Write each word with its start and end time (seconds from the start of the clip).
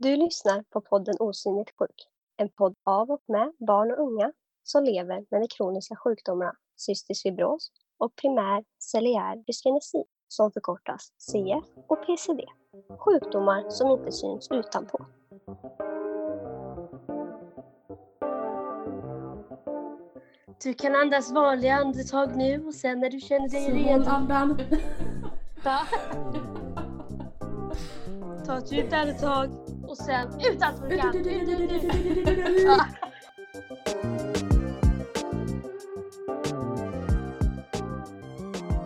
Du 0.00 0.16
lyssnar 0.16 0.62
på 0.62 0.80
podden 0.80 1.14
Osynligt 1.20 1.70
sjuk. 1.78 2.08
En 2.36 2.48
podd 2.48 2.74
av 2.84 3.10
och 3.10 3.22
med 3.28 3.52
barn 3.66 3.90
och 3.90 3.98
unga 3.98 4.32
som 4.62 4.84
lever 4.84 5.24
med 5.30 5.40
de 5.40 5.48
kroniska 5.48 5.96
sjukdomarna 5.96 6.52
cystisk 6.76 7.22
fibros 7.22 7.70
och 7.98 8.16
primär 8.16 8.64
celiär 8.78 9.36
dyskinesi 9.46 10.04
som 10.28 10.52
förkortas 10.52 11.12
CF 11.18 11.64
och 11.88 12.06
PCD. 12.06 12.44
Sjukdomar 12.98 13.70
som 13.70 13.90
inte 13.90 14.12
syns 14.12 14.48
utanpå. 14.50 15.06
Du 20.62 20.74
kan 20.74 20.94
andas 20.94 21.32
vanliga 21.32 21.74
andetag 21.74 22.36
nu 22.36 22.66
och 22.66 22.74
sen 22.74 23.00
när 23.00 23.10
du 23.10 23.20
känner 23.20 23.48
dig 23.48 23.84
redo. 23.84 24.10
andan. 24.10 24.58
Ta 28.46 28.58
ett 28.58 28.72
djupt 28.72 28.92
andetag 28.92 29.77
och 29.88 29.96
sen 29.96 30.40
ut 30.40 30.62
allt 30.62 30.80
vad 30.80 30.90
du 30.90 30.96
kan. 30.96 31.12
Ja. 32.66 32.86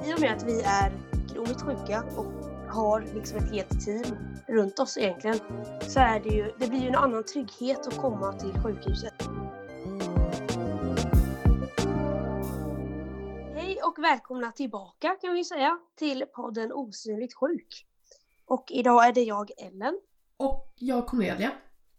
I 0.06 0.14
och 0.14 0.20
med 0.20 0.32
att 0.32 0.42
vi 0.42 0.60
är 0.60 0.92
kroniskt 1.34 1.62
sjuka 1.62 2.04
och 2.16 2.26
har 2.68 3.04
liksom 3.14 3.38
ett 3.38 3.52
helt 3.52 3.84
team 3.84 4.16
runt 4.48 4.78
oss 4.78 4.98
egentligen 4.98 5.38
så 5.80 6.00
är 6.00 6.20
det 6.20 6.28
ju, 6.28 6.52
det 6.58 6.68
blir 6.68 6.80
ju 6.80 6.88
en 6.88 6.94
annan 6.94 7.24
trygghet 7.24 7.86
att 7.86 7.96
komma 7.96 8.32
till 8.32 8.52
sjukhuset. 8.52 9.14
Hej 13.54 13.78
och 13.82 13.98
välkomna 13.98 14.52
tillbaka 14.52 15.16
kan 15.20 15.34
vi 15.34 15.44
säga 15.44 15.78
till 15.98 16.24
podden 16.34 16.72
Osynligt 16.72 17.34
sjuk. 17.34 17.86
Och 18.46 18.64
idag 18.68 19.06
är 19.06 19.12
det 19.12 19.22
jag 19.22 19.50
Ellen 19.58 20.00
Och 20.42 20.72
jag 20.78 21.06
Cornelia. 21.06 21.52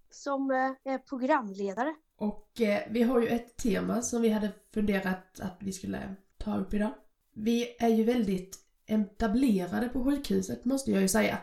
som 0.09 0.51
eh, 0.51 0.93
är 0.93 0.97
programledare. 0.97 1.95
Och 2.17 2.61
eh, 2.61 2.81
vi 2.89 3.03
har 3.03 3.19
ju 3.19 3.27
ett 3.27 3.57
tema 3.57 4.01
som 4.01 4.21
vi 4.21 4.29
hade 4.29 4.51
funderat 4.73 5.39
att 5.39 5.57
vi 5.59 5.71
skulle 5.71 6.15
ta 6.37 6.57
upp 6.57 6.73
idag. 6.73 6.93
Vi 7.35 7.75
är 7.79 7.87
ju 7.87 8.03
väldigt 8.03 8.59
etablerade 8.85 9.89
på 9.89 10.03
sjukhuset 10.03 10.65
måste 10.65 10.91
jag 10.91 11.01
ju 11.01 11.07
säga. 11.07 11.37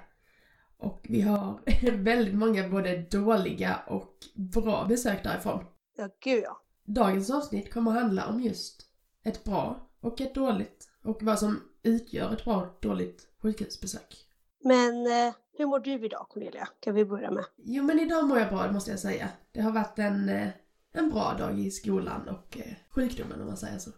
Och 0.76 1.06
vi 1.08 1.20
har 1.20 1.60
väldigt 2.02 2.34
många 2.34 2.68
både 2.68 3.02
dåliga 3.10 3.80
och 3.86 4.14
bra 4.34 4.86
besök 4.88 5.24
därifrån. 5.24 5.64
Ja, 5.96 6.08
gud 6.24 6.42
ja. 6.44 6.62
Dagens 6.84 7.30
avsnitt 7.30 7.72
kommer 7.72 7.90
att 7.90 8.02
handla 8.02 8.26
om 8.26 8.40
just 8.40 8.86
ett 9.24 9.44
bra 9.44 9.90
och 10.00 10.20
ett 10.20 10.34
dåligt 10.34 10.88
och 11.04 11.22
vad 11.22 11.38
som 11.38 11.62
utgör 11.82 12.32
ett 12.32 12.44
bra 12.44 12.62
och 12.62 12.78
dåligt 12.80 13.28
sjukhusbesök. 13.42 14.26
Men 14.62 15.06
eh, 15.06 15.34
hur 15.60 15.66
mår 15.66 15.80
du 15.80 16.04
idag 16.04 16.26
Cornelia? 16.28 16.68
Kan 16.80 16.94
vi 16.94 17.04
börja 17.04 17.30
med. 17.30 17.44
Jo 17.56 17.84
men 17.84 18.00
idag 18.00 18.28
mår 18.28 18.38
jag 18.38 18.48
bra, 18.48 18.72
måste 18.72 18.90
jag 18.90 19.00
säga. 19.00 19.28
Det 19.52 19.60
har 19.60 19.72
varit 19.72 19.98
en, 19.98 20.28
eh, 20.28 20.48
en 20.92 21.10
bra 21.10 21.34
dag 21.38 21.60
i 21.60 21.70
skolan 21.70 22.28
och 22.28 22.58
eh, 22.58 22.72
sjukdomen 22.90 23.40
om 23.40 23.46
man 23.46 23.56
säger 23.56 23.78
så. 23.78 23.90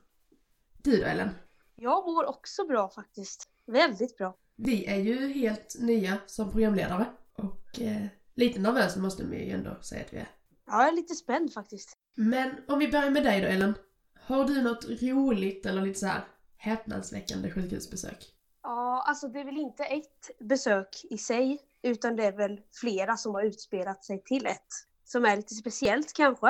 Du 0.83 0.97
då 0.97 1.05
Ellen? 1.05 1.29
Jag 1.75 2.05
mår 2.05 2.25
också 2.25 2.67
bra 2.67 2.89
faktiskt. 2.89 3.49
Väldigt 3.67 4.17
bra. 4.17 4.37
Vi 4.57 4.87
är 4.87 4.97
ju 4.97 5.33
helt 5.33 5.77
nya 5.81 6.19
som 6.27 6.51
programledare 6.51 7.07
och 7.35 7.81
eh, 7.81 8.07
lite 8.35 8.61
nervösa 8.61 9.01
måste 9.01 9.25
vi 9.25 9.45
ju 9.45 9.51
ändå 9.51 9.79
säga 9.83 10.05
att 10.05 10.13
vi 10.13 10.17
är. 10.17 10.31
Ja, 10.67 10.81
jag 10.81 10.89
är 10.89 10.93
lite 10.93 11.15
spänd 11.15 11.53
faktiskt. 11.53 11.97
Men 12.15 12.51
om 12.69 12.79
vi 12.79 12.89
börjar 12.89 13.11
med 13.11 13.25
dig 13.25 13.41
då 13.41 13.47
Ellen. 13.47 13.75
Har 14.15 14.45
du 14.45 14.63
något 14.63 14.85
roligt 15.03 15.67
eller 15.67 15.83
lite 15.83 15.99
så 15.99 16.07
här 16.07 16.25
häpnadsväckande 16.57 17.51
sjukhusbesök? 17.51 18.32
Ja, 18.63 19.03
alltså 19.07 19.29
det 19.29 19.41
är 19.41 19.45
väl 19.45 19.59
inte 19.59 19.85
ett 19.85 20.31
besök 20.39 21.05
i 21.11 21.19
sig, 21.19 21.59
utan 21.83 22.17
det 22.17 22.25
är 22.25 22.33
väl 22.33 22.61
flera 22.73 23.17
som 23.17 23.35
har 23.35 23.43
utspelat 23.43 24.05
sig 24.05 24.23
till 24.25 24.47
ett. 24.47 24.67
Som 25.05 25.25
är 25.25 25.37
lite 25.37 25.55
speciellt 25.55 26.13
kanske. 26.13 26.49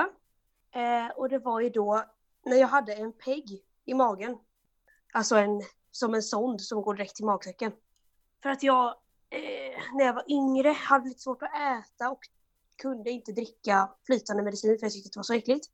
Eh, 0.71 1.09
och 1.17 1.29
det 1.29 1.39
var 1.39 1.61
ju 1.61 1.71
då 1.71 2.05
när 2.45 2.57
jag 2.57 2.69
hade 2.69 2.95
en 2.95 3.13
PEG 3.13 3.63
i 3.85 3.95
magen. 3.95 4.39
Alltså 5.13 5.37
en, 5.37 5.63
som 5.91 6.15
en 6.15 6.23
sond 6.23 6.61
som 6.61 6.83
går 6.83 6.95
direkt 6.95 7.17
till 7.17 7.25
magsäcken. 7.25 7.73
För 8.43 8.51
att 8.51 8.63
jag, 8.63 8.87
eh, 9.31 9.81
när 9.95 10.05
jag 10.05 10.15
var 10.15 10.25
yngre, 10.29 10.69
hade 10.69 11.09
lite 11.09 11.21
svårt 11.21 11.43
att 11.43 11.55
äta 11.55 12.11
och 12.11 12.21
kunde 12.77 13.11
inte 13.11 13.33
dricka 13.33 13.91
flytande 14.07 14.43
medicin 14.43 14.79
för 14.79 14.87
jag 14.87 14.93
tyckte 14.93 15.11
det 15.13 15.19
var 15.19 15.23
så 15.23 15.35
äckligt. 15.35 15.67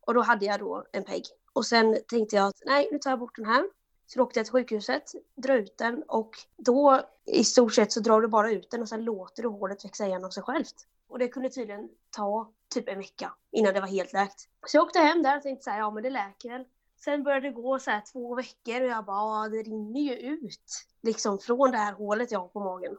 Och 0.00 0.14
då 0.14 0.22
hade 0.22 0.44
jag 0.44 0.60
då 0.60 0.86
en 0.92 1.04
PEG. 1.04 1.24
Och 1.52 1.66
sen 1.66 1.98
tänkte 2.08 2.36
jag 2.36 2.46
att 2.46 2.62
nej, 2.66 2.88
nu 2.92 2.98
tar 2.98 3.10
jag 3.10 3.18
bort 3.18 3.36
den 3.36 3.46
här. 3.46 3.64
Så 4.12 4.18
då 4.18 4.24
åkte 4.24 4.38
jag 4.38 4.46
till 4.46 4.52
sjukhuset, 4.52 5.12
drar 5.34 5.56
ut 5.56 5.78
den 5.78 6.02
och 6.02 6.30
då 6.56 7.00
i 7.24 7.44
stort 7.44 7.74
sett 7.74 7.92
så 7.92 8.00
drar 8.00 8.20
du 8.20 8.28
bara 8.28 8.50
ut 8.50 8.70
den 8.70 8.82
och 8.82 8.88
sen 8.88 9.04
låter 9.04 9.42
du 9.42 9.48
hålet 9.48 9.84
växa 9.84 10.06
igen 10.06 10.24
av 10.24 10.30
sig 10.30 10.42
självt. 10.42 10.74
Och 11.08 11.18
det 11.18 11.28
kunde 11.28 11.50
tydligen 11.50 11.88
ta 12.10 12.52
typ 12.74 12.88
en 12.88 12.98
vecka 12.98 13.32
innan 13.50 13.74
det 13.74 13.80
var 13.80 13.88
helt 13.88 14.12
läkt. 14.12 14.48
Så 14.66 14.76
jag 14.76 14.84
åkte 14.84 14.98
hem 14.98 15.22
där 15.22 15.36
och 15.36 15.42
tänkte 15.42 15.64
så 15.64 15.70
här, 15.70 15.78
ja 15.78 15.90
men 15.90 16.02
det 16.02 16.10
läker 16.10 16.48
väl. 16.48 16.64
Sen 17.04 17.22
började 17.22 17.48
det 17.48 17.52
gå 17.52 17.78
så 17.78 17.90
här 17.90 18.02
två 18.12 18.34
veckor 18.34 18.80
och 18.80 18.88
jag 18.88 19.04
bara, 19.04 19.16
ah, 19.16 19.48
det 19.48 19.62
rinner 19.62 20.00
ju 20.00 20.14
ut 20.14 20.86
liksom 21.02 21.38
från 21.38 21.70
det 21.70 21.78
här 21.78 21.92
hålet 21.92 22.32
jag 22.32 22.40
har 22.40 22.48
på 22.48 22.60
magen. 22.60 22.96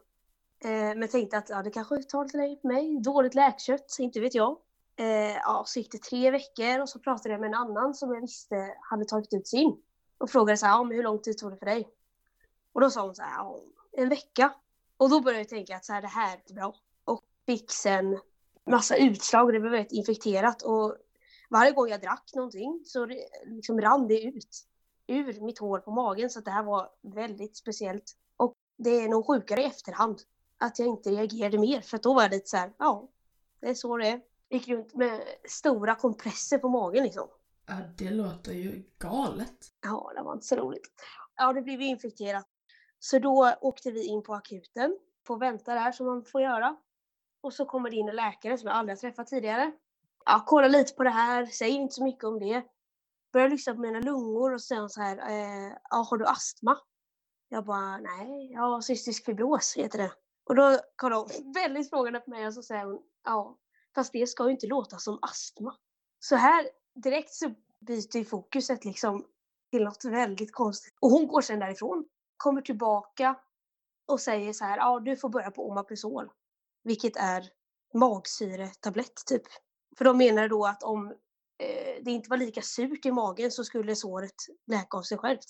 Eh, 0.63 0.95
men 0.95 1.07
tänkte 1.07 1.38
att 1.38 1.49
ja, 1.49 1.63
det 1.63 1.72
kanske 1.72 2.03
tar 2.03 2.23
lite 2.23 2.38
längre 2.38 2.55
på 2.55 2.67
mig. 2.67 2.99
Dåligt 3.01 3.35
läkkött, 3.35 3.97
inte 3.99 4.19
vet 4.19 4.35
jag. 4.35 4.57
Eh, 4.95 5.35
ja, 5.35 5.63
så 5.67 5.79
gick 5.79 5.91
det 5.91 6.01
tre 6.01 6.31
veckor 6.31 6.79
och 6.79 6.89
så 6.89 6.99
pratade 6.99 7.29
jag 7.33 7.41
med 7.41 7.47
en 7.47 7.53
annan 7.53 7.93
som 7.93 8.13
jag 8.13 8.22
visste 8.22 8.75
hade 8.89 9.05
tagit 9.05 9.33
ut 9.33 9.47
sin. 9.47 9.78
Och 10.21 10.29
frågade 10.29 10.57
så 10.57 10.65
här, 10.65 10.73
ja, 10.73 10.83
men 10.83 10.97
hur 10.97 11.03
lång 11.03 11.19
tid 11.19 11.37
tog 11.37 11.51
det 11.51 11.57
för 11.57 11.65
dig? 11.65 11.89
Och 12.73 12.81
då 12.81 12.89
sa 12.89 13.01
hon 13.01 13.15
så 13.15 13.21
här, 13.21 13.37
ja, 13.37 13.59
en 13.91 14.09
vecka. 14.09 14.53
Och 14.97 15.09
då 15.09 15.21
började 15.21 15.41
jag 15.41 15.49
tänka 15.49 15.75
att 15.75 15.85
så 15.85 15.93
här, 15.93 16.01
det 16.01 16.07
här 16.07 16.33
är 16.33 16.37
inte 16.37 16.53
bra. 16.53 16.75
Och 17.05 17.23
fick 17.45 17.71
sen 17.71 18.19
massa 18.69 18.95
utslag 18.95 19.45
och 19.45 19.51
det 19.51 19.59
blev 19.59 19.71
väldigt 19.71 19.91
infekterat. 19.91 20.61
Och 20.61 20.95
varje 21.49 21.71
gång 21.71 21.87
jag 21.87 22.01
drack 22.01 22.31
någonting 22.35 22.81
så 22.85 23.05
det, 23.05 23.25
liksom 23.45 23.81
rann 23.81 24.07
det 24.07 24.21
ut 24.21 24.67
ur 25.07 25.41
mitt 25.41 25.59
hår 25.59 25.79
på 25.79 25.91
magen. 25.91 26.29
Så 26.29 26.39
att 26.39 26.45
det 26.45 26.51
här 26.51 26.63
var 26.63 26.89
väldigt 27.01 27.57
speciellt. 27.57 28.17
Och 28.37 28.55
det 28.77 28.89
är 28.89 29.09
nog 29.09 29.27
sjukare 29.27 29.61
i 29.61 29.65
efterhand 29.65 30.21
att 30.57 30.79
jag 30.79 30.87
inte 30.87 31.09
reagerade 31.09 31.57
mer. 31.57 31.81
För 31.81 31.97
att 31.97 32.03
då 32.03 32.13
var 32.13 32.21
jag 32.21 32.31
lite 32.31 32.49
så 32.49 32.57
här, 32.57 32.73
ja, 32.77 33.09
det 33.59 33.69
är 33.69 33.73
så 33.73 33.97
det 33.97 34.07
är. 34.07 34.21
Gick 34.49 34.67
runt 34.67 34.93
med 34.93 35.21
stora 35.49 35.95
kompresser 35.95 36.57
på 36.57 36.69
magen 36.69 37.03
liksom. 37.03 37.27
Ja, 37.71 37.77
det 37.97 38.09
låter 38.09 38.51
ju 38.51 38.83
galet. 38.99 39.57
Ja, 39.81 40.11
det 40.15 40.21
var 40.21 40.33
inte 40.33 40.45
så 40.45 40.55
roligt. 40.55 40.91
Ja, 41.35 41.53
det 41.53 41.61
blev 41.61 41.81
infekterat. 41.81 42.47
Så 42.99 43.19
då 43.19 43.53
åkte 43.61 43.91
vi 43.91 44.05
in 44.05 44.23
på 44.23 44.33
akuten. 44.33 44.97
Får 45.27 45.39
vänta 45.39 45.73
där 45.73 45.91
som 45.91 46.05
man 46.05 46.25
får 46.25 46.41
göra. 46.41 46.77
Och 47.41 47.53
så 47.53 47.65
kommer 47.65 47.89
det 47.89 47.95
in 47.95 48.09
en 48.09 48.15
läkare 48.15 48.57
som 48.57 48.67
jag 48.67 48.77
aldrig 48.77 48.97
har 48.97 49.01
träffat 49.01 49.27
tidigare. 49.27 49.71
Ja, 50.25 50.43
kolla 50.47 50.67
lite 50.67 50.93
på 50.93 51.03
det 51.03 51.09
här, 51.09 51.45
säger 51.45 51.73
inte 51.73 51.93
så 51.93 52.03
mycket 52.03 52.23
om 52.23 52.39
det. 52.39 52.63
Börjar 53.33 53.49
lyssna 53.49 53.73
på 53.73 53.79
mina 53.79 53.99
lungor 53.99 54.53
och 54.53 54.61
säger 54.61 54.87
så 54.87 55.01
här, 55.01 55.17
eh, 55.17 55.77
ja, 55.89 56.07
har 56.09 56.17
du 56.17 56.25
astma? 56.25 56.77
Jag 57.49 57.65
bara, 57.65 57.97
nej, 57.97 58.51
jag 58.51 58.61
har 58.61 58.81
cystisk 58.81 59.25
fibros 59.25 59.73
heter 59.77 59.97
det. 59.97 60.11
Och 60.43 60.55
då 60.55 60.79
kollar 60.95 61.17
hon 61.17 61.53
väldigt 61.53 61.89
frågande 61.89 62.19
på 62.19 62.29
mig 62.29 62.47
och 62.47 62.53
så 62.53 62.63
säger 62.63 62.85
hon, 62.85 63.01
ja, 63.23 63.57
fast 63.95 64.13
det 64.13 64.27
ska 64.27 64.45
ju 64.45 64.51
inte 64.51 64.67
låta 64.67 64.97
som 64.97 65.19
astma. 65.21 65.75
Så 66.19 66.35
här 66.35 66.69
direkt 66.96 67.34
så 67.34 67.53
byter 67.79 68.18
ju 68.18 68.25
fokuset 68.25 68.85
liksom 68.85 69.25
till 69.72 69.84
något 69.84 70.06
väldigt 70.06 70.52
konstigt. 70.52 70.94
Och 71.02 71.09
hon 71.09 71.28
går 71.28 71.41
sen 71.41 71.59
därifrån, 71.59 72.06
kommer 72.38 72.62
tillbaka 72.62 73.35
och 74.07 74.19
säger 74.19 74.53
så 74.53 74.66
här, 74.66 74.78
ja 74.78 75.00
du 75.00 75.18
får 75.18 75.29
börja 75.29 75.52
på 75.52 75.69
Omaprazol, 75.69 76.29
Vilket 76.84 77.18
är 77.18 77.50
magsyretablett 77.94 79.25
typ. 79.25 79.44
För 79.97 80.06
de 80.06 80.18
menar 80.18 80.47
då 80.47 80.66
att 80.66 80.84
om 80.84 81.12
eh, 81.57 82.03
det 82.03 82.12
inte 82.12 82.29
var 82.29 82.38
lika 82.38 82.62
surt 82.62 83.06
i 83.06 83.12
magen 83.12 83.52
så 83.52 83.63
skulle 83.63 83.96
såret 83.96 84.35
läka 84.68 84.97
av 84.97 85.02
sig 85.02 85.18
självt. 85.18 85.46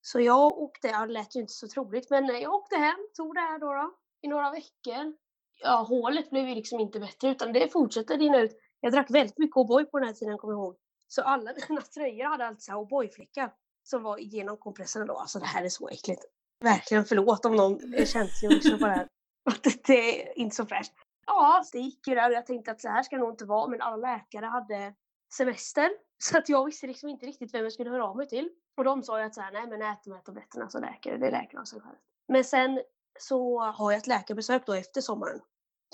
Så 0.00 0.20
jag 0.20 0.58
åkte, 0.58 0.88
ja, 0.88 1.06
det 1.06 1.12
lät 1.12 1.36
ju 1.36 1.40
inte 1.40 1.52
så 1.52 1.68
troligt, 1.68 2.10
men 2.10 2.26
jag 2.40 2.54
åkte 2.54 2.76
hem, 2.76 3.08
tog 3.16 3.34
det 3.34 3.40
här 3.40 3.58
då, 3.58 3.66
då 3.66 3.96
i 4.22 4.28
några 4.28 4.50
veckor. 4.50 5.16
Ja, 5.62 5.86
hålet 5.88 6.30
blev 6.30 6.48
ju 6.48 6.54
liksom 6.54 6.80
inte 6.80 7.00
bättre 7.00 7.30
utan 7.30 7.52
det 7.52 7.72
fortsatte 7.72 8.16
rinna 8.16 8.38
ut. 8.40 8.56
Jag 8.80 8.92
drack 8.92 9.10
väldigt 9.10 9.38
mycket 9.38 9.56
O'boy 9.56 9.84
på 9.84 9.98
den 9.98 10.08
här 10.08 10.14
tiden, 10.14 10.38
kommer 10.38 10.54
jag 10.54 10.58
ihåg. 10.58 10.76
Så 11.08 11.22
alla 11.22 11.52
mina 11.68 11.80
tröjor 11.80 12.24
hade 12.24 12.46
alltid 12.46 12.74
O'boy-fläckar 12.74 13.52
som 13.82 14.02
var 14.02 14.18
genom 14.18 14.56
kompressen 14.56 15.06
då. 15.06 15.16
Alltså 15.16 15.38
det 15.38 15.46
här 15.46 15.64
är 15.64 15.68
så 15.68 15.88
äckligt. 15.88 16.24
Verkligen 16.60 17.04
förlåt 17.04 17.44
om 17.44 17.56
någon 17.56 17.94
är 17.94 18.04
känslig 18.04 18.50
och 18.50 18.54
lyssnar 18.54 18.78
på 18.78 18.86
det 18.86 18.92
här. 18.92 19.08
Det 19.86 20.30
är 20.30 20.38
inte 20.38 20.56
så 20.56 20.66
fräscht. 20.66 20.92
Ja, 21.26 21.64
det 21.72 21.78
gick 21.78 22.08
ju 22.08 22.14
där 22.14 22.30
och 22.30 22.36
jag 22.36 22.46
tänkte 22.46 22.70
att 22.70 22.80
så 22.80 22.88
här 22.88 23.02
ska 23.02 23.16
det 23.16 23.22
nog 23.22 23.32
inte 23.32 23.44
vara. 23.44 23.68
Men 23.68 23.80
alla 23.80 23.96
läkare 23.96 24.46
hade 24.46 24.94
semester. 25.36 25.90
Så 26.18 26.38
att 26.38 26.48
jag 26.48 26.64
visste 26.64 26.86
liksom 26.86 27.08
inte 27.08 27.26
riktigt 27.26 27.54
vem 27.54 27.62
jag 27.62 27.72
skulle 27.72 27.90
höra 27.90 28.04
av 28.04 28.16
mig 28.16 28.28
till. 28.28 28.50
Och 28.76 28.84
de 28.84 29.02
sa 29.02 29.18
ju 29.18 29.26
att 29.26 29.34
så 29.34 29.40
här, 29.40 29.52
nej 29.52 29.66
men 29.66 29.82
ät 29.82 30.04
de 30.04 30.12
här 30.12 30.20
tabletterna 30.20 30.68
så 30.68 30.80
läker 30.80 31.12
det. 31.12 31.18
Det 31.18 31.30
läker 31.30 31.58
av 31.58 31.64
sig 31.64 31.80
själv. 31.80 31.96
Men 32.28 32.44
sen 32.44 32.82
så 33.18 33.60
har 33.60 33.92
jag 33.92 33.98
ett 33.98 34.06
läkarbesök 34.06 34.66
då 34.66 34.72
efter 34.72 35.00
sommaren. 35.00 35.40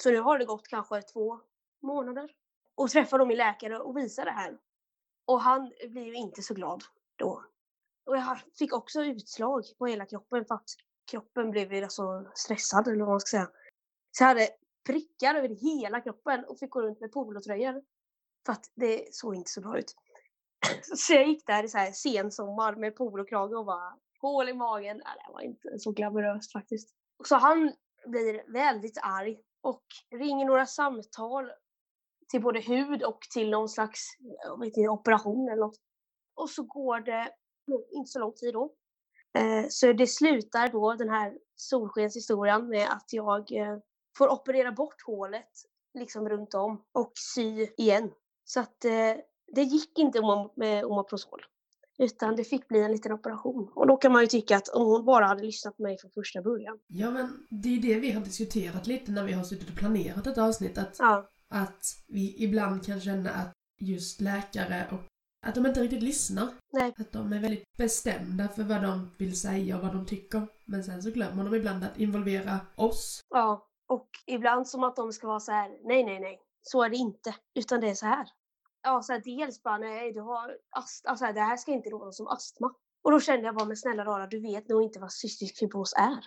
Så 0.01 0.11
nu 0.11 0.21
har 0.21 0.39
det 0.39 0.45
gått 0.45 0.69
kanske 0.69 1.03
två 1.03 1.41
månader. 1.83 2.31
Och 2.75 2.91
träffar 2.91 3.19
då 3.19 3.27
min 3.27 3.37
läkare 3.37 3.79
och 3.79 3.97
visar 3.97 4.25
det 4.25 4.31
här. 4.31 4.59
Och 5.27 5.41
han 5.41 5.73
blir 5.89 6.05
ju 6.05 6.15
inte 6.15 6.43
så 6.43 6.55
glad 6.55 6.85
då. 7.17 7.45
Och 8.07 8.17
jag 8.17 8.39
fick 8.59 8.73
också 8.73 9.05
utslag 9.05 9.65
på 9.79 9.87
hela 9.87 10.07
kroppen 10.07 10.45
för 10.45 10.55
att 10.55 10.71
kroppen 11.11 11.51
blev 11.51 11.73
ju 11.73 11.83
alltså 11.83 12.27
stressad 12.35 12.89
eller 12.89 13.01
vad 13.01 13.09
man 13.09 13.21
ska 13.21 13.37
säga. 13.37 13.51
Så 14.11 14.25
jag 14.25 14.29
hade 14.29 14.49
prickar 14.87 15.35
över 15.35 15.49
hela 15.49 16.01
kroppen 16.01 16.45
och 16.45 16.59
fick 16.59 16.71
gå 16.71 16.83
runt 16.83 17.01
med 17.01 17.13
polotröjor. 17.13 17.83
För 18.47 18.53
att 18.53 18.71
det 18.75 19.15
såg 19.15 19.35
inte 19.35 19.51
så 19.51 19.61
bra 19.61 19.79
ut. 19.79 19.95
Så 20.97 21.13
jag 21.13 21.29
gick 21.29 21.47
där 21.47 21.65
i 21.65 21.69
så 21.69 21.79
här 21.79 21.93
sensommar 21.93 22.77
med 22.77 22.97
polokrage 22.97 23.57
och 23.57 23.67
bara 23.67 23.97
hål 24.21 24.49
i 24.49 24.53
magen. 24.53 25.03
Nej, 25.05 25.15
det 25.27 25.33
var 25.33 25.41
inte 25.41 25.79
så 25.79 25.93
glamoröst 25.93 26.53
faktiskt. 26.53 26.95
Så 27.25 27.37
han 27.37 27.73
blir 28.07 28.53
väldigt 28.53 28.99
arg 29.03 29.41
och 29.61 29.85
ringer 30.11 30.47
några 30.47 30.67
samtal 30.67 31.51
till 32.33 32.43
både 32.43 32.61
hud 32.61 33.03
och 33.03 33.21
till 33.35 33.51
någon 33.51 33.69
slags 33.69 34.01
jag 34.45 34.61
vet 34.61 34.77
inte, 34.77 34.89
operation 34.89 35.49
eller 35.49 35.61
något. 35.61 35.81
Och 36.35 36.51
så 36.51 36.63
går 36.63 37.01
det 37.01 37.31
inte 37.93 38.11
så 38.11 38.19
lång 38.19 38.33
tid 38.33 38.55
då. 38.55 38.75
Eh, 39.39 39.67
så 39.69 39.93
det 39.93 40.07
slutar 40.07 40.69
då 40.69 40.95
den 40.95 41.09
här 41.09 41.33
solskenshistorien 41.57 42.69
med 42.69 42.89
att 42.91 43.13
jag 43.13 43.53
eh, 43.53 43.79
får 44.19 44.29
operera 44.29 44.73
bort 44.73 45.03
hålet 45.07 45.51
liksom 45.95 46.29
runt 46.29 46.55
om 46.55 46.85
och 46.93 47.13
sy 47.35 47.67
igen. 47.77 48.11
Så 48.45 48.61
att 48.61 48.85
eh, 48.85 49.15
det 49.55 49.63
gick 49.63 49.99
inte 49.99 50.21
med 50.57 50.85
Omeprazol. 50.85 51.41
Utan 51.99 52.37
det 52.37 52.45
fick 52.45 52.69
bli 52.69 52.83
en 52.83 52.93
liten 52.93 53.13
operation. 53.13 53.73
Och 53.75 53.87
då 53.87 53.97
kan 53.97 54.13
man 54.13 54.23
ju 54.23 54.27
tycka 54.27 54.57
att 54.57 54.69
om 54.69 54.87
hon 54.87 55.05
bara 55.05 55.27
hade 55.27 55.43
lyssnat 55.43 55.77
på 55.77 55.83
mig 55.83 55.99
från 55.99 56.11
första 56.11 56.43
början. 56.43 56.79
Ja 56.87 57.11
men 57.11 57.47
det 57.49 57.69
är 57.69 57.81
det 57.81 58.01
vi 58.01 58.11
har 58.11 58.21
diskuterat 58.21 58.87
lite 58.87 59.13
när 59.13 59.25
vi 59.25 59.33
har 59.33 59.45
suttit 59.45 59.71
och 59.71 59.77
planerat 59.77 60.27
ett 60.27 60.39
avsnitt. 60.39 60.79
Att, 60.79 60.97
Ja, 60.99 61.31
att 61.53 61.85
vi 62.09 62.45
ibland 62.45 62.85
kan 62.87 63.01
känna 63.01 63.31
att 63.31 63.53
just 63.81 64.21
läkare 64.21 64.89
och 64.93 65.01
att 65.47 65.55
de 65.55 65.67
inte 65.67 65.81
riktigt 65.81 66.03
lyssnar. 66.03 66.49
nej, 66.73 66.95
Att 66.99 67.13
de 67.13 67.33
är 67.33 67.39
väldigt 67.41 67.77
bestämda 67.77 68.49
för 68.49 68.63
vad 68.63 68.83
de 68.83 69.11
vill 69.19 69.41
säga 69.41 69.77
och 69.77 69.83
vad 69.83 69.93
de 69.95 70.07
tycker. 70.07 70.47
Men 70.65 70.85
sen 70.85 71.03
så 71.03 71.11
glömmer 71.11 71.45
de 71.45 71.55
ibland 71.55 71.85
att 71.85 71.99
involvera 71.99 72.61
oss. 72.77 73.21
ja. 73.29 73.69
Och 73.89 74.09
ibland 74.27 74.69
som 74.69 74.85
att 74.85 74.97
de 74.97 75.13
ska 75.13 75.27
vara 75.27 75.41
så 75.41 75.53
här, 75.53 75.71
nej, 75.85 76.05
nej, 76.05 76.21
nej. 76.21 76.41
Så 76.63 76.83
är 76.83 76.89
det 76.91 76.97
inte. 76.97 77.35
Utan 77.55 77.81
det 77.81 77.91
är 77.91 77.95
så 77.95 78.07
här. 78.07 78.27
Ja, 78.83 79.03
så 79.03 79.13
här, 79.13 79.21
dels 79.25 79.63
bara, 79.63 79.79
nej, 79.79 80.13
du 80.13 80.21
har 80.21 80.57
ast 80.71 81.07
alltså, 81.07 81.25
det 81.33 81.41
här 81.41 81.57
ska 81.57 81.73
inte 81.73 81.91
råda 81.91 82.13
som 82.13 82.27
astma. 82.27 82.75
Och 83.05 83.11
då 83.11 83.21
kände 83.21 83.47
jag 83.47 83.55
bara, 83.55 83.65
men 83.65 83.77
snälla 83.77 84.05
rara, 84.05 84.27
du 84.27 84.41
vet 84.41 84.69
nog 84.69 84.83
inte 84.83 85.01
vad 85.01 85.13
cystisk 85.13 85.59
fibros 85.59 85.95
är. 85.97 86.25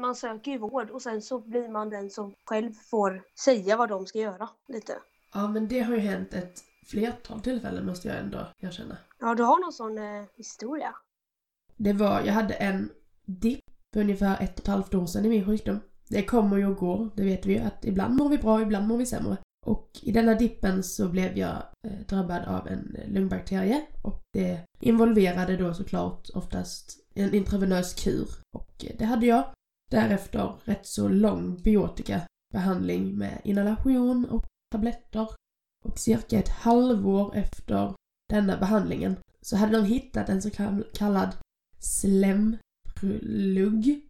Man 0.00 0.14
söker 0.14 0.50
ju 0.50 0.58
vård 0.58 0.90
och 0.90 1.02
sen 1.02 1.22
så 1.22 1.38
blir 1.38 1.68
man 1.68 1.90
den 1.90 2.10
som 2.10 2.34
själv 2.44 2.72
får 2.72 3.22
säga 3.44 3.76
vad 3.76 3.88
de 3.88 4.06
ska 4.06 4.18
göra, 4.18 4.48
lite. 4.68 4.92
Ja 5.34 5.48
men 5.48 5.68
det 5.68 5.80
har 5.80 5.94
ju 5.94 6.00
hänt 6.00 6.34
ett 6.34 6.64
flertal 6.86 7.40
tillfällen 7.40 7.86
måste 7.86 8.08
jag 8.08 8.18
ändå 8.18 8.46
erkänna. 8.58 8.96
Ja, 9.20 9.34
du 9.34 9.42
har 9.42 9.60
någon 9.60 9.72
sån 9.72 9.98
eh, 9.98 10.24
historia? 10.36 10.94
Det 11.76 11.92
var, 11.92 12.20
jag 12.20 12.32
hade 12.32 12.54
en 12.54 12.90
dipp 13.24 13.64
för 13.94 14.00
ungefär 14.00 14.42
ett 14.42 14.58
och 14.58 14.60
ett 14.60 14.66
halvt 14.66 14.94
år 14.94 15.06
sedan 15.06 15.24
i 15.24 15.28
min 15.28 15.46
sjukdom. 15.46 15.80
Det 16.08 16.24
kommer 16.24 16.56
ju 16.56 16.66
och 16.66 16.76
går, 16.76 17.10
det 17.16 17.24
vet 17.24 17.46
vi 17.46 17.52
ju 17.52 17.60
att 17.60 17.84
ibland 17.84 18.16
mår 18.16 18.28
vi 18.28 18.38
bra, 18.38 18.62
ibland 18.62 18.88
mår 18.88 18.96
vi 18.96 19.06
sämre. 19.06 19.36
Och 19.66 19.90
i 20.02 20.12
denna 20.12 20.34
dippen 20.34 20.82
så 20.82 21.08
blev 21.08 21.38
jag 21.38 21.62
eh, 21.86 22.06
drabbad 22.08 22.44
av 22.44 22.68
en 22.68 22.96
lungbakterie 23.06 23.86
och 24.02 24.20
det 24.32 24.60
involverade 24.80 25.56
då 25.56 25.74
såklart 25.74 26.28
oftast 26.34 26.98
en 27.14 27.34
intravenös 27.34 27.94
kur. 28.04 28.28
Och 28.56 28.84
eh, 28.84 28.96
det 28.98 29.04
hade 29.04 29.26
jag. 29.26 29.44
Därefter 29.90 30.54
rätt 30.64 30.86
så 30.86 31.08
lång 31.08 31.62
biotikabehandling 31.62 33.18
med 33.18 33.40
inhalation 33.44 34.24
och 34.24 34.46
tabletter. 34.70 35.28
Och 35.84 35.98
cirka 35.98 36.38
ett 36.38 36.48
halvår 36.48 37.36
efter 37.36 37.94
denna 38.28 38.56
behandlingen 38.56 39.16
så 39.40 39.56
hade 39.56 39.72
de 39.76 39.84
hittat 39.84 40.28
en 40.28 40.42
så 40.42 40.50
kallad 40.94 41.36
slemplugg, 41.78 42.60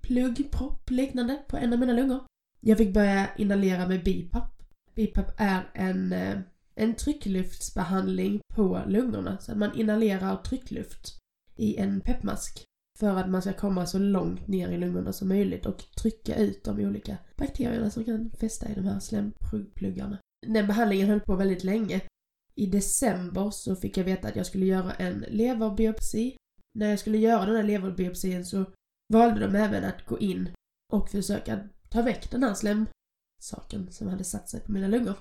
plugg, 0.01 0.51
propp 0.51 0.91
liknande 0.91 1.43
på 1.49 1.57
en 1.57 1.73
av 1.73 1.79
mina 1.79 1.93
lungor. 1.93 2.25
Jag 2.61 2.79
fick 2.79 2.95
börja 2.95 3.29
inhalera 3.37 3.89
med 3.89 4.05
BiPAP. 4.05 4.63
BiPAP 4.95 5.33
är 5.37 5.71
en, 5.75 6.13
eh, 6.13 6.39
en 6.75 6.95
trycklyftsbehandling 6.95 8.41
på 8.55 8.83
lungorna. 8.87 9.39
Så 9.39 9.53
att 9.53 9.59
man 9.59 9.79
inhalerar 9.79 10.37
tryckluft 10.37 11.19
i 11.57 11.77
en 11.77 12.01
peppmask 12.01 12.65
för 12.99 13.17
att 13.17 13.31
man 13.31 13.43
ska 13.43 13.53
komma 13.53 13.87
så 13.87 13.99
långt 13.99 14.49
ner 14.49 14.69
i 14.69 14.79
lungorna 14.79 15.13
som 15.13 15.29
möjligt 15.29 15.67
och 15.67 15.79
trycka 15.79 16.37
ut 16.37 16.65
de 16.65 16.79
olika 16.79 17.19
bakterierna 17.37 17.91
som 17.91 18.05
kan 18.05 18.31
fästa 18.31 18.69
i 18.69 18.75
de 18.75 18.85
här 18.85 19.01
slempluggarna. 19.01 20.19
Den 20.47 20.67
behandlingen 20.67 21.09
höll 21.09 21.21
på 21.21 21.37
väldigt 21.37 21.65
länge. 21.65 22.01
I 22.55 22.67
december 22.67 23.51
så 23.51 23.77
fick 23.77 23.97
jag 23.97 24.05
veta 24.05 24.29
att 24.29 24.37
jag 24.37 24.47
skulle 24.47 24.67
göra 24.67 24.93
en 24.93 25.25
leverbiopsi. 25.29 26.37
När 26.79 26.91
jag 26.91 26.99
skulle 26.99 27.19
göra 27.19 27.47
den 27.47 27.57
här 27.57 27.63
leverbiopsin 27.63 28.47
så 28.47 28.65
valde 29.13 29.41
de 29.41 29.57
även 29.57 29.85
att 29.85 30.07
gå 30.07 30.19
in 30.19 30.51
och 30.93 31.11
försöka 31.11 31.69
ta 31.89 32.03
väck 32.03 32.31
den 32.31 32.43
här 32.43 32.55
slemsaken 32.55 33.93
som 33.93 34.09
hade 34.09 34.25
satt 34.25 34.49
sig 34.49 34.61
på 34.61 34.73
mina 34.73 34.89
lungor. 34.89 35.15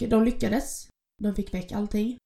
Och 0.00 0.08
de 0.08 0.24
lyckades. 0.24 0.88
De 1.22 1.34
fick 1.34 1.54
väck 1.54 1.72
allting. 1.72 2.16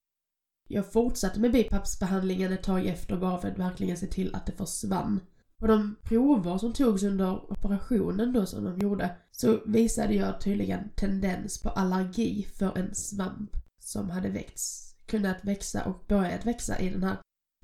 Jag 0.69 0.93
fortsatte 0.93 1.41
med 1.41 1.53
bipapsbehandlingen 1.53 2.53
ett 2.53 2.63
tag 2.63 2.87
efter 2.87 3.17
bara 3.17 3.41
för 3.41 3.49
att 3.49 3.59
verkligen 3.59 3.97
se 3.97 4.07
till 4.07 4.35
att 4.35 4.47
det 4.47 4.53
försvann. 4.53 5.21
På 5.59 5.67
de 5.67 5.97
prover 6.03 6.59
som 6.59 6.73
togs 6.73 7.03
under 7.03 7.53
operationen 7.53 8.33
då 8.33 8.47
som 8.47 8.65
de 8.65 8.79
gjorde 8.79 9.17
så 9.31 9.61
visade 9.67 10.15
jag 10.15 10.41
tydligen 10.41 10.89
tendens 10.97 11.63
på 11.63 11.69
allergi 11.69 12.47
för 12.55 12.79
en 12.79 12.95
svamp 12.95 13.51
som 13.81 14.11
hade 14.11 14.29
växt, 14.29 14.97
kunnat 15.07 15.45
växa 15.45 15.85
och 15.85 16.05
börjat 16.09 16.47
växa 16.47 16.79
i, 16.79 16.91
den 16.91 17.03
här, 17.03 17.17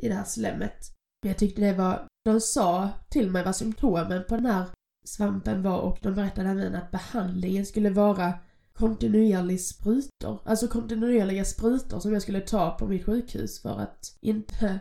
i 0.03 0.09
det 0.09 0.15
här 0.15 0.25
slemmet. 0.25 0.87
Men 1.23 1.29
jag 1.29 1.39
tyckte 1.39 1.61
det 1.61 1.73
var, 1.73 2.07
de 2.25 2.41
sa 2.41 2.89
till 3.09 3.31
mig 3.31 3.45
vad 3.45 3.57
symptomen 3.57 4.25
på 4.29 4.37
den 4.37 4.47
här 4.47 4.65
svampen 5.05 5.63
var 5.63 5.79
och 5.79 5.99
de 6.03 6.15
berättade 6.15 6.49
även 6.49 6.75
att 6.75 6.91
behandlingen 6.91 7.67
skulle 7.67 7.91
vara 7.91 8.35
kontinuerlig 8.81 9.61
sprutor. 9.61 10.41
Alltså 10.45 10.69
kontinuerliga 10.69 11.45
sprutor 11.45 12.01
som 12.01 12.13
jag 12.13 12.23
skulle 12.23 12.41
ta 12.41 12.71
på 12.71 12.87
mitt 12.87 13.07
sjukhus 13.07 13.63
för 13.63 13.81
att 13.81 14.19
inte 14.21 14.81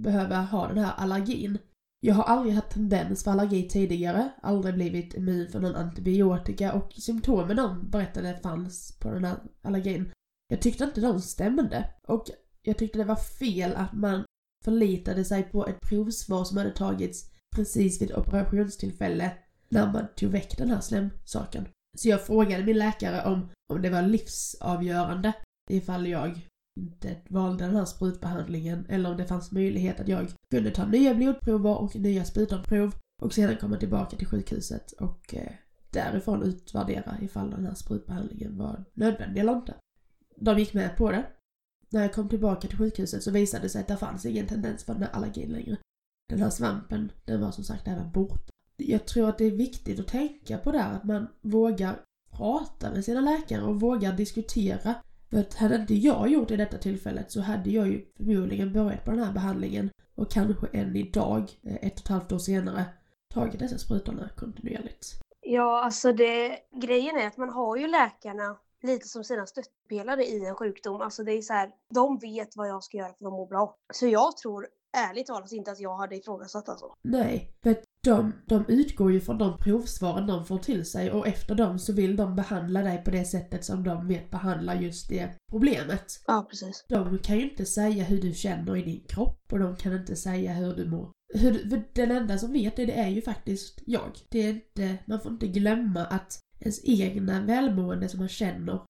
behöva 0.00 0.36
ha 0.36 0.68
den 0.68 0.78
här 0.78 0.92
allergin. 0.96 1.58
Jag 2.00 2.14
har 2.14 2.24
aldrig 2.24 2.54
haft 2.54 2.70
tendens 2.70 3.24
för 3.24 3.30
allergi 3.30 3.68
tidigare, 3.68 4.32
aldrig 4.42 4.74
blivit 4.74 5.14
immun 5.14 5.48
för 5.48 5.60
någon 5.60 5.74
antibiotika 5.74 6.72
och 6.72 6.92
symptomen 6.92 7.56
de 7.56 7.90
berättade 7.90 8.38
fanns 8.42 8.98
på 8.98 9.10
den 9.10 9.24
här 9.24 9.36
allergin. 9.62 10.12
Jag 10.48 10.62
tyckte 10.62 10.84
inte 10.84 11.00
de 11.00 11.20
stämde 11.20 11.90
och 12.08 12.26
jag 12.62 12.78
tyckte 12.78 12.98
det 12.98 13.04
var 13.04 13.16
fel 13.16 13.72
att 13.76 13.92
man 13.92 14.24
förlitade 14.64 15.24
sig 15.24 15.42
på 15.42 15.66
ett 15.66 15.80
provsvar 15.80 16.44
som 16.44 16.56
hade 16.56 16.70
tagits 16.74 17.30
precis 17.56 18.02
vid 18.02 18.12
operationstillfället 18.12 19.32
när 19.68 19.92
man 19.92 20.06
tog 20.16 20.30
väck 20.30 20.58
den 20.58 20.70
här 20.70 20.80
slemsaken. 20.80 21.68
Så 21.96 22.08
jag 22.08 22.26
frågade 22.26 22.64
min 22.64 22.78
läkare 22.78 23.24
om, 23.24 23.48
om 23.72 23.82
det 23.82 23.90
var 23.90 24.02
livsavgörande 24.02 25.32
ifall 25.70 26.06
jag 26.06 26.48
inte 26.80 27.16
valde 27.28 27.64
den 27.64 27.76
här 27.76 27.84
sprutbehandlingen 27.84 28.86
eller 28.88 29.10
om 29.10 29.16
det 29.16 29.26
fanns 29.26 29.52
möjlighet 29.52 30.00
att 30.00 30.08
jag 30.08 30.32
kunde 30.50 30.70
ta 30.70 30.86
nya 30.86 31.14
blodprover 31.14 31.74
och 31.78 31.96
nya 31.96 32.24
sputomprov 32.24 32.94
och 33.22 33.32
sedan 33.32 33.56
komma 33.56 33.76
tillbaka 33.76 34.16
till 34.16 34.26
sjukhuset 34.26 34.92
och 34.92 35.34
eh, 35.34 35.52
därifrån 35.90 36.42
utvärdera 36.42 37.16
ifall 37.22 37.50
den 37.50 37.66
här 37.66 37.74
sprutbehandlingen 37.74 38.58
var 38.58 38.84
nödvändig 38.94 39.40
eller 39.40 39.56
inte. 39.56 39.74
De 40.36 40.58
gick 40.58 40.74
med 40.74 40.96
på 40.96 41.10
det. 41.10 41.26
När 41.90 42.02
jag 42.02 42.14
kom 42.14 42.28
tillbaka 42.28 42.68
till 42.68 42.78
sjukhuset 42.78 43.22
så 43.22 43.30
visade 43.30 43.62
det 43.62 43.68
sig 43.68 43.80
att 43.80 43.88
det 43.88 43.96
fanns 43.96 44.26
ingen 44.26 44.46
tendens 44.46 44.84
för 44.84 44.92
den 44.92 45.02
här 45.02 45.10
allergin 45.10 45.52
längre. 45.52 45.76
Den 46.28 46.42
här 46.42 46.50
svampen, 46.50 47.12
den 47.24 47.40
var 47.40 47.50
som 47.50 47.64
sagt 47.64 47.88
även 47.88 48.12
borta. 48.12 48.52
Jag 48.76 49.06
tror 49.06 49.28
att 49.28 49.38
det 49.38 49.44
är 49.44 49.50
viktigt 49.50 50.00
att 50.00 50.08
tänka 50.08 50.58
på 50.58 50.72
det 50.72 50.78
här, 50.78 50.94
att 50.94 51.04
man 51.04 51.26
vågar 51.40 51.96
prata 52.36 52.90
med 52.90 53.04
sina 53.04 53.20
läkare 53.20 53.62
och 53.62 53.80
vågar 53.80 54.12
diskutera. 54.12 54.94
För 55.30 55.40
att 55.40 55.54
hade 55.54 55.76
inte 55.76 55.94
jag 55.94 56.28
gjort 56.28 56.48
det 56.48 56.54
i 56.54 56.56
detta 56.56 56.78
tillfället 56.78 57.32
så 57.32 57.40
hade 57.40 57.70
jag 57.70 57.88
ju 57.88 58.04
förmodligen 58.16 58.72
börjat 58.72 59.04
på 59.04 59.10
den 59.10 59.20
här 59.20 59.32
behandlingen 59.32 59.90
och 60.14 60.30
kanske 60.30 60.66
än 60.72 60.96
idag, 60.96 61.50
eh, 61.62 61.74
ett 61.74 61.94
och 61.94 62.00
ett 62.00 62.08
halvt 62.08 62.32
år 62.32 62.38
senare, 62.38 62.84
tagit 63.34 63.58
dessa 63.58 63.78
sprutorna 63.78 64.28
kontinuerligt. 64.36 65.06
Ja, 65.40 65.84
alltså 65.84 66.12
det, 66.12 66.58
grejen 66.82 67.16
är 67.16 67.26
att 67.26 67.36
man 67.36 67.50
har 67.50 67.76
ju 67.76 67.86
läkarna 67.86 68.56
lite 68.82 69.08
som 69.08 69.24
sina 69.24 69.46
stöttpelare 69.46 70.24
i 70.24 70.46
en 70.46 70.54
sjukdom. 70.54 71.00
Alltså 71.00 71.24
det 71.24 71.32
är 71.32 71.42
så 71.42 71.52
här, 71.52 71.70
de 71.94 72.18
vet 72.18 72.56
vad 72.56 72.68
jag 72.68 72.84
ska 72.84 72.96
göra 72.96 73.08
för 73.08 73.26
att 73.26 73.32
må 73.32 73.46
bra. 73.46 73.76
Så 73.92 74.06
jag 74.06 74.36
tror 74.36 74.66
ärligt 74.96 75.26
talat 75.26 75.52
inte 75.52 75.70
att 75.70 75.80
jag 75.80 75.96
hade 75.96 76.16
ifrågasatt 76.16 76.68
alltså. 76.68 76.94
Nej, 77.02 77.52
för 77.62 77.76
de, 78.06 78.32
de 78.46 78.64
utgår 78.68 79.12
ju 79.12 79.20
från 79.20 79.38
de 79.38 79.58
provsvaren 79.58 80.26
de 80.26 80.46
får 80.46 80.58
till 80.58 80.84
sig 80.84 81.10
och 81.10 81.26
efter 81.26 81.54
dem 81.54 81.78
så 81.78 81.92
vill 81.92 82.16
de 82.16 82.36
behandla 82.36 82.82
dig 82.82 83.04
på 83.04 83.10
det 83.10 83.24
sättet 83.24 83.64
som 83.64 83.84
de 83.84 84.08
vet 84.08 84.30
behandla 84.30 84.80
just 84.80 85.08
det 85.08 85.30
problemet. 85.50 86.04
Ja, 86.26 86.46
precis. 86.50 86.84
De 86.88 87.18
kan 87.18 87.36
ju 87.36 87.50
inte 87.50 87.66
säga 87.66 88.04
hur 88.04 88.22
du 88.22 88.32
känner 88.32 88.76
i 88.76 88.82
din 88.82 89.04
kropp 89.08 89.52
och 89.52 89.58
de 89.58 89.76
kan 89.76 89.92
inte 89.92 90.16
säga 90.16 90.52
hur 90.52 90.74
du 90.74 90.84
mår. 90.88 91.10
Hur, 91.34 91.70
för 91.70 91.82
den 91.92 92.10
enda 92.10 92.38
som 92.38 92.52
vet 92.52 92.76
det, 92.76 92.86
det 92.86 92.98
är 92.98 93.08
ju 93.08 93.22
faktiskt 93.22 93.82
jag. 93.86 94.12
Det 94.28 94.38
är 94.38 94.50
inte, 94.50 94.98
man 95.06 95.20
får 95.20 95.32
inte 95.32 95.46
glömma 95.46 96.04
att 96.04 96.40
ens 96.60 96.84
egna 96.84 97.46
välmående 97.46 98.08
som 98.08 98.20
man 98.20 98.28
känner 98.28 98.80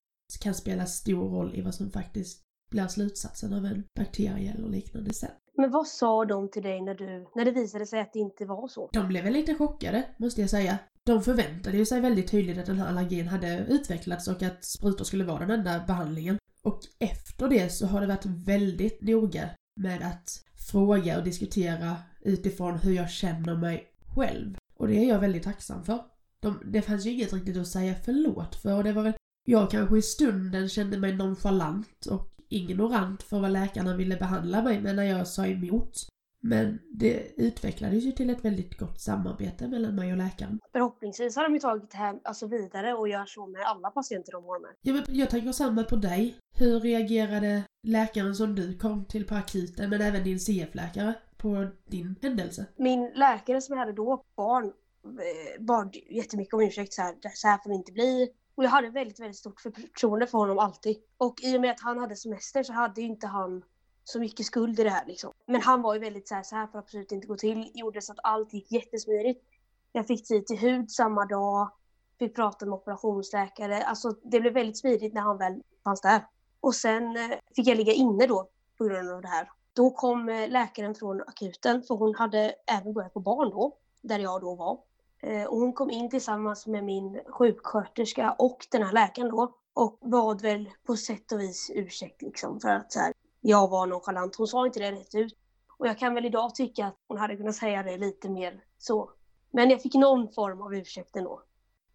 kan 0.40 0.54
spela 0.54 0.86
stor 0.86 1.28
roll 1.28 1.54
i 1.54 1.60
vad 1.60 1.74
som 1.74 1.90
faktiskt 1.90 2.42
blir 2.70 2.86
slutsatsen 2.86 3.52
av 3.52 3.66
en 3.66 3.84
bakterie 3.98 4.52
eller 4.52 4.68
liknande 4.68 5.14
sen. 5.14 5.30
Men 5.56 5.70
vad 5.70 5.86
sa 5.86 6.24
de 6.24 6.50
till 6.50 6.62
dig 6.62 6.82
när, 6.82 6.94
du, 6.94 7.26
när 7.34 7.44
det 7.44 7.50
visade 7.50 7.86
sig 7.86 8.00
att 8.00 8.12
det 8.12 8.18
inte 8.18 8.44
var 8.44 8.68
så? 8.68 8.90
De 8.92 9.08
blev 9.08 9.24
väl 9.24 9.32
lite 9.32 9.54
chockade, 9.54 10.04
måste 10.16 10.40
jag 10.40 10.50
säga. 10.50 10.78
de 11.04 11.22
förväntade 11.22 11.76
ju 11.76 11.86
sig 11.86 12.00
väldigt 12.00 12.30
tydligt 12.30 12.58
att 12.58 12.66
den 12.66 12.78
här 12.78 12.88
allergin 12.88 13.28
hade 13.28 13.66
utvecklats 13.68 14.28
och 14.28 14.42
att 14.42 14.64
sprutor 14.64 15.04
skulle 15.04 15.24
vara 15.24 15.38
den 15.38 15.50
enda 15.50 15.84
behandlingen. 15.86 16.38
Och 16.62 16.80
efter 16.98 17.48
det 17.48 17.72
så 17.72 17.86
har 17.86 18.00
det 18.00 18.06
varit 18.06 18.26
väldigt 18.26 19.02
noga 19.02 19.48
med 19.80 20.06
att 20.06 20.44
fråga 20.70 21.18
och 21.18 21.24
diskutera 21.24 21.96
utifrån 22.20 22.78
hur 22.78 22.92
jag 22.92 23.10
känner 23.10 23.56
mig 23.56 23.86
själv. 24.14 24.56
Och 24.74 24.88
det 24.88 24.94
är 24.96 25.08
jag 25.08 25.18
väldigt 25.18 25.42
tacksam 25.42 25.84
för. 25.84 25.98
De, 26.40 26.62
det 26.64 26.82
fanns 26.82 27.06
ju 27.06 27.10
inget 27.10 27.32
riktigt 27.32 27.56
att 27.56 27.68
säga 27.68 27.94
förlåt 28.04 28.54
för 28.54 28.76
och 28.76 28.84
det 28.84 28.92
var 28.92 29.02
väl 29.02 29.14
jag 29.48 29.70
kanske 29.70 29.98
i 29.98 30.02
stunden 30.02 30.68
kände 30.68 30.98
mig 30.98 31.16
nonchalant 31.16 32.06
och 32.06 32.35
ignorant 32.48 33.22
för 33.22 33.40
vad 33.40 33.50
läkarna 33.50 33.96
ville 33.96 34.16
behandla 34.16 34.62
mig 34.62 34.80
med 34.80 34.96
när 34.96 35.02
jag 35.02 35.26
sa 35.26 35.46
emot. 35.46 36.08
Men 36.40 36.78
det 36.90 37.32
utvecklades 37.36 38.04
ju 38.04 38.12
till 38.12 38.30
ett 38.30 38.44
väldigt 38.44 38.78
gott 38.78 39.00
samarbete 39.00 39.68
mellan 39.68 39.94
mig 39.94 40.12
och 40.12 40.18
läkaren. 40.18 40.60
Förhoppningsvis 40.72 41.36
har 41.36 41.42
de 41.42 41.54
ju 41.54 41.60
tagit 41.60 41.90
det 41.90 41.96
här 41.96 42.20
alltså 42.24 42.46
vidare 42.46 42.94
och 42.94 43.08
gör 43.08 43.26
så 43.26 43.46
med 43.46 43.62
alla 43.66 43.90
patienter 43.90 44.32
de 44.32 44.44
har 44.44 44.60
med. 44.60 44.70
Ja, 44.82 44.92
men 44.92 45.18
jag 45.18 45.30
tänker 45.30 45.52
samma 45.52 45.82
på 45.82 45.96
dig. 45.96 46.36
Hur 46.56 46.80
reagerade 46.80 47.62
läkaren 47.82 48.34
som 48.34 48.54
du 48.54 48.78
kom 48.78 49.04
till 49.04 49.26
på 49.26 49.34
akuten, 49.34 49.90
men 49.90 50.00
även 50.00 50.24
din 50.24 50.38
CF-läkare, 50.38 51.14
på 51.36 51.66
din 51.86 52.16
händelse? 52.22 52.66
Min 52.76 53.12
läkare 53.14 53.60
som 53.60 53.72
jag 53.72 53.80
hade 53.80 53.92
då, 53.92 54.24
barn, 54.36 54.64
eh, 55.04 55.64
bad 55.64 55.96
jättemycket 56.10 56.54
om 56.54 56.60
ursäkt 56.60 56.92
så 56.92 57.02
här, 57.02 57.14
så 57.34 57.48
här 57.48 57.58
får 57.62 57.70
det 57.70 57.76
inte 57.76 57.92
bli. 57.92 58.28
Och 58.56 58.64
jag 58.64 58.70
hade 58.70 58.90
väldigt, 58.90 59.20
väldigt 59.20 59.36
stort 59.36 59.60
förtroende 59.60 60.26
för 60.26 60.38
honom 60.38 60.58
alltid. 60.58 60.96
Och 61.18 61.42
i 61.42 61.56
och 61.56 61.60
med 61.60 61.70
att 61.70 61.80
han 61.80 61.98
hade 61.98 62.16
semester 62.16 62.62
så 62.62 62.72
hade 62.72 63.00
ju 63.00 63.06
inte 63.06 63.26
han 63.26 63.62
så 64.04 64.20
mycket 64.20 64.46
skuld 64.46 64.80
i 64.80 64.84
det 64.84 64.90
här 64.90 65.06
liksom. 65.06 65.32
Men 65.46 65.60
han 65.60 65.82
var 65.82 65.94
ju 65.94 66.00
väldigt 66.00 66.28
så 66.28 66.34
här, 66.34 66.42
så 66.42 66.56
här 66.56 66.66
får 66.66 66.78
absolut 66.78 67.12
inte 67.12 67.26
gå 67.26 67.36
till. 67.36 67.70
Gjorde 67.74 68.02
så 68.02 68.12
att 68.12 68.18
allt 68.22 68.52
gick 68.52 68.72
jättesmidigt. 68.72 69.44
Jag 69.92 70.06
fick 70.06 70.28
tid 70.28 70.46
till 70.46 70.58
hud 70.58 70.90
samma 70.90 71.24
dag. 71.24 71.70
Fick 72.18 72.34
prata 72.34 72.66
med 72.66 72.74
operationsläkare. 72.74 73.82
Alltså 73.82 74.10
det 74.22 74.40
blev 74.40 74.52
väldigt 74.52 74.78
smidigt 74.78 75.14
när 75.14 75.20
han 75.20 75.38
väl 75.38 75.62
fanns 75.84 76.00
där. 76.00 76.26
Och 76.60 76.74
sen 76.74 77.16
eh, 77.16 77.38
fick 77.56 77.66
jag 77.66 77.76
ligga 77.76 77.92
inne 77.92 78.26
då 78.26 78.48
på 78.78 78.84
grund 78.84 79.10
av 79.10 79.22
det 79.22 79.28
här. 79.28 79.50
Då 79.72 79.90
kom 79.90 80.28
eh, 80.28 80.48
läkaren 80.48 80.94
från 80.94 81.20
akuten 81.20 81.82
för 81.82 81.94
hon 81.94 82.14
hade 82.14 82.54
även 82.66 82.92
börjat 82.92 83.14
på 83.14 83.20
barn 83.20 83.50
då. 83.50 83.76
Där 84.02 84.18
jag 84.18 84.40
då 84.40 84.54
var. 84.54 84.78
Eh, 85.26 85.44
och 85.44 85.58
hon 85.58 85.72
kom 85.72 85.90
in 85.90 86.10
tillsammans 86.10 86.66
med 86.66 86.84
min 86.84 87.20
sjuksköterska 87.28 88.32
och 88.38 88.66
den 88.70 88.82
här 88.82 88.92
läkaren 88.92 89.30
då. 89.30 89.56
Och 89.74 89.98
bad 90.00 90.42
väl 90.42 90.70
på 90.86 90.96
sätt 90.96 91.32
och 91.32 91.40
vis 91.40 91.70
ursäkt 91.74 92.22
liksom 92.22 92.60
för 92.60 92.68
att 92.68 92.92
så 92.92 93.00
här, 93.00 93.12
jag 93.40 93.68
var 93.68 93.86
nonchalant. 93.86 94.36
Hon 94.36 94.46
sa 94.46 94.66
inte 94.66 94.80
det 94.80 94.92
rätt 94.92 95.14
ut. 95.14 95.36
Och 95.78 95.86
jag 95.86 95.98
kan 95.98 96.14
väl 96.14 96.24
idag 96.24 96.54
tycka 96.54 96.86
att 96.86 96.96
hon 97.08 97.18
hade 97.18 97.36
kunnat 97.36 97.54
säga 97.54 97.82
det 97.82 97.98
lite 97.98 98.28
mer 98.28 98.64
så. 98.78 99.10
Men 99.50 99.70
jag 99.70 99.82
fick 99.82 99.94
någon 99.94 100.32
form 100.32 100.62
av 100.62 100.74
ursäkt 100.74 101.16
ändå. 101.16 101.42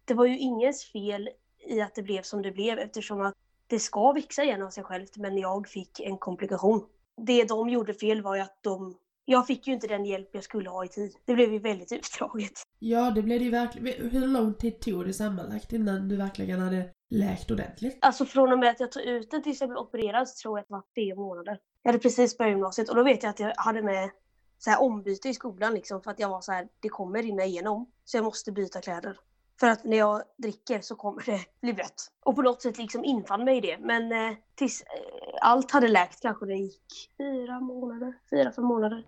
Det 0.04 0.14
var 0.14 0.26
ju 0.26 0.38
ingens 0.38 0.84
fel 0.84 1.30
i 1.58 1.80
att 1.80 1.94
det 1.94 2.02
blev 2.02 2.22
som 2.22 2.42
det 2.42 2.52
blev 2.52 2.78
eftersom 2.78 3.20
att 3.20 3.34
det 3.66 3.78
ska 3.78 4.12
växa 4.12 4.44
igen 4.44 4.62
av 4.62 4.70
sig 4.70 4.84
självt 4.84 5.16
men 5.16 5.38
jag 5.38 5.68
fick 5.68 6.00
en 6.00 6.18
komplikation. 6.18 6.86
Det 7.16 7.44
de 7.44 7.68
gjorde 7.68 7.94
fel 7.94 8.22
var 8.22 8.36
ju 8.36 8.42
att 8.42 8.58
de 8.60 8.94
jag 9.24 9.46
fick 9.46 9.66
ju 9.66 9.72
inte 9.72 9.86
den 9.86 10.04
hjälp 10.04 10.28
jag 10.32 10.44
skulle 10.44 10.70
ha 10.70 10.84
i 10.84 10.88
tid. 10.88 11.12
Det 11.24 11.34
blev 11.34 11.52
ju 11.52 11.58
väldigt 11.58 11.92
utdraget. 11.92 12.52
Ja, 12.78 13.10
det 13.10 13.22
blev 13.22 13.38
det 13.38 13.44
ju 13.44 13.50
verkligen. 13.50 14.10
Hur 14.10 14.26
lång 14.26 14.54
tid 14.54 14.80
tog 14.80 15.06
det 15.06 15.12
sammanlagt 15.12 15.72
innan 15.72 16.08
du 16.08 16.16
verkligen 16.16 16.60
hade 16.60 16.90
läkt 17.10 17.50
ordentligt? 17.50 17.98
Alltså 18.00 18.24
från 18.24 18.52
och 18.52 18.58
med 18.58 18.70
att 18.70 18.80
jag 18.80 18.92
tog 18.92 19.02
ut 19.02 19.30
den 19.30 19.42
tills 19.42 19.60
jag 19.60 19.70
blev 19.70 19.78
opererad 19.78 20.28
så 20.28 20.42
tror 20.42 20.58
jag 20.58 20.62
att 20.62 20.68
det 20.68 20.74
var 20.74 20.84
tre 20.94 21.14
månader. 21.14 21.58
Jag 21.82 21.92
hade 21.92 22.02
precis 22.02 22.38
börjat 22.38 22.52
gymnasiet 22.52 22.88
och 22.88 22.96
då 22.96 23.02
vet 23.02 23.22
jag 23.22 23.30
att 23.30 23.40
jag 23.40 23.54
hade 23.56 23.82
med 23.82 24.10
så 24.58 24.70
här 24.70 24.82
ombyte 24.82 25.28
i 25.28 25.34
skolan 25.34 25.74
liksom 25.74 26.02
för 26.02 26.10
att 26.10 26.20
jag 26.20 26.28
var 26.28 26.40
så 26.40 26.52
här, 26.52 26.68
det 26.80 26.88
kommer 26.88 27.22
rinna 27.22 27.44
igenom. 27.44 27.90
Så 28.04 28.16
jag 28.16 28.24
måste 28.24 28.52
byta 28.52 28.80
kläder. 28.80 29.16
För 29.60 29.66
att 29.66 29.84
när 29.84 29.96
jag 29.96 30.22
dricker 30.38 30.80
så 30.80 30.96
kommer 30.96 31.22
det 31.26 31.40
bli 31.60 31.72
blött. 31.72 32.08
Och 32.24 32.36
på 32.36 32.42
något 32.42 32.62
sätt 32.62 32.78
liksom 32.78 33.04
infann 33.04 33.44
mig 33.44 33.60
det. 33.60 33.78
Men 33.80 34.12
eh, 34.12 34.36
tills 34.54 34.82
eh, 34.82 35.11
allt 35.42 35.70
hade 35.70 35.88
läkt 35.88 36.20
kanske 36.22 36.46
det 36.46 36.54
gick 36.54 37.10
fyra 37.18 37.60
månader, 37.60 38.18
fyra, 38.30 38.52
fem 38.52 38.64
månader. 38.64 39.04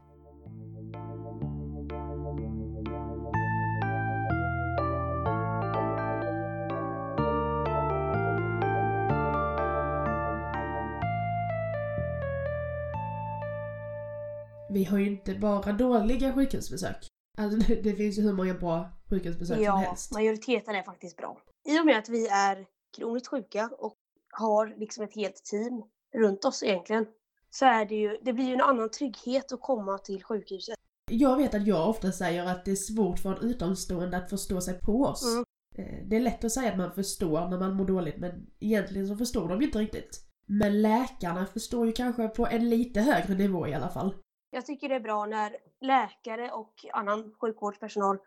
Vi 14.71 14.85
har 14.85 14.99
ju 14.99 15.07
inte 15.07 15.35
bara 15.35 15.73
dåliga 15.73 16.33
sjukhusbesök. 16.33 17.09
Alltså 17.39 17.59
det, 17.59 17.75
det 17.83 17.95
finns 17.95 18.19
ju 18.19 18.23
hur 18.23 18.33
många 18.33 18.55
bra 18.55 18.91
sjukhusbesök 19.11 19.57
som 19.57 19.65
Ja, 19.65 19.77
helst. 19.77 20.13
majoriteten 20.13 20.75
är 20.75 20.83
faktiskt 20.83 21.17
bra. 21.17 21.39
I 21.69 21.81
och 21.81 21.87
med 21.87 21.99
att 21.99 22.09
vi 22.09 22.27
är 22.29 22.67
kroniskt 22.97 23.29
sjuka 23.29 23.71
och 23.79 23.97
har 24.33 24.75
liksom 24.77 25.05
ett 25.05 25.15
helt 25.15 25.45
team 25.45 25.83
runt 26.15 26.45
oss 26.45 26.63
egentligen 26.63 27.07
så 27.51 27.67
är 27.67 27.85
det 27.85 27.95
ju, 27.95 28.19
det 28.23 28.33
blir 28.33 28.45
ju 28.45 28.55
en 28.55 28.61
annan 28.61 28.91
trygghet 28.91 29.53
att 29.53 29.61
komma 29.61 29.99
till 29.99 30.25
sjukhuset. 30.25 30.75
Jag 31.11 31.37
vet 31.37 31.55
att 31.55 31.67
jag 31.67 31.89
ofta 31.89 32.13
säger 32.13 32.47
att 32.47 32.65
det 32.65 32.71
är 32.71 32.77
svårt 32.77 33.19
för 33.19 33.33
en 33.37 33.51
utomstående 33.51 34.17
att 34.17 34.31
förstå 34.31 34.61
sig 34.61 34.81
på 34.81 35.03
oss. 35.03 35.25
Mm. 35.33 35.45
Eh, 35.79 36.09
Det 36.09 36.17
är 36.17 36.21
lätt 36.21 36.45
att 36.45 36.53
säga 36.53 36.71
att 36.71 36.79
man 36.79 36.93
förstår 36.95 37.49
när 37.49 37.59
man 37.59 37.77
mår 37.77 37.85
dåligt 37.85 38.17
men 38.17 38.47
egentligen 38.61 39.07
så 39.09 39.17
förstår 39.17 39.49
de 39.49 39.61
ju 39.61 39.67
inte 39.67 39.79
riktigt. 39.79 40.21
Men 40.47 40.83
läkarna 40.83 41.47
förstår 41.47 41.87
ju 41.87 41.93
kanske 41.93 42.29
på 42.29 42.47
en 42.47 42.71
lite 42.71 43.01
högre 43.01 43.35
nivå 43.35 43.67
i 43.69 43.75
alla 43.75 43.89
fall. 43.89 44.15
Jag 44.51 44.67
tycker 44.67 44.89
det 44.89 44.95
är 44.95 45.01
bra 45.01 45.27
när 45.27 45.57
läkare 45.81 46.51
och 46.53 46.75
annan 46.93 47.35
sjukvårdspersonal 47.41 48.19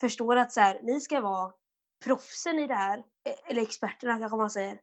förstår 0.00 0.36
att 0.36 0.52
så 0.52 0.60
här, 0.60 0.80
ni 0.82 1.00
ska 1.00 1.20
vara 1.20 1.52
proffsen 2.04 2.58
i 2.58 2.66
det 2.66 2.74
här, 2.74 2.98
eh, 2.98 3.50
eller 3.50 3.62
experterna 3.62 4.18
kanske 4.18 4.36
man 4.36 4.50
säger. 4.50 4.80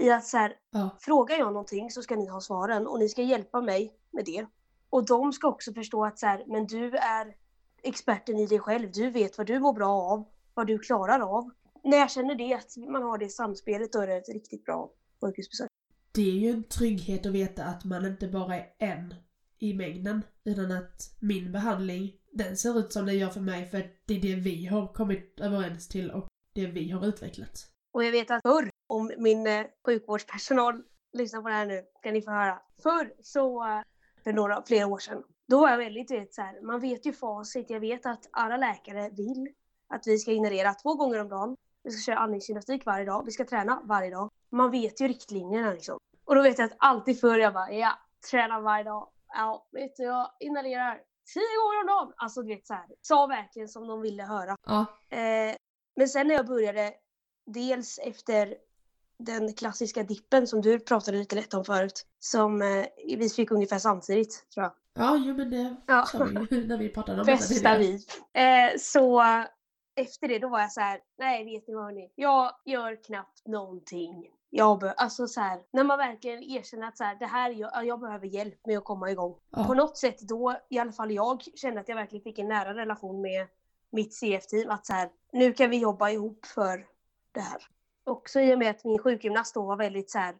I 0.00 0.10
att 0.10 0.24
så 0.26 0.36
här, 0.36 0.56
Ja. 0.70 0.96
frågar 1.00 1.36
jag 1.36 1.52
någonting 1.52 1.90
så 1.90 2.02
ska 2.02 2.16
ni 2.16 2.26
ha 2.26 2.40
svaren 2.40 2.86
och 2.86 2.98
ni 2.98 3.08
ska 3.08 3.22
hjälpa 3.22 3.60
mig 3.60 3.92
med 4.10 4.24
det. 4.24 4.46
Och 4.90 5.06
de 5.06 5.32
ska 5.32 5.48
också 5.48 5.72
förstå 5.72 6.04
att 6.04 6.18
så 6.18 6.26
här, 6.26 6.44
men 6.46 6.66
du 6.66 6.96
är 6.96 7.34
experten 7.82 8.38
i 8.38 8.46
dig 8.46 8.58
själv. 8.58 8.90
Du 8.92 9.10
vet 9.10 9.38
vad 9.38 9.46
du 9.46 9.58
mår 9.58 9.72
bra 9.72 9.88
av, 9.88 10.24
vad 10.54 10.66
du 10.66 10.78
klarar 10.78 11.20
av. 11.20 11.50
När 11.84 11.96
jag 11.96 12.10
känner 12.10 12.34
det, 12.34 12.54
att 12.54 12.76
man 12.76 13.02
har 13.02 13.18
det 13.18 13.28
samspelet, 13.28 13.92
då 13.92 14.00
är 14.00 14.06
det 14.06 14.16
ett 14.16 14.28
riktigt 14.28 14.64
bra 14.64 14.90
sjukhusbesök. 15.20 15.68
Det 16.12 16.30
är 16.30 16.34
ju 16.34 16.50
en 16.50 16.64
trygghet 16.64 17.26
att 17.26 17.32
veta 17.32 17.64
att 17.64 17.84
man 17.84 18.06
inte 18.06 18.28
bara 18.28 18.56
är 18.56 18.66
en 18.78 19.14
i 19.58 19.74
mängden. 19.74 20.22
Utan 20.44 20.72
att 20.72 21.16
min 21.20 21.52
behandling, 21.52 22.12
den 22.32 22.56
ser 22.56 22.78
ut 22.78 22.92
som 22.92 23.06
den 23.06 23.18
gör 23.18 23.28
för 23.30 23.40
mig 23.40 23.66
för 23.66 23.90
det 24.06 24.14
är 24.16 24.20
det 24.20 24.34
vi 24.34 24.66
har 24.66 24.92
kommit 24.92 25.40
överens 25.40 25.88
till 25.88 26.10
och 26.10 26.26
det 26.54 26.66
vi 26.66 26.90
har 26.90 27.06
utvecklat. 27.06 27.68
Och 27.92 28.04
jag 28.04 28.12
vet 28.12 28.30
att 28.30 28.42
förr, 28.42 28.70
om 28.86 29.12
min 29.18 29.46
eh, 29.46 29.66
sjukvårdspersonal 29.86 30.82
lyssnar 31.12 31.42
på 31.42 31.48
det 31.48 31.54
här 31.54 31.66
nu, 31.66 31.82
kan 32.02 32.12
ni 32.12 32.22
få 32.22 32.30
höra. 32.30 32.62
Förr 32.82 33.14
så, 33.22 33.64
eh, 33.64 33.80
för 34.24 34.32
några, 34.32 34.62
flera 34.62 34.86
år 34.86 34.98
sedan, 34.98 35.22
då 35.48 35.60
var 35.60 35.70
jag 35.70 35.78
väldigt, 35.78 36.10
vet 36.10 36.34
så 36.34 36.42
här, 36.42 36.60
man 36.62 36.80
vet 36.80 37.06
ju 37.06 37.12
facit. 37.12 37.70
Jag 37.70 37.80
vet 37.80 38.06
att 38.06 38.28
alla 38.32 38.56
läkare 38.56 39.10
vill 39.10 39.48
att 39.88 40.06
vi 40.06 40.18
ska 40.18 40.32
inhalera 40.32 40.74
två 40.74 40.94
gånger 40.94 41.20
om 41.20 41.28
dagen. 41.28 41.56
Vi 41.82 41.90
ska 41.90 42.12
köra 42.12 42.18
andningsgymnastik 42.18 42.86
varje 42.86 43.04
dag. 43.04 43.24
Vi 43.24 43.32
ska 43.32 43.44
träna 43.44 43.82
varje 43.84 44.10
dag. 44.10 44.30
Man 44.50 44.70
vet 44.70 45.00
ju 45.00 45.08
riktlinjerna 45.08 45.72
liksom. 45.72 45.98
Och 46.24 46.34
då 46.34 46.42
vet 46.42 46.58
jag 46.58 46.66
att 46.66 46.76
alltid 46.78 47.20
förr 47.20 47.38
jag 47.38 47.54
bara, 47.54 47.72
ja, 47.72 47.98
träna 48.30 48.60
varje 48.60 48.84
dag. 48.84 49.08
Ja, 49.28 49.66
vet 49.72 49.96
du, 49.96 50.02
jag 50.02 50.30
inhalerar 50.40 51.00
tio 51.34 51.56
gånger 51.62 51.80
om 51.80 51.86
dagen. 51.86 52.12
Alltså 52.16 52.42
du 52.42 52.48
vet 52.48 52.66
så 52.66 52.74
här, 52.74 52.86
sa 53.02 53.26
verkligen 53.26 53.68
som 53.68 53.86
de 53.86 54.00
ville 54.00 54.22
höra. 54.22 54.56
Ja, 54.66 54.86
Eh, 55.10 55.56
men 55.96 56.08
sen 56.08 56.28
när 56.28 56.34
jag 56.34 56.46
började, 56.46 56.94
dels 57.46 57.98
efter 57.98 58.56
den 59.18 59.52
klassiska 59.54 60.02
dippen 60.02 60.46
som 60.46 60.60
du 60.60 60.78
pratade 60.80 61.16
lite 61.18 61.36
lätt 61.36 61.54
om 61.54 61.64
förut, 61.64 62.06
som 62.18 62.62
eh, 62.62 62.86
vi 63.16 63.28
fick 63.28 63.50
ungefär 63.50 63.78
samtidigt 63.78 64.46
tror 64.54 64.64
jag. 64.64 64.72
ja 64.94 65.16
jo 65.26 65.34
men 65.36 65.50
det 65.50 65.76
Ja. 65.86 66.04
sa 66.06 66.24
vi 66.24 66.56
ju 66.56 66.66
när 66.66 66.78
vi 66.78 66.88
pratade 66.88 67.20
om 67.20 67.26
Bästa 67.26 67.78
vi. 67.78 67.94
Eh, 68.32 68.78
så 68.78 69.22
efter 69.94 70.28
det 70.28 70.38
då 70.38 70.48
var 70.48 70.60
jag 70.60 70.72
så 70.72 70.80
här, 70.80 71.00
nej 71.18 71.44
vet 71.44 71.68
ni 71.68 71.74
vad 71.74 71.84
hörni, 71.84 72.10
jag 72.14 72.50
gör 72.64 73.04
knappt 73.04 73.46
någonting. 73.46 74.30
Jag 74.50 74.78
be- 74.78 74.92
alltså 74.92 75.26
så 75.26 75.40
här, 75.40 75.60
när 75.72 75.84
man 75.84 75.98
verkligen 75.98 76.42
erkänner 76.42 76.88
att 76.88 76.96
så 76.96 77.04
här, 77.04 77.16
det 77.18 77.26
här, 77.26 77.50
jag, 77.50 77.86
jag 77.86 78.00
behöver 78.00 78.26
hjälp 78.26 78.66
med 78.66 78.78
att 78.78 78.84
komma 78.84 79.10
igång. 79.10 79.32
På 79.32 79.40
Ja, 79.50 79.74
något 79.74 79.96
sätt 79.96 80.20
då, 80.20 80.56
i 80.68 80.78
alla 80.78 80.92
fall 80.92 81.10
jag, 81.12 81.42
kände 81.54 81.80
att 81.80 81.88
jag 81.88 81.96
verkligen 81.96 82.22
fick 82.22 82.38
en 82.38 82.48
nära 82.48 82.74
relation 82.74 83.20
med 83.20 83.46
mitt 83.90 84.14
CF-team. 84.14 84.70
Att 84.70 84.86
så 84.86 84.92
här, 84.92 85.10
nu 85.32 85.52
kan 85.52 85.70
vi 85.70 85.76
jobba 85.78 86.10
ihop 86.10 86.46
för 86.46 86.86
det 87.32 87.40
här. 87.40 87.62
Också 88.06 88.40
i 88.40 88.54
och 88.54 88.58
med 88.58 88.70
att 88.70 88.84
min 88.84 88.98
sjukgymnast 88.98 89.54
då 89.54 89.62
var 89.66 89.76
väldigt 89.76 90.10
så 90.10 90.18
här, 90.18 90.34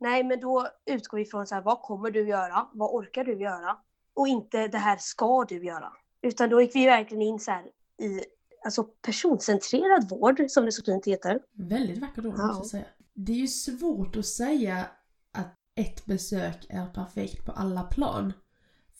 nej 0.00 0.24
men 0.24 0.40
då 0.40 0.68
utgår 0.86 1.18
vi 1.18 1.24
från 1.24 1.46
så 1.46 1.54
här, 1.54 1.62
vad 1.62 1.82
kommer 1.82 2.10
du 2.10 2.28
göra? 2.28 2.68
Vad 2.72 2.90
orkar 2.94 3.24
du 3.24 3.40
göra? 3.40 3.78
Och 4.14 4.28
inte 4.28 4.68
det 4.68 4.78
här 4.78 4.96
ska 5.00 5.44
du 5.44 5.64
göra. 5.64 5.92
Utan 6.22 6.48
då 6.50 6.60
gick 6.60 6.74
vi 6.74 6.86
verkligen 6.86 7.22
in 7.22 7.38
så 7.38 7.50
här 7.50 7.64
i 8.02 8.20
alltså 8.64 8.84
personcentrerad 8.84 10.08
vård, 10.10 10.44
som 10.48 10.64
det 10.64 10.72
så 10.72 10.84
fint 10.84 11.06
heter. 11.06 11.40
väldigt 11.52 11.98
vackert 11.98 12.24
ord 12.24 12.34
Ja. 12.38 12.46
måste 12.46 12.68
säga. 12.68 12.84
Det 13.14 13.32
är 13.32 13.36
ju 13.36 13.48
svårt 13.48 14.16
att 14.16 14.26
säga 14.26 14.86
att 15.32 15.54
ett 15.74 16.04
besök 16.06 16.66
är 16.68 16.86
perfekt 16.86 17.44
på 17.46 17.52
alla 17.52 17.82
plan. 17.82 18.32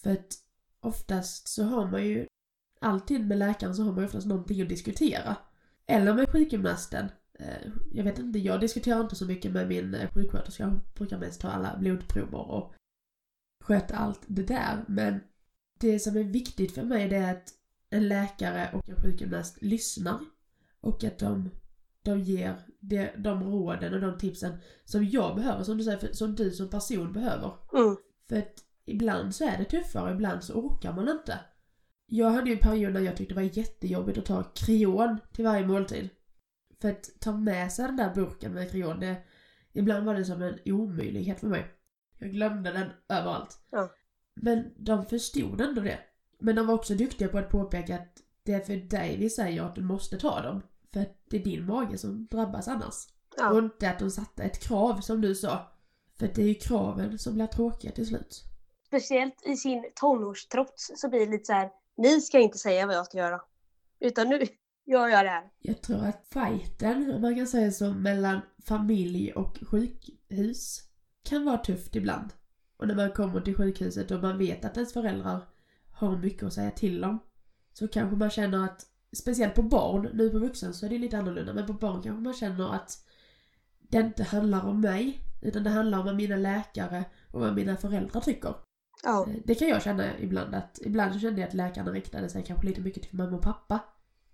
För 0.02 0.10
att 0.10 0.26
oftast 0.80 1.48
så 1.48 1.64
har 1.64 1.90
man 1.90 2.06
ju, 2.06 2.26
alltid 2.80 3.28
med 3.28 3.38
läkaren 3.38 3.74
så 3.74 3.82
har 3.82 3.92
man 3.92 3.98
ju 3.98 4.06
oftast 4.06 4.26
någonting 4.26 4.62
att 4.62 4.68
diskutera. 4.68 5.36
Eller 5.86 6.14
med 6.14 6.32
sjukgymnasten. 6.32 7.08
Eh, 7.38 7.70
Jag 7.92 8.04
vet 8.04 8.18
inte, 8.18 8.38
jag 8.38 8.60
diskuterar 8.60 9.00
inte 9.00 9.16
så 9.16 9.24
mycket 9.26 9.52
med 9.52 9.68
min 9.68 9.94
eh, 9.94 10.10
sjuksköterska. 10.10 10.66
Hon 10.66 10.80
brukar 10.94 11.18
mest 11.18 11.40
ta 11.40 11.48
alla 11.48 11.76
blodprover 11.78 12.50
och 12.50 12.74
sköta 13.64 13.96
allt 13.96 14.20
det 14.26 14.42
där. 14.42 14.84
Men 14.88 15.20
det 15.80 15.98
som 15.98 16.16
är 16.16 16.22
viktigt 16.24 16.74
för 16.74 16.82
mig 16.82 17.08
det 17.08 17.16
är 17.16 17.32
att 17.32 17.48
en 17.90 18.08
läkare 18.08 18.70
och 18.74 18.88
en 18.88 18.96
sjukgymnast 19.02 19.62
lyssnar. 19.62 20.18
Och 20.80 21.04
att 21.04 21.18
de, 21.18 21.50
de 22.02 22.20
ger 22.20 22.54
det, 22.80 23.14
de 23.18 23.42
råden 23.44 23.94
och 23.94 24.00
de 24.00 24.18
tipsen 24.18 24.52
som 24.84 25.04
jag 25.04 25.36
behöver, 25.36 25.64
som 25.64 25.78
du 25.78 25.84
säger, 25.84 25.98
för- 25.98 26.12
som 26.12 26.34
du 26.34 26.50
som 26.50 26.70
person 26.70 27.12
behöver. 27.12 27.52
Mm. 27.72 27.96
För 28.28 28.36
att 28.36 28.64
ibland 28.84 29.34
så 29.34 29.44
är 29.44 29.58
det 29.58 29.64
tuffare, 29.64 30.12
ibland 30.14 30.44
så 30.44 30.54
orkar 30.54 30.92
man 30.92 31.08
inte. 31.08 31.38
Jag 32.06 32.30
hade 32.30 32.50
ju 32.50 32.52
en 32.56 32.62
period 32.62 32.92
när 32.92 33.00
jag 33.00 33.16
tyckte 33.16 33.34
det 33.34 33.40
var 33.40 33.58
jättejobbigt 33.58 34.18
att 34.18 34.24
ta 34.26 34.42
kreon 34.42 35.18
till 35.32 35.44
varje 35.44 35.66
måltid. 35.66 36.08
För 36.80 36.88
att 36.88 37.20
ta 37.20 37.32
med 37.32 37.72
sig 37.72 37.84
den 37.86 37.96
där 37.96 38.14
burken 38.14 38.52
med 38.54 38.70
kreon, 38.70 39.00
det, 39.00 39.16
ibland 39.72 40.06
var 40.06 40.14
det 40.14 40.24
som 40.24 40.42
en 40.42 40.58
omöjlighet 40.64 41.40
för 41.40 41.46
mig. 41.46 41.66
Jag 42.18 42.30
glömde 42.30 42.72
den 42.72 42.90
överallt. 43.08 43.58
Ja. 43.70 43.90
Men 44.34 44.70
de 44.76 45.06
förstod 45.06 45.60
ändå 45.60 45.80
det. 45.80 45.98
Men 46.38 46.56
de 46.56 46.66
var 46.66 46.74
också 46.74 46.94
duktiga 46.94 47.28
på 47.28 47.38
att 47.38 47.50
påpeka 47.50 47.94
att 47.94 48.22
det 48.42 48.52
är 48.52 48.60
för 48.60 48.76
dig 48.76 49.16
vi 49.18 49.30
säger 49.30 49.62
att 49.62 49.74
du 49.74 49.82
måste 49.82 50.18
ta 50.18 50.40
dem. 50.42 50.62
För 50.92 51.00
att 51.00 51.16
det 51.30 51.36
är 51.36 51.44
din 51.44 51.66
mage 51.66 51.98
som 51.98 52.26
drabbas 52.26 52.68
annars. 52.68 52.94
Och 53.30 53.42
Ja. 53.42 53.58
inte 53.58 53.90
att 53.90 53.98
de 53.98 54.10
satte 54.10 54.42
ett 54.42 54.60
krav 54.62 55.00
som 55.00 55.20
du 55.20 55.34
sa. 55.34 55.72
För 56.18 56.30
det 56.34 56.42
är 56.42 56.46
ju 56.48 56.54
kraven 56.54 57.18
som 57.18 57.34
blir 57.34 57.46
tråkiga 57.46 57.92
till 57.92 58.06
slut. 58.06 58.44
Speciellt 58.86 59.46
i 59.46 59.56
sin 59.56 59.90
tonårstrots 59.94 60.92
så 60.96 61.08
blir 61.08 61.20
det 61.20 61.32
lite 61.32 61.44
så 61.44 61.52
här, 61.52 61.70
ni 61.96 62.20
ska 62.20 62.38
inte 62.38 62.58
säga 62.58 62.86
vad 62.86 62.96
jag 62.96 63.06
ska 63.06 63.18
göra. 63.18 63.40
Utan 64.00 64.28
nu 64.28 64.46
gör 64.88 65.08
jag 65.08 65.24
det 65.24 65.30
här. 65.30 65.50
Jag 65.58 65.82
tror 65.82 66.04
att 66.04 66.26
fighten, 66.32 67.14
om 67.14 67.22
man 67.22 67.36
kan 67.36 67.46
säga 67.46 67.70
så, 67.70 67.92
mellan 67.92 68.40
familj 68.66 69.32
och 69.32 69.58
sjukhus 69.70 70.82
kan 71.28 71.44
vara 71.44 71.58
tufft 71.58 71.96
ibland. 71.96 72.32
Och 72.76 72.88
när 72.88 72.94
man 72.94 73.10
kommer 73.10 73.40
till 73.40 73.56
sjukhuset 73.56 74.10
och 74.10 74.22
man 74.22 74.38
vet 74.38 74.64
att 74.64 74.76
ens 74.76 74.92
föräldrar 74.92 75.48
har 75.92 76.16
mycket 76.16 76.42
att 76.42 76.52
säga 76.52 76.70
till 76.70 77.04
om. 77.04 77.18
Så 77.72 77.88
kanske 77.88 78.16
man 78.16 78.30
känner 78.30 78.64
att, 78.64 78.86
speciellt 79.16 79.54
på 79.54 79.62
barn, 79.62 80.10
nu 80.14 80.30
på 80.30 80.38
vuxen 80.38 80.74
så 80.74 80.86
är 80.86 80.90
det 80.90 80.98
lite 80.98 81.18
annorlunda, 81.18 81.54
men 81.54 81.66
på 81.66 81.72
barn 81.72 82.02
kanske 82.02 82.22
man 82.22 82.34
känner 82.34 82.74
att 82.74 82.90
det 83.90 83.98
inte 83.98 84.22
handlar 84.22 84.66
om 84.66 84.80
mig, 84.80 85.18
utan 85.42 85.64
det 85.64 85.70
handlar 85.70 85.98
om 85.98 86.04
vad 86.04 86.16
mina 86.16 86.36
läkare 86.36 87.04
och 87.32 87.40
vad 87.40 87.54
mina 87.54 87.76
föräldrar 87.76 88.20
tycker. 88.20 88.54
Ja. 89.04 89.26
Eh, 89.28 89.36
Det 89.44 89.54
kan 89.54 89.68
jag 89.68 89.82
känna 89.82 90.18
ibland 90.18 90.54
att, 90.54 90.78
ibland 90.84 91.12
så 91.12 91.20
kände 91.20 91.40
jag 91.40 91.48
att 91.48 91.54
läkarna 91.54 91.90
riktade 91.90 92.28
sig 92.28 92.44
kanske 92.44 92.66
lite 92.66 92.80
mycket 92.80 93.02
till 93.02 93.16
mamma 93.16 93.36
och 93.36 93.42
pappa 93.42 93.80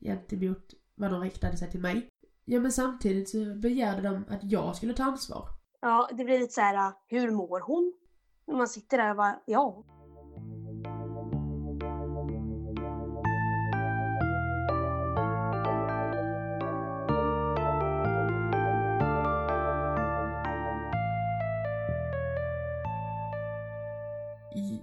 gentemot 0.05 0.75
vad 0.95 1.11
de 1.11 1.21
riktade 1.21 1.57
sig 1.57 1.71
till 1.71 1.81
mig. 1.81 2.09
Ja 2.45 2.61
men 2.61 2.73
samtidigt 2.73 3.29
så 3.29 3.55
begärde 3.55 4.03
de 4.03 4.25
att 4.29 4.41
jag 4.43 4.77
skulle 4.77 4.95
ta 4.95 5.05
ansvar. 5.05 5.49
ja, 5.81 6.09
det 6.13 6.25
blir 6.25 6.39
lite 6.39 6.53
så 6.53 6.61
här, 6.61 6.93
hur 7.09 7.31
mår 7.31 7.61
hon? 7.61 7.95
När 8.47 8.57
man 8.57 8.69
sitter 8.69 8.99
där 8.99 9.11
och 9.11 9.17
bara, 9.17 9.41
ja. 9.47 9.85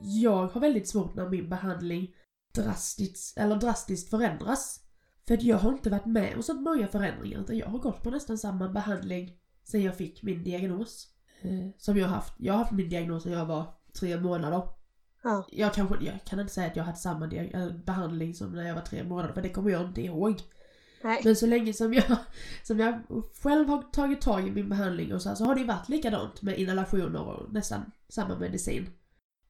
Jag 0.04 0.48
har 0.48 0.62
väldigt 0.62 0.88
svårt 0.88 1.16
när 1.16 1.30
min 1.30 1.50
behandling 1.50 2.16
drastiskt, 2.56 3.38
eller 3.38 3.56
drastiskt 3.56 4.10
förändras. 4.10 4.81
För 5.32 5.46
jag 5.46 5.58
har 5.58 5.72
inte 5.72 5.90
varit 5.90 6.06
med 6.06 6.36
om 6.36 6.44
så 6.44 6.54
många 6.54 6.88
förändringar 6.88 7.42
utan 7.42 7.58
jag 7.58 7.68
har 7.68 7.80
gått 7.80 8.04
på 8.04 8.10
nästan 8.10 8.38
samma 8.38 8.70
behandling 8.70 9.38
sen 9.64 9.84
jag 9.84 9.98
fick 9.98 10.24
min 10.24 10.44
diagnos. 10.44 11.08
Eh, 11.42 11.70
som 11.78 11.98
jag 11.98 12.08
har 12.08 12.16
haft. 12.16 12.34
Jag 12.38 12.54
har 12.54 12.58
haft 12.58 12.72
min 12.72 12.90
diagnos 12.90 13.26
när 13.26 13.34
jag 13.34 13.46
var 13.46 13.66
tre 14.00 14.20
månader. 14.20 14.62
Ja. 15.24 15.48
Jag, 15.52 15.74
kanske, 15.74 15.96
jag 16.02 16.24
kan 16.26 16.40
inte 16.40 16.54
säga 16.54 16.68
att 16.68 16.76
jag 16.76 16.84
haft 16.84 17.02
samma 17.02 17.26
eller 17.26 17.84
behandling 17.86 18.34
som 18.34 18.52
när 18.52 18.68
jag 18.68 18.76
var 18.76 18.82
tre 18.82 19.04
månader 19.04 19.34
för 19.34 19.42
det 19.42 19.50
kommer 19.50 19.72
jag 19.72 19.86
inte 19.86 20.02
ihåg. 20.02 20.36
Nej. 21.04 21.22
Men 21.24 21.36
så 21.36 21.46
länge 21.46 21.74
som 21.74 21.94
jag, 21.94 22.18
som 22.64 22.80
jag 22.80 23.02
själv 23.44 23.70
har 23.70 23.82
tagit 23.82 24.22
tag 24.22 24.48
i 24.48 24.52
min 24.52 24.70
behandling 24.70 25.14
och 25.14 25.22
så, 25.22 25.30
här, 25.30 25.36
så 25.36 25.46
har 25.46 25.56
det 25.56 25.62
ju 25.62 25.68
varit 25.68 25.90
likadant 25.90 26.42
med 26.42 26.60
inhalationer 26.60 27.22
och 27.22 27.54
nästan 27.54 27.92
samma 28.10 28.40
medicin. 28.40 28.90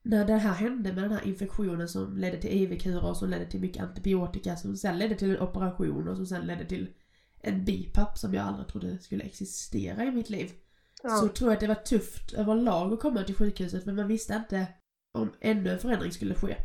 När 0.03 0.25
det 0.25 0.37
här 0.37 0.53
hände 0.53 0.93
med 0.93 1.03
den 1.03 1.11
här 1.11 1.27
infektionen 1.27 1.89
som 1.89 2.17
ledde 2.17 2.37
till 2.37 2.49
IV-kurer 2.49 3.13
som 3.13 3.29
ledde 3.29 3.45
till 3.45 3.59
mycket 3.59 3.83
antibiotika 3.83 4.55
som 4.55 4.77
sen 4.77 4.99
ledde 4.99 5.15
till 5.15 5.35
en 5.35 5.41
operation 5.41 6.07
och 6.07 6.15
som 6.15 6.25
sen 6.25 6.47
ledde 6.47 6.65
till 6.65 6.93
en 7.41 7.65
BiPAP 7.65 8.17
som 8.17 8.33
jag 8.33 8.47
aldrig 8.47 8.67
trodde 8.67 8.99
skulle 8.99 9.23
existera 9.23 10.03
i 10.03 10.11
mitt 10.11 10.29
liv. 10.29 10.51
Ja. 11.03 11.09
Så 11.09 11.27
tror 11.27 11.49
jag 11.49 11.53
att 11.53 11.59
det 11.59 11.67
var 11.67 11.75
tufft 11.75 12.33
överlag 12.33 12.93
att 12.93 12.99
komma 12.99 13.23
till 13.23 13.35
sjukhuset 13.35 13.83
för 13.83 13.91
man 13.91 14.07
visste 14.07 14.33
inte 14.33 14.67
om 15.11 15.33
ännu 15.41 15.69
en 15.69 15.79
förändring 15.79 16.11
skulle 16.11 16.35
ske. 16.35 16.55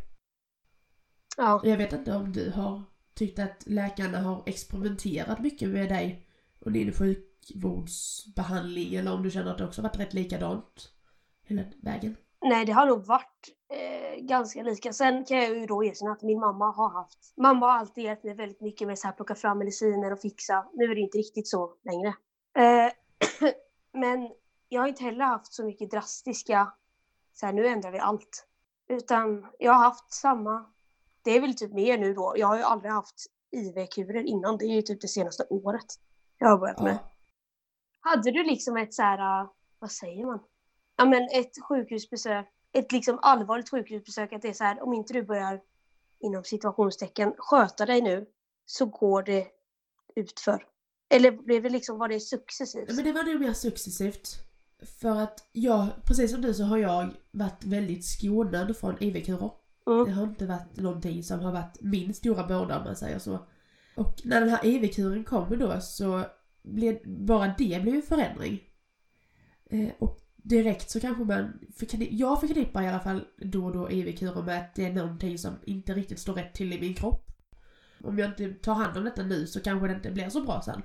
ja. 1.36 1.60
Jag 1.64 1.76
vet 1.76 1.92
inte 1.92 2.12
om 2.12 2.32
du 2.32 2.50
har 2.50 2.82
tyckt 3.14 3.38
att 3.38 3.62
läkarna 3.66 4.18
har 4.18 4.42
experimenterat 4.46 5.40
mycket 5.40 5.68
med 5.68 5.88
dig 5.88 6.28
och 6.60 6.72
din 6.72 6.92
sjukvårdsbehandling 6.92 8.94
eller 8.94 9.12
om 9.12 9.22
du 9.22 9.30
känner 9.30 9.50
att 9.50 9.58
det 9.58 9.64
också 9.64 9.82
varit 9.82 9.98
rätt 9.98 10.14
likadant 10.14 10.92
hela 11.42 11.64
vägen. 11.82 12.16
Nej, 12.40 12.66
det 12.66 12.72
har 12.72 12.86
nog 12.86 13.06
varit 13.06 13.48
eh, 13.68 14.24
ganska 14.24 14.62
lika. 14.62 14.92
Sen 14.92 15.24
kan 15.24 15.36
jag 15.36 15.48
ju 15.48 15.66
då 15.66 15.84
erkänna 15.84 16.12
att 16.12 16.22
min 16.22 16.40
mamma 16.40 16.70
har 16.70 16.90
haft... 16.90 17.18
Mamma 17.36 17.66
har 17.66 17.78
alltid 17.78 18.04
hjälpt 18.04 18.24
mig 18.24 18.34
väldigt 18.34 18.60
mycket 18.60 18.86
med 18.86 18.98
att 19.04 19.16
plocka 19.16 19.34
fram 19.34 19.58
mediciner 19.58 20.12
och 20.12 20.20
fixa. 20.20 20.68
Nu 20.72 20.84
är 20.84 20.94
det 20.94 21.00
inte 21.00 21.18
riktigt 21.18 21.48
så 21.48 21.74
längre. 21.84 22.08
Eh, 22.58 22.92
men 23.92 24.30
jag 24.68 24.80
har 24.80 24.88
inte 24.88 25.04
heller 25.04 25.24
haft 25.24 25.52
så 25.52 25.64
mycket 25.64 25.90
drastiska... 25.90 26.72
Så 27.32 27.46
här, 27.46 27.52
nu 27.52 27.66
ändrar 27.66 27.92
vi 27.92 27.98
allt. 27.98 28.46
Utan 28.88 29.46
jag 29.58 29.72
har 29.72 29.84
haft 29.84 30.12
samma... 30.12 30.66
Det 31.22 31.30
är 31.30 31.40
väl 31.40 31.54
typ 31.54 31.72
mer 31.72 31.98
nu 31.98 32.14
då. 32.14 32.34
Jag 32.36 32.46
har 32.46 32.56
ju 32.56 32.62
aldrig 32.62 32.92
haft 32.92 33.26
IV-kurer 33.50 34.22
innan. 34.22 34.58
Det 34.58 34.64
är 34.64 34.74
ju 34.74 34.82
typ 34.82 35.00
det 35.00 35.08
senaste 35.08 35.46
året 35.50 35.86
jag 36.38 36.48
har 36.48 36.58
börjat 36.58 36.82
med. 36.82 36.98
Ja. 37.02 37.10
Hade 38.00 38.30
du 38.30 38.42
liksom 38.42 38.76
ett 38.76 38.94
så 38.94 39.02
här, 39.02 39.42
äh, 39.42 39.48
vad 39.78 39.90
säger 39.90 40.26
man? 40.26 40.40
Ja 40.96 41.04
men 41.04 41.22
ett 41.32 41.52
sjukhusbesök, 41.68 42.46
ett 42.72 42.92
liksom 42.92 43.18
allvarligt 43.22 43.70
sjukhusbesök, 43.70 44.32
att 44.32 44.42
det 44.42 44.48
är 44.48 44.52
så 44.52 44.64
här, 44.64 44.82
om 44.82 44.92
inte 44.94 45.12
du 45.12 45.22
börjar 45.22 45.60
inom 46.20 46.44
situationstecken 46.44 47.34
sköta 47.38 47.86
dig 47.86 48.02
nu 48.02 48.26
så 48.66 48.86
går 48.86 49.22
det 49.22 49.46
utför. 50.16 50.62
Eller 51.08 51.30
blev 51.32 51.62
det 51.62 51.68
liksom, 51.68 51.98
var 51.98 52.08
det 52.08 52.20
successivt? 52.20 52.88
Men 52.96 53.04
det 53.04 53.12
var 53.12 53.22
nog 53.22 53.40
mer 53.40 53.52
successivt. 53.52 54.28
För 55.00 55.16
att 55.22 55.48
jag, 55.52 55.86
precis 56.04 56.30
som 56.30 56.40
du 56.42 56.54
så 56.54 56.64
har 56.64 56.78
jag 56.78 57.08
varit 57.30 57.64
väldigt 57.64 58.04
skonad 58.04 58.76
från 58.76 59.02
IV-kurer. 59.02 59.50
Det 59.84 59.92
Mm. 59.92 60.12
har 60.12 60.22
inte 60.22 60.46
varit 60.46 60.76
någonting 60.76 61.22
som 61.22 61.40
har 61.40 61.52
varit 61.52 61.80
min 61.80 62.14
stora 62.14 62.46
börda 62.46 62.78
om 62.78 62.84
man 62.84 62.96
säger 62.96 63.18
så. 63.18 63.38
Och 63.96 64.20
när 64.24 64.40
den 64.40 64.48
här 64.48 64.66
IV-kuren 64.66 65.24
kommer 65.24 65.56
då 65.56 65.80
så 65.80 66.24
blev 66.62 66.98
bara 67.04 67.54
det 67.58 67.82
blev 67.82 67.94
en 67.94 68.02
förändring. 68.02 68.62
Eh, 69.70 69.88
och 69.98 70.20
direkt 70.48 70.90
så 70.90 71.00
kanske 71.00 71.24
man, 71.24 71.58
förkni- 71.76 72.08
jag 72.10 72.40
förknippar 72.40 72.82
i 72.82 72.88
alla 72.88 73.00
fall 73.00 73.24
då 73.38 73.64
och 73.64 73.72
då 73.72 73.90
IV-kurer 73.90 74.42
med 74.42 74.58
att 74.58 74.74
det 74.74 74.84
är 74.86 74.92
någonting 74.92 75.38
som 75.38 75.54
inte 75.64 75.94
riktigt 75.94 76.18
står 76.18 76.34
rätt 76.34 76.54
till 76.54 76.72
i 76.72 76.80
min 76.80 76.94
kropp. 76.94 77.32
Om 78.02 78.18
jag 78.18 78.28
inte 78.30 78.48
tar 78.54 78.74
hand 78.74 78.96
om 78.96 79.04
detta 79.04 79.22
nu 79.22 79.46
så 79.46 79.60
kanske 79.60 79.88
det 79.88 79.94
inte 79.94 80.10
blir 80.10 80.28
så 80.28 80.44
bra 80.44 80.62
sen. 80.64 80.82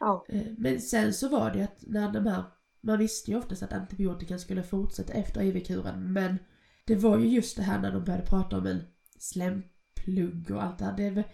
Ja. 0.00 0.24
Eh, 0.28 0.42
Men 0.58 0.80
sen 0.80 1.12
så 1.12 1.28
var 1.28 1.50
det 1.50 1.62
att 1.64 1.78
när 1.86 2.12
de 2.12 2.26
här, 2.26 2.44
man 2.80 2.98
visste 2.98 3.30
ju 3.30 3.36
oftast 3.38 3.62
att 3.62 3.72
antibiotikan 3.72 4.38
skulle 4.38 4.62
fortsätta 4.62 5.12
efter 5.12 5.42
IV-kuren 5.42 6.12
men 6.12 6.38
det 6.86 6.94
var 6.96 7.18
ju 7.18 7.28
just 7.28 7.56
det 7.56 7.62
här 7.62 7.80
när 7.80 7.92
de 7.92 8.04
började 8.04 8.26
prata 8.26 8.58
om 8.58 8.66
en 8.66 8.82
slemplugg 9.18 10.50
och 10.50 10.62
allt 10.62 10.78
det 10.78 10.84
här. 10.84 10.96
Det, 10.96 11.24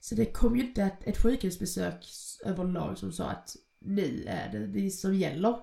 så 0.00 0.14
det 0.14 0.26
kom 0.26 0.56
ju 0.56 0.66
inte 0.66 0.82
ett, 0.82 1.04
ett 1.04 1.18
sjukhusbesök 1.22 2.04
överlag 2.44 2.98
som 2.98 3.12
sa 3.12 3.24
att 3.30 3.56
nu 3.80 4.24
är 4.26 4.52
det 4.52 4.66
det 4.66 4.90
som 4.90 5.14
gäller. 5.14 5.58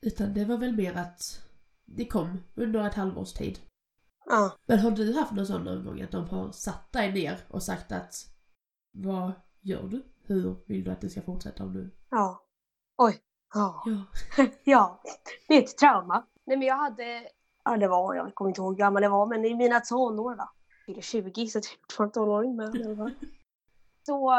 Utan 0.00 0.34
det 0.34 0.44
var 0.44 0.56
väl 0.56 0.76
mer 0.76 0.96
att 0.96 1.42
det 1.84 2.06
kom 2.06 2.44
under 2.54 2.86
ett 2.86 2.94
halvårs 2.94 3.32
tid. 3.32 3.58
Ja. 4.26 4.56
Men 4.66 4.78
har 4.78 4.90
du 4.90 5.14
haft 5.14 5.32
någon 5.32 5.46
sån 5.46 5.64
någon 5.64 5.84
gång 5.84 6.02
att 6.02 6.10
de 6.10 6.28
har 6.28 6.52
satt 6.52 6.92
dig 6.92 7.12
ner 7.12 7.38
och 7.48 7.62
sagt 7.62 7.92
att 7.92 8.14
vad 8.92 9.32
gör 9.60 9.82
du? 9.82 10.04
Hur 10.22 10.56
vill 10.66 10.84
du 10.84 10.90
att 10.90 11.00
det 11.00 11.10
ska 11.10 11.22
fortsätta 11.22 11.64
om 11.64 11.72
du... 11.72 11.96
Ja. 12.10 12.42
Oj. 12.96 13.22
Ja. 13.54 13.82
Ja. 13.86 14.04
ja. 14.64 15.02
Det 15.48 15.54
är 15.54 15.62
ett 15.62 15.78
trauma. 15.78 16.26
Nej 16.44 16.56
men 16.56 16.68
jag 16.68 16.76
hade, 16.76 17.28
ja 17.64 17.76
det 17.76 17.88
var, 17.88 18.14
jag 18.14 18.34
kommer 18.34 18.48
inte 18.48 18.60
ihåg 18.60 18.72
hur 18.72 18.78
gammal 18.78 19.02
det 19.02 19.08
var, 19.08 19.26
men 19.26 19.44
i 19.44 19.54
mina 19.54 19.80
tonår 19.80 20.36
då. 20.36 20.50
Jag 20.86 20.98
är 20.98 21.02
20 21.02 21.46
så 21.46 21.58
jag 21.58 21.64
är 21.64 21.68
fortfarande 21.82 22.14
tonåring 22.14 22.56
men. 22.56 22.72
Så 24.06 24.32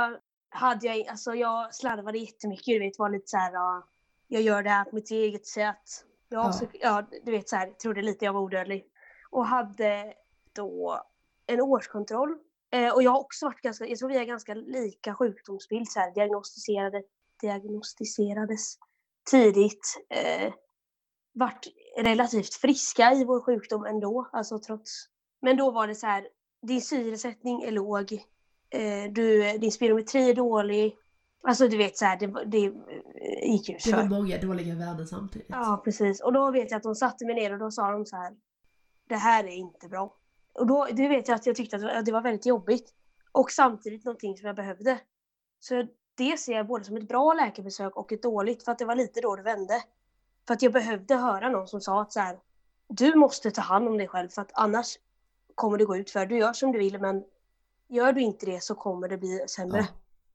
hade 0.50 0.88
jag, 0.88 1.08
alltså 1.08 1.36
jag 1.36 1.76
slarvade 1.76 2.18
jättemycket, 2.18 2.66
du 2.66 2.80
vet, 2.80 3.00
var 3.00 3.10
lite 3.10 3.28
så 3.28 3.38
här, 3.38 3.84
jag 4.30 4.42
gör 4.42 4.64
det 4.64 4.70
här 4.70 4.84
på 4.84 4.96
mitt 4.96 5.12
eget 5.12 5.46
sätt. 5.46 6.06
Jag, 6.30 6.46
Ja. 6.46 6.54
så, 6.54 6.66
ja, 6.74 7.08
du 7.24 7.32
vet 7.32 7.50
så 7.50 7.56
här, 7.56 7.72
trodde 7.72 8.02
lite 8.02 8.26
jag 8.26 8.34
var 8.34 8.42
odödlig. 8.42 8.86
Och 9.30 9.46
hade 9.46 10.14
då 10.54 11.02
en 11.48 11.62
årskontroll 11.62 12.38
Eh, 12.72 12.94
och 12.94 13.04
jag 13.04 13.12
har 13.12 13.20
också 13.20 13.46
varit 13.46 13.62
ganska, 13.62 13.88
jag 13.88 13.98
tror 14.00 14.10
vi 14.10 14.18
är 14.18 14.26
ganska 14.26 14.54
lika 14.54 15.16
sjukdomsbild 15.16 15.88
så 15.88 16.00
här, 16.00 16.14
diagnostiserade, 16.14 17.04
diagnostiserades 17.42 18.78
tidigt. 19.32 20.06
Eh, 20.10 20.54
vart 21.34 21.68
relativt 21.98 22.54
friska 22.54 23.14
i 23.14 23.26
vår 23.26 23.42
sjukdom 23.42 23.86
ändå, 23.86 24.30
alltså 24.34 24.60
trots. 24.60 25.06
Men 25.42 25.58
då 25.58 25.72
var 25.72 25.88
det 25.88 25.96
så 25.96 26.08
här, 26.08 26.28
din 26.62 26.82
syresättning 26.82 27.62
är 27.62 27.72
låg, 27.72 28.14
eh, 28.70 29.12
du, 29.12 29.58
din 29.58 29.72
spirometri 29.72 30.30
är 30.30 30.36
dålig. 30.36 30.96
Alltså 31.42 31.68
du 31.68 31.78
vet 31.78 31.98
så 31.98 32.06
här, 32.06 32.18
det, 32.20 32.28
det 32.46 32.66
eh, 32.66 33.52
gick 33.52 33.70
ju 33.70 33.78
Det 33.86 33.92
var 33.96 34.02
för. 34.02 34.10
många 34.10 34.38
dåliga 34.38 34.76
värden 34.76 35.08
samtidigt. 35.08 35.48
Ja 35.50 35.82
precis, 35.84 36.22
och 36.22 36.34
då 36.34 36.52
vet 36.52 36.72
jag 36.72 36.78
att 36.78 36.84
de 36.84 36.96
satte 36.96 37.26
mig 37.26 37.36
ner 37.36 37.54
och 37.54 37.60
då 37.60 37.72
sa 37.72 37.92
de 37.92 38.06
så 38.06 38.16
här, 38.16 38.34
det 39.10 39.16
här 39.16 39.44
är 39.44 39.56
inte 39.56 39.88
bra. 39.88 40.16
Och 40.54 40.68
då 40.68 40.88
det 40.92 41.08
vet 41.08 41.28
jag 41.28 41.36
att 41.36 41.46
jag 41.46 41.56
tyckte 41.56 41.76
att 41.76 41.82
det 41.82 41.88
var- 41.94 42.02
det 42.02 42.12
var 42.12 42.22
väldigt 42.22 42.46
jobbigt. 42.46 42.94
Och 43.32 43.52
samtidigt 43.52 44.06
någonting 44.06 44.38
som 44.38 44.48
jag 44.48 44.56
behövde. 44.56 45.00
Så 45.60 45.88
det 46.18 46.38
ser 46.40 46.54
jag 46.54 46.68
både 46.68 46.86
som 46.86 46.98
ett 46.98 47.08
bra 47.08 47.34
läkarbesök 47.34 47.96
och 47.98 48.12
ett 48.12 48.24
dåligt 48.24 48.64
för 48.64 48.72
att 48.72 48.80
det 48.80 48.86
var 48.86 48.96
lite 48.96 49.22
då 49.22 49.36
det 49.36 49.42
vände. 49.44 49.84
För 50.48 50.54
att 50.54 50.62
jag 50.62 50.74
behövde 50.74 51.16
höra 51.16 51.50
någon 51.50 51.68
som 51.68 51.82
sa 51.82 52.02
att 52.02 52.14
så 52.14 52.20
här, 52.20 52.40
du 52.88 53.16
måste 53.16 53.52
ta 53.52 53.62
hand 53.62 53.88
om 53.88 53.98
dig 53.98 54.08
själv 54.08 54.30
för 54.30 54.42
att 54.42 54.52
annars 54.54 54.98
kommer 55.56 55.78
det 55.78 55.86
gå 55.86 55.98
ut 55.98 56.10
för 56.10 56.26
Du 56.26 56.38
gör 56.38 56.54
som 56.54 56.72
du 56.72 56.80
vill 56.80 57.00
men 57.02 57.24
gör 57.88 58.14
du 58.14 58.22
inte 58.22 58.46
det 58.46 58.64
så 58.64 58.76
kommer 58.76 59.08
det 59.08 59.18
bli 59.18 59.46
sämre. 59.48 59.80
Ja. 59.80 59.86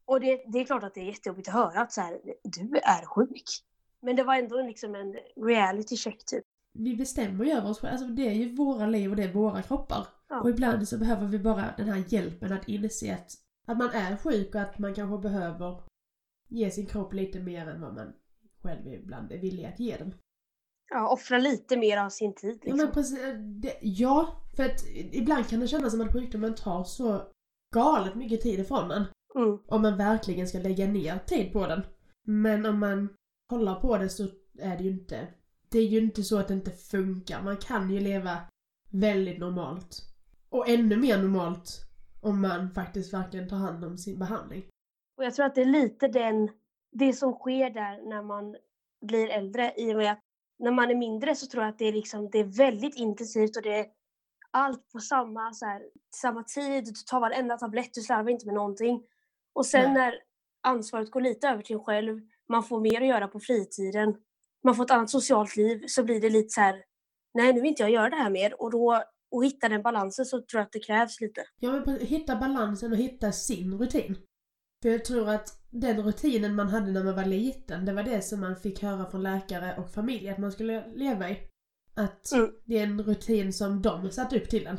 Och 0.06 0.20
det, 0.20 0.44
det 0.52 0.58
är 0.58 0.64
klart 0.64 0.82
att 0.82 0.94
det 0.94 1.00
är 1.00 1.04
jättejobbigt 1.04 1.48
att 1.48 1.54
höra 1.54 1.80
att 1.80 1.92
så 1.92 2.00
här, 2.00 2.20
du 2.42 2.76
är 2.76 3.06
sjuk. 3.06 3.44
Men 4.00 4.16
det 4.16 4.24
var 4.24 4.34
ändå 4.34 4.62
liksom 4.62 4.94
en 4.94 5.16
reality 5.46 5.96
check 5.96 6.24
typ. 6.24 6.44
Vi 6.78 6.96
bestämmer 6.96 7.44
ju 7.44 7.50
över 7.50 7.70
oss 7.70 7.80
själva. 7.80 7.92
Alltså 7.92 8.06
det 8.06 8.28
är 8.28 8.32
ju 8.32 8.54
våra 8.54 8.86
liv 8.86 9.10
och 9.10 9.16
det 9.16 9.22
är 9.22 9.32
våra 9.32 9.62
kroppar. 9.62 10.06
Ja. 10.28 10.40
Och 10.40 10.50
ibland 10.50 10.88
så 10.88 10.98
behöver 10.98 11.26
vi 11.26 11.38
bara 11.38 11.74
den 11.76 11.88
här 11.88 12.04
hjälpen 12.08 12.52
att 12.52 12.68
inse 12.68 13.14
att, 13.14 13.32
att 13.66 13.78
man 13.78 13.90
är 13.90 14.16
sjuk 14.16 14.54
och 14.54 14.60
att 14.60 14.78
man 14.78 14.94
kanske 14.94 15.28
behöver 15.28 15.82
ge 16.48 16.70
sin 16.70 16.86
kropp 16.86 17.12
lite 17.12 17.40
mer 17.40 17.68
än 17.68 17.80
vad 17.80 17.94
man 17.94 18.12
själv 18.62 18.92
ibland 18.92 19.32
är 19.32 19.38
villig 19.38 19.64
att 19.64 19.80
ge 19.80 19.96
den. 19.96 20.14
Ja, 20.90 21.08
offra 21.08 21.38
lite 21.38 21.76
mer 21.76 21.98
av 21.98 22.08
sin 22.08 22.34
tid. 22.34 22.58
Ja 22.62 22.64
Liksom. 22.64 22.78
men 22.78 22.92
precis, 22.94 23.18
det, 23.62 23.78
ja, 23.82 24.42
för 24.56 24.64
att 24.64 24.86
ibland 25.12 25.48
kan 25.48 25.60
det 25.60 25.68
kännas 25.68 25.92
som 25.92 26.00
att 26.00 26.12
sjukdomen 26.12 26.54
tar 26.54 26.84
så 26.84 27.22
galet 27.74 28.14
mycket 28.14 28.40
tid 28.40 28.60
ifrån 28.60 28.90
en. 28.90 29.04
Mm. 29.38 29.58
Om 29.66 29.82
man 29.82 29.96
verkligen 29.96 30.48
ska 30.48 30.58
lägga 30.58 30.86
ner 30.86 31.18
tid 31.18 31.52
på 31.52 31.66
den. 31.66 31.82
Men 32.22 32.66
om 32.66 32.78
man 32.78 33.08
kollar 33.46 33.80
på 33.80 33.98
det 33.98 34.08
så 34.08 34.22
är 34.58 34.76
det 34.76 34.84
ju 34.84 34.90
inte, 34.90 35.28
det 35.68 35.78
är 35.78 35.86
ju 35.86 35.98
inte 35.98 36.22
så 36.22 36.38
att 36.38 36.48
det 36.48 36.54
inte 36.54 36.70
funkar. 36.70 37.42
Man 37.42 37.56
kan 37.56 37.90
ju 37.90 38.00
leva 38.00 38.38
väldigt 38.90 39.38
normalt. 39.38 40.02
Och 40.48 40.68
ännu 40.68 40.96
mer 40.96 41.18
normalt 41.18 41.84
om 42.20 42.40
man 42.40 42.70
faktiskt 42.70 43.14
verkligen 43.14 43.48
tar 43.48 43.56
hand 43.56 43.84
om 43.84 43.98
sin 43.98 44.18
behandling. 44.18 44.64
Och 45.16 45.24
jag 45.24 45.34
tror 45.34 45.46
att 45.46 45.54
det 45.54 45.60
är 45.60 45.66
lite 45.66 46.08
den, 46.08 46.50
det 46.92 47.12
som 47.12 47.32
sker 47.32 47.70
där 47.70 48.08
när 48.08 48.22
man 48.22 48.56
blir 49.06 49.28
äldre 49.30 49.72
i 49.76 49.92
och 49.92 49.96
med 49.96 50.12
att 50.12 50.20
när 50.58 50.70
man 50.70 50.90
är 50.90 50.94
mindre 50.94 51.34
så 51.34 51.46
tror 51.46 51.62
jag 51.64 51.70
att 51.70 51.78
det 51.78 51.84
är, 51.84 51.92
liksom, 51.92 52.30
det 52.30 52.38
är 52.38 52.44
väldigt 52.44 52.96
intensivt 52.96 53.56
och 53.56 53.62
det 53.62 53.78
är 53.78 53.86
allt 54.50 54.92
på 54.92 54.98
samma, 54.98 55.52
så 55.52 55.66
här, 55.66 55.82
samma 56.14 56.42
tid, 56.42 56.84
du 56.84 56.92
tar 57.06 57.20
varenda 57.20 57.58
tablett, 57.58 57.94
du 57.94 58.00
slarvar 58.00 58.30
inte 58.30 58.46
med 58.46 58.54
någonting. 58.54 59.02
Och 59.54 59.66
sen 59.66 59.84
Nej. 59.84 59.92
när 59.92 60.14
ansvaret 60.62 61.10
går 61.10 61.20
lite 61.20 61.48
över 61.48 61.62
till 61.62 61.76
en 61.76 61.84
själv, 61.84 62.20
man 62.48 62.64
får 62.64 62.80
mer 62.80 63.00
att 63.00 63.08
göra 63.08 63.28
på 63.28 63.40
fritiden, 63.40 64.14
man 64.64 64.74
får 64.74 64.84
ett 64.84 64.90
annat 64.90 65.10
socialt 65.10 65.56
liv, 65.56 65.84
så 65.86 66.02
blir 66.04 66.20
det 66.20 66.30
lite 66.30 66.48
så 66.48 66.60
här, 66.60 66.84
nej 67.34 67.52
nu 67.52 67.60
vill 67.60 67.68
inte 67.70 67.82
jag 67.82 67.90
göra 67.90 68.10
det 68.10 68.16
här 68.16 68.30
mer. 68.30 68.62
Och 68.62 68.70
då, 68.70 69.02
och 69.30 69.44
hitta 69.44 69.68
den 69.68 69.82
balansen 69.82 70.24
så 70.24 70.36
tror 70.38 70.60
jag 70.60 70.62
att 70.66 70.72
det 70.72 70.78
krävs 70.86 71.20
lite. 71.20 71.42
Ja 71.60 71.82
men 71.86 71.98
hitta 72.00 72.36
balansen 72.36 72.92
och 72.92 72.98
hitta 72.98 73.32
sin 73.32 73.78
rutin. 73.78 74.16
För 74.82 74.88
jag 74.88 75.04
tror 75.04 75.28
att 75.28 75.48
den 75.70 76.02
rutinen 76.02 76.54
man 76.54 76.68
hade 76.68 76.92
när 76.92 77.04
man 77.04 77.16
var 77.16 77.24
liten, 77.24 77.84
det 77.84 77.92
var 77.92 78.02
det 78.02 78.22
som 78.22 78.40
man 78.40 78.56
fick 78.56 78.82
höra 78.82 79.10
från 79.10 79.22
läkare 79.22 79.76
och 79.78 79.90
familj 79.90 80.28
att 80.28 80.38
man 80.38 80.52
skulle 80.52 80.86
leva 80.94 81.30
i. 81.30 81.38
Att 81.94 82.32
Mm. 82.32 82.50
det 82.64 82.78
är 82.78 82.82
en 82.82 83.02
rutin 83.02 83.52
som 83.52 83.82
de 83.82 84.10
satt 84.10 84.32
upp 84.32 84.48
till 84.48 84.66
en. 84.66 84.78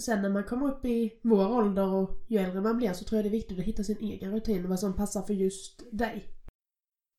Sen 0.00 0.22
när 0.22 0.30
man 0.30 0.44
kommer 0.44 0.66
upp 0.68 0.84
i 0.84 1.20
vår 1.22 1.56
ålder 1.58 1.94
och 1.94 2.10
ju 2.28 2.38
äldre 2.38 2.60
man 2.60 2.76
blir 2.76 2.92
så 2.92 3.04
tror 3.04 3.16
jag 3.18 3.24
det 3.24 3.28
är 3.28 3.38
viktigt 3.40 3.58
att 3.58 3.64
hitta 3.64 3.84
sin 3.84 3.98
egen 3.98 4.32
rutin 4.32 4.64
och 4.64 4.70
vad 4.70 4.80
som 4.80 4.96
passar 4.96 5.22
för 5.22 5.34
just 5.34 5.82
dig. 5.98 6.28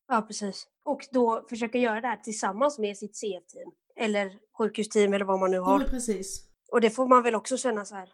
Ja, 0.08 0.22
precis. 0.22 0.66
Och 0.84 1.00
då 1.12 1.46
försöka 1.48 1.78
göra 1.78 2.00
det 2.00 2.06
här 2.06 2.16
tillsammans 2.16 2.78
med 2.78 2.96
sitt 2.96 3.16
CF-team. 3.16 3.72
Eller 3.96 4.38
sjukhusteam 4.58 5.14
eller 5.14 5.24
vad 5.24 5.40
man 5.40 5.50
nu 5.50 5.56
Ja 5.56 5.64
har. 5.64 5.78
men 5.78 5.88
precis. 5.88 6.48
Och 6.72 6.80
det 6.80 6.90
får 6.90 7.08
man 7.08 7.22
väl 7.22 7.34
också 7.34 7.56
känna 7.56 7.84
så 7.84 7.94
här. 7.94 8.08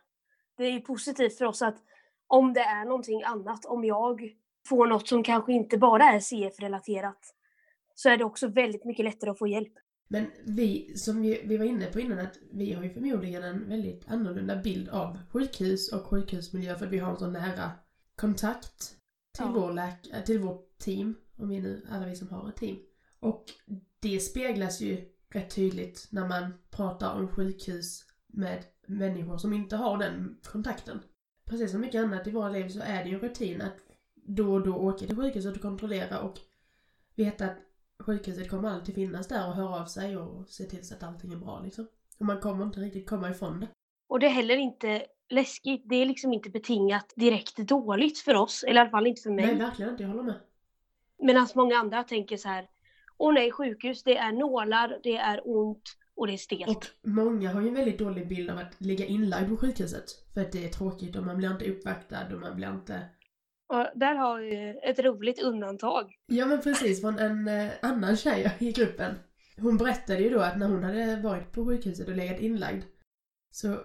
Det 0.56 0.64
är 0.64 0.70
ju 0.72 0.80
positivt 0.80 1.38
för 1.38 1.44
oss 1.44 1.62
att 1.62 1.76
om 2.26 2.52
det 2.52 2.60
är 2.60 2.84
någonting 2.84 3.22
annat, 3.22 3.64
om 3.64 3.84
jag 3.84 4.20
får 4.68 4.86
något 4.86 5.08
som 5.08 5.22
kanske 5.22 5.52
inte 5.52 5.78
bara 5.78 6.04
är 6.04 6.20
CF-relaterat, 6.20 7.34
så 7.94 8.08
är 8.08 8.16
det 8.16 8.24
också 8.24 8.48
väldigt 8.48 8.84
mycket 8.84 9.04
lättare 9.04 9.30
att 9.30 9.38
få 9.38 9.46
hjälp. 9.46 9.72
Men 10.12 10.27
vi, 10.44 10.99
som 10.99 11.23
vi, 11.23 11.42
vi 11.44 11.57
var 11.57 11.64
inne 11.64 11.87
på 11.87 12.01
innan, 12.01 12.18
att 12.18 12.38
vi 12.53 12.73
har 12.73 12.83
ju 12.85 12.90
förmodligen 12.90 13.42
en 13.44 13.68
väldigt 13.68 14.05
annorlunda 14.09 14.57
bild 14.57 14.88
av 14.88 15.18
sjukhus 15.31 15.92
och 15.92 16.07
sjukhusmiljö 16.07 16.77
för 16.79 16.87
att 16.87 16.92
vi 16.92 16.99
har 16.99 17.11
en 17.11 17.16
så 17.16 17.27
nära 17.27 17.70
kontakt 18.16 18.79
till, 19.37 19.44
Ja. 19.44 19.53
vår 19.53 19.73
läk- 19.73 20.11
äh, 20.12 20.25
till 20.25 20.38
vårt 20.38 20.79
team, 20.79 21.14
om 21.37 21.49
vi 21.49 21.61
nu, 21.61 21.87
alla 21.90 22.07
vi 22.07 22.16
som 22.16 22.29
har 22.29 22.49
ett 22.49 22.57
team. 22.57 22.77
Och 23.20 23.44
det 24.01 24.20
speglas 24.20 24.81
ju 24.81 25.09
rätt 25.29 25.55
tydligt 25.55 26.09
när 26.11 26.29
man 26.29 26.53
pratar 26.70 27.14
om 27.14 27.29
sjukhus 27.29 28.05
med 28.27 28.64
människor 28.87 29.38
som 29.38 29.53
inte 29.53 29.77
har 29.77 29.99
den 29.99 30.38
kontakten. 30.44 31.01
Precis 31.44 31.70
som 31.70 31.81
mycket 31.81 32.03
annat 32.03 32.27
i 32.27 32.31
våra 32.31 32.49
liv 32.49 32.68
så 32.68 32.81
är 32.81 33.05
det 33.05 33.09
ju 33.11 33.14
en 33.14 33.20
rutin 33.20 33.61
att 33.61 33.77
då 34.14 34.53
och 34.55 34.64
då 34.66 34.75
åka 34.77 35.07
till 35.07 35.16
sjukhuset 35.16 35.57
och 35.57 35.62
kontrollera 35.62 36.20
och 36.20 36.38
veta 37.14 37.44
att 37.44 37.59
sjukhuset 38.00 38.50
kommer 38.50 38.68
alltid 38.68 38.94
finnas 38.94 39.28
där 39.28 39.48
och 39.48 39.54
höra 39.54 39.80
av 39.80 39.84
sig 39.84 40.16
och 40.16 40.48
se 40.48 40.64
till 40.64 40.86
så 40.86 40.94
att 40.94 41.02
allting 41.02 41.32
är 41.32 41.36
bra 41.36 41.60
liksom. 41.64 41.86
Och 42.18 42.26
man 42.26 42.40
kommer 42.40 42.64
inte 42.64 42.80
riktigt 42.80 43.08
komma 43.08 43.30
ifrån 43.30 43.60
det. 43.60 43.68
Och 44.08 44.20
det 44.20 44.26
är 44.26 44.30
heller 44.30 44.56
inte 44.56 45.06
läskigt. 45.30 45.82
Det 45.88 45.96
är 45.96 46.06
liksom 46.06 46.32
inte 46.32 46.50
betingat 46.50 47.12
direkt 47.16 47.56
dåligt 47.56 48.18
för 48.18 48.34
oss, 48.34 48.64
eller 48.64 48.76
i 48.76 48.78
alla 48.80 48.90
fall 48.90 49.06
inte 49.06 49.22
för 49.22 49.30
mig. 49.30 49.46
Nej, 49.46 49.56
verkligen 49.56 49.90
inte. 49.90 50.02
Jag 50.02 50.10
håller 50.10 50.22
med. 50.22 50.40
Medan 51.18 51.46
många 51.54 51.76
andra 51.76 52.04
tänker 52.04 52.36
så 52.36 52.48
här, 52.48 52.68
åh 53.16 53.34
nej, 53.34 53.52
sjukhus, 53.52 54.02
det 54.02 54.16
är 54.16 54.32
nålar, 54.32 55.00
det 55.02 55.16
är 55.16 55.40
ont 55.44 55.96
och 56.14 56.26
det 56.26 56.32
är 56.32 56.36
stelt. 56.36 56.68
Och 56.68 57.08
många 57.08 57.52
har 57.52 57.60
ju 57.60 57.68
en 57.68 57.74
väldigt 57.74 57.98
dålig 57.98 58.28
bild 58.28 58.50
av 58.50 58.58
att 58.58 58.80
ligga 58.80 59.06
inlagd 59.06 59.48
på 59.48 59.56
sjukhuset. 59.56 60.04
För 60.34 60.40
att 60.40 60.52
det 60.52 60.64
är 60.64 60.68
tråkigt 60.68 61.16
och 61.16 61.24
man 61.24 61.36
blir 61.36 61.50
inte 61.50 61.70
uppvaktad 61.70 62.34
och 62.34 62.40
man 62.40 62.56
blir 62.56 62.70
inte... 62.70 63.00
Och 63.70 63.87
där 63.94 64.14
har 64.14 64.38
vi 64.40 64.80
ett 64.83 64.98
roligt 64.98 65.42
undantag. 65.42 66.14
Ja 66.26 66.46
men 66.46 66.61
precis, 66.61 67.00
från 67.00 67.18
en 67.18 67.48
eh, 67.48 67.70
annan 67.83 68.16
tjej 68.16 68.56
i 68.59 68.72
gruppen. 68.72 69.14
Hon 69.61 69.76
berättade 69.76 70.20
ju 70.20 70.30
då 70.30 70.40
att 70.40 70.59
när 70.59 70.68
hon 70.68 70.85
hade 70.85 71.16
varit 71.16 71.52
på 71.52 71.64
sjukhuset 71.66 72.09
och 72.09 72.16
legat 72.16 72.40
inlagd 72.40 72.83
så 73.50 73.76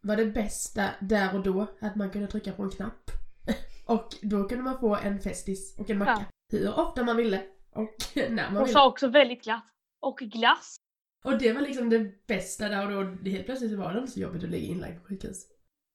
var 0.00 0.16
det 0.16 0.26
bästa 0.26 0.90
där 1.00 1.34
och 1.34 1.42
då 1.42 1.66
att 1.80 1.96
man 1.96 2.10
kunde 2.10 2.26
trycka 2.26 2.52
på 2.52 2.62
en 2.62 2.70
knapp. 2.70 3.10
och 3.86 4.08
då 4.22 4.48
kunde 4.48 4.64
man 4.64 4.80
få 4.80 4.96
en 4.96 5.20
Festis 5.20 5.78
och 5.78 5.90
en 5.90 5.98
macka. 5.98 6.26
Hur 6.52 6.78
ofta 6.78 7.04
man 7.04 7.16
ville 7.16 7.42
och 7.74 7.94
när 8.14 8.30
man 8.30 8.44
Hon 8.44 8.64
ville. 8.64 8.72
sa 8.72 8.88
också 8.88 9.08
väldigt 9.08 9.44
glatt. 9.44 9.64
Och 10.00 10.18
glass. 10.18 10.76
Och 11.24 11.38
det 11.38 11.52
var 11.52 11.60
liksom 11.60 11.90
det 11.90 12.26
bästa 12.26 12.68
där 12.68 12.96
och 12.96 13.04
då. 13.04 13.30
Helt 13.30 13.46
plötsligt 13.46 13.78
var 13.78 13.92
det 13.92 14.00
inte 14.00 14.12
så 14.12 14.20
jobbigt 14.20 14.44
att 14.44 14.50
ligga 14.50 14.66
inlagd 14.66 14.98
på 14.98 15.08
sjukhus. 15.08 15.46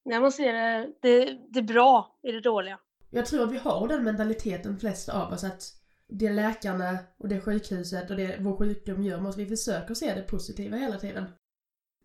När 0.06 0.22
man 0.22 0.32
ser 0.32 0.54
det, 0.54 0.94
det, 1.02 1.38
det 1.50 1.60
är 1.60 1.64
bra 1.64 2.20
i 2.24 2.32
det 2.32 2.42
dåliga. 2.42 2.80
Jag 3.10 3.26
tror 3.26 3.44
att 3.44 3.52
vi 3.52 3.58
har 3.58 3.88
den 3.88 4.04
mentaliteten 4.04 4.80
flesta 4.80 5.24
av 5.24 5.34
oss 5.34 5.44
att 5.44 5.74
det 6.08 6.30
läkarna 6.30 6.98
och 7.18 7.28
det 7.28 7.42
sjukhuset 7.42 8.10
och 8.10 8.18
det 8.18 8.38
vår 8.40 8.58
sjukdom 8.58 9.04
gör 9.04 9.22
måste 9.22 9.42
vi 9.42 9.58
försöka 9.58 9.96
se 9.96 10.16
det 10.16 10.22
positiva 10.22 10.78
hela 10.78 11.00
tiden. 11.00 11.26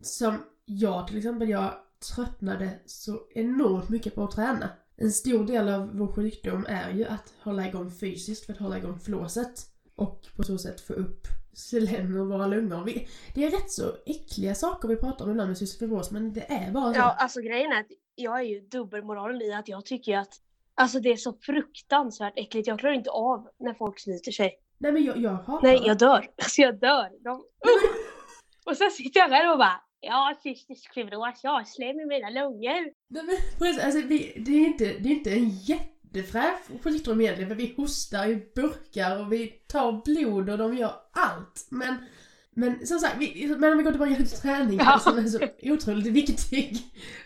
Som 0.01 0.43
jag 0.65 1.07
till 1.07 1.17
exempel, 1.17 1.49
jag 1.49 1.73
tröttnade 2.15 2.79
så 2.85 3.19
enormt 3.35 3.89
mycket 3.89 4.15
på 4.15 4.23
att 4.23 4.31
träna. 4.31 4.69
En 4.97 5.11
stor 5.11 5.45
del 5.45 5.69
av 5.69 5.97
vår 5.97 6.07
sjukdom 6.07 6.65
är 6.69 6.91
ju 6.91 7.05
att 7.05 7.33
hålla 7.41 7.67
igång 7.67 7.91
fysiskt 7.91 8.45
för 8.45 8.53
att 8.53 8.59
hålla 8.59 8.77
igång 8.77 8.99
flåset. 8.99 9.69
Och 9.95 10.27
på 10.35 10.43
så 10.43 10.57
sätt 10.57 10.81
få 10.81 10.93
upp 10.93 11.27
slem 11.53 12.19
och 12.19 12.27
våra 12.27 12.47
lungor. 12.47 12.83
Vi, 12.85 13.07
det 13.35 13.45
är 13.45 13.51
rätt 13.51 13.71
så 13.71 13.95
äckliga 14.05 14.55
saker 14.55 14.87
vi 14.87 14.95
pratar 14.95 15.25
om 15.25 15.31
ibland 15.31 15.47
med 15.47 15.57
cystisk 15.57 16.11
men 16.11 16.33
det 16.33 16.51
är 16.51 16.71
bara 16.71 16.93
så. 16.93 16.99
Ja, 16.99 17.15
alltså 17.19 17.41
grejen 17.41 17.71
är 17.71 17.79
att 17.79 17.91
jag 18.15 18.39
är 18.39 18.43
ju 18.43 18.61
dubbelmoralen 18.61 19.41
i 19.41 19.53
att 19.53 19.67
jag 19.67 19.85
tycker 19.85 20.17
att 20.17 20.41
Alltså 20.75 20.99
det 20.99 21.09
är 21.11 21.15
så 21.15 21.33
fruktansvärt 21.41 22.33
äckligt. 22.35 22.67
Jag 22.67 22.79
klarar 22.79 22.93
inte 22.93 23.09
av 23.09 23.47
när 23.59 23.73
folk 23.73 23.99
sliter 23.99 24.31
sig. 24.31 24.53
Nej 24.77 24.91
men 24.91 25.03
jag, 25.03 25.17
jag 25.17 25.31
hatar 25.31 25.67
Nej, 25.67 25.81
jag 25.85 25.97
dör. 25.97 26.27
Alltså 26.43 26.61
jag 26.61 26.79
dör. 26.79 27.23
De! 27.23 27.43
Och 28.65 28.77
sen 28.77 28.91
sitter 28.91 29.19
jag 29.19 29.29
här 29.29 29.51
och 29.51 29.57
bara 29.57 29.81
Ja, 30.07 30.39
cystisk 30.43 30.93
fibros, 30.93 31.39
jag 31.43 31.51
har 31.51 31.63
slem 31.63 31.99
i 31.99 32.05
mina 32.05 32.29
lungor. 32.29 32.83
Nej 33.09 33.23
men 33.23 33.35
precis, 33.59 33.83
alltså 33.83 34.01
vi, 34.07 34.43
det, 34.45 34.51
är 34.51 34.65
inte, 34.65 34.85
det 34.85 35.09
är 35.09 35.13
inte 35.13 35.31
en 35.31 35.49
jättefräsch 35.49 36.83
sjukdom 36.83 37.21
egentligen 37.21 37.49
för 37.49 37.55
vi 37.55 37.73
hostar 37.77 38.27
i 38.27 38.35
burkar 38.55 39.19
och 39.19 39.33
vi 39.33 39.47
tar 39.47 40.01
blod 40.05 40.49
och 40.49 40.57
de 40.57 40.77
gör 40.77 40.93
allt. 41.11 41.67
Men, 41.71 41.95
men 42.51 42.87
som 42.87 42.99
sagt, 42.99 43.15
vi, 43.19 43.55
men 43.57 43.71
om 43.71 43.77
vi 43.77 43.83
går 43.83 43.91
tillbaka 43.91 44.15
till 44.15 44.29
träningen 44.29 44.85
Ja. 44.85 44.99
som 44.99 45.17
är 45.17 45.23
så 45.27 45.39
otroligt 45.61 46.05
viktig 46.13 46.77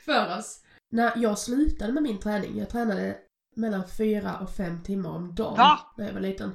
för 0.05 0.37
oss. 0.37 0.63
när 0.91 1.11
jag 1.15 1.39
slutade 1.39 1.93
med 1.93 2.03
min 2.03 2.19
träning, 2.19 2.57
jag 2.57 2.69
tränade 2.69 3.15
mellan 3.55 3.87
fyra 3.97 4.37
och 4.39 4.49
fem 4.49 4.83
timmar 4.83 5.09
om 5.09 5.35
dagen 5.35 5.57
Va? 5.57 5.79
när 5.97 6.05
jag 6.05 6.13
var 6.13 6.21
liten. 6.21 6.51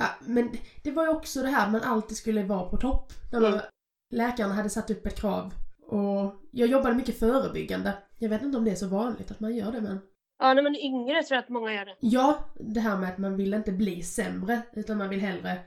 Ja, 0.00 0.06
men 0.26 0.50
det 0.82 0.90
var 0.90 1.02
ju 1.04 1.08
också 1.10 1.42
det 1.42 1.48
här 1.48 1.70
man 1.70 1.82
alltid 1.82 2.16
skulle 2.16 2.42
vara 2.44 2.68
på 2.70 2.76
topp. 2.76 3.12
När 3.32 3.40
man, 3.40 3.52
Mm. 3.52 3.64
Läkarna 4.10 4.54
hade 4.54 4.70
satt 4.70 4.90
upp 4.90 5.06
ett 5.06 5.16
krav 5.20 5.54
och 5.86 6.34
jag 6.50 6.68
jobbade 6.68 6.94
mycket 6.94 7.18
förebyggande. 7.18 7.92
Jag 8.18 8.28
vet 8.28 8.42
inte 8.42 8.58
om 8.58 8.64
det 8.64 8.70
är 8.70 8.74
så 8.74 8.86
vanligt 8.88 9.30
att 9.30 9.40
man 9.40 9.56
gör 9.56 9.72
det 9.72 9.80
men 9.80 9.98
Ja, 10.38 10.54
när 10.54 10.62
man 10.62 10.74
är 10.74 10.84
yngre 10.84 11.22
tror 11.22 11.36
jag 11.36 11.42
att 11.42 11.48
många 11.48 11.72
gör 11.74 11.84
det. 11.84 11.96
Ja, 12.00 12.44
det 12.60 12.80
här 12.80 12.96
med 12.98 13.08
att 13.08 13.18
man 13.18 13.36
vill 13.36 13.54
inte 13.54 13.72
bli 13.72 14.02
sämre 14.02 14.62
utan 14.72 14.98
man 14.98 15.08
vill 15.08 15.20
hellre 15.20 15.58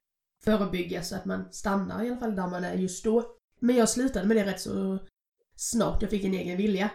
förebygga 0.43 1.01
så 1.03 1.15
att 1.15 1.25
man 1.25 1.51
stannar 1.51 2.03
i 2.03 2.07
alla 2.09 2.17
fall 2.19 2.35
där 2.35 2.47
man 2.47 2.63
är 2.63 2.73
just 2.73 3.03
då. 3.03 3.23
Men 3.59 3.75
jag 3.75 3.89
slutade 3.89 4.27
med 4.27 4.37
det 4.37 4.45
rätt 4.45 4.61
så 4.61 4.99
snart 5.55 6.01
jag 6.01 6.11
fick 6.11 6.23
en 6.23 6.33
egen 6.33 6.57
vilja. 6.57 6.89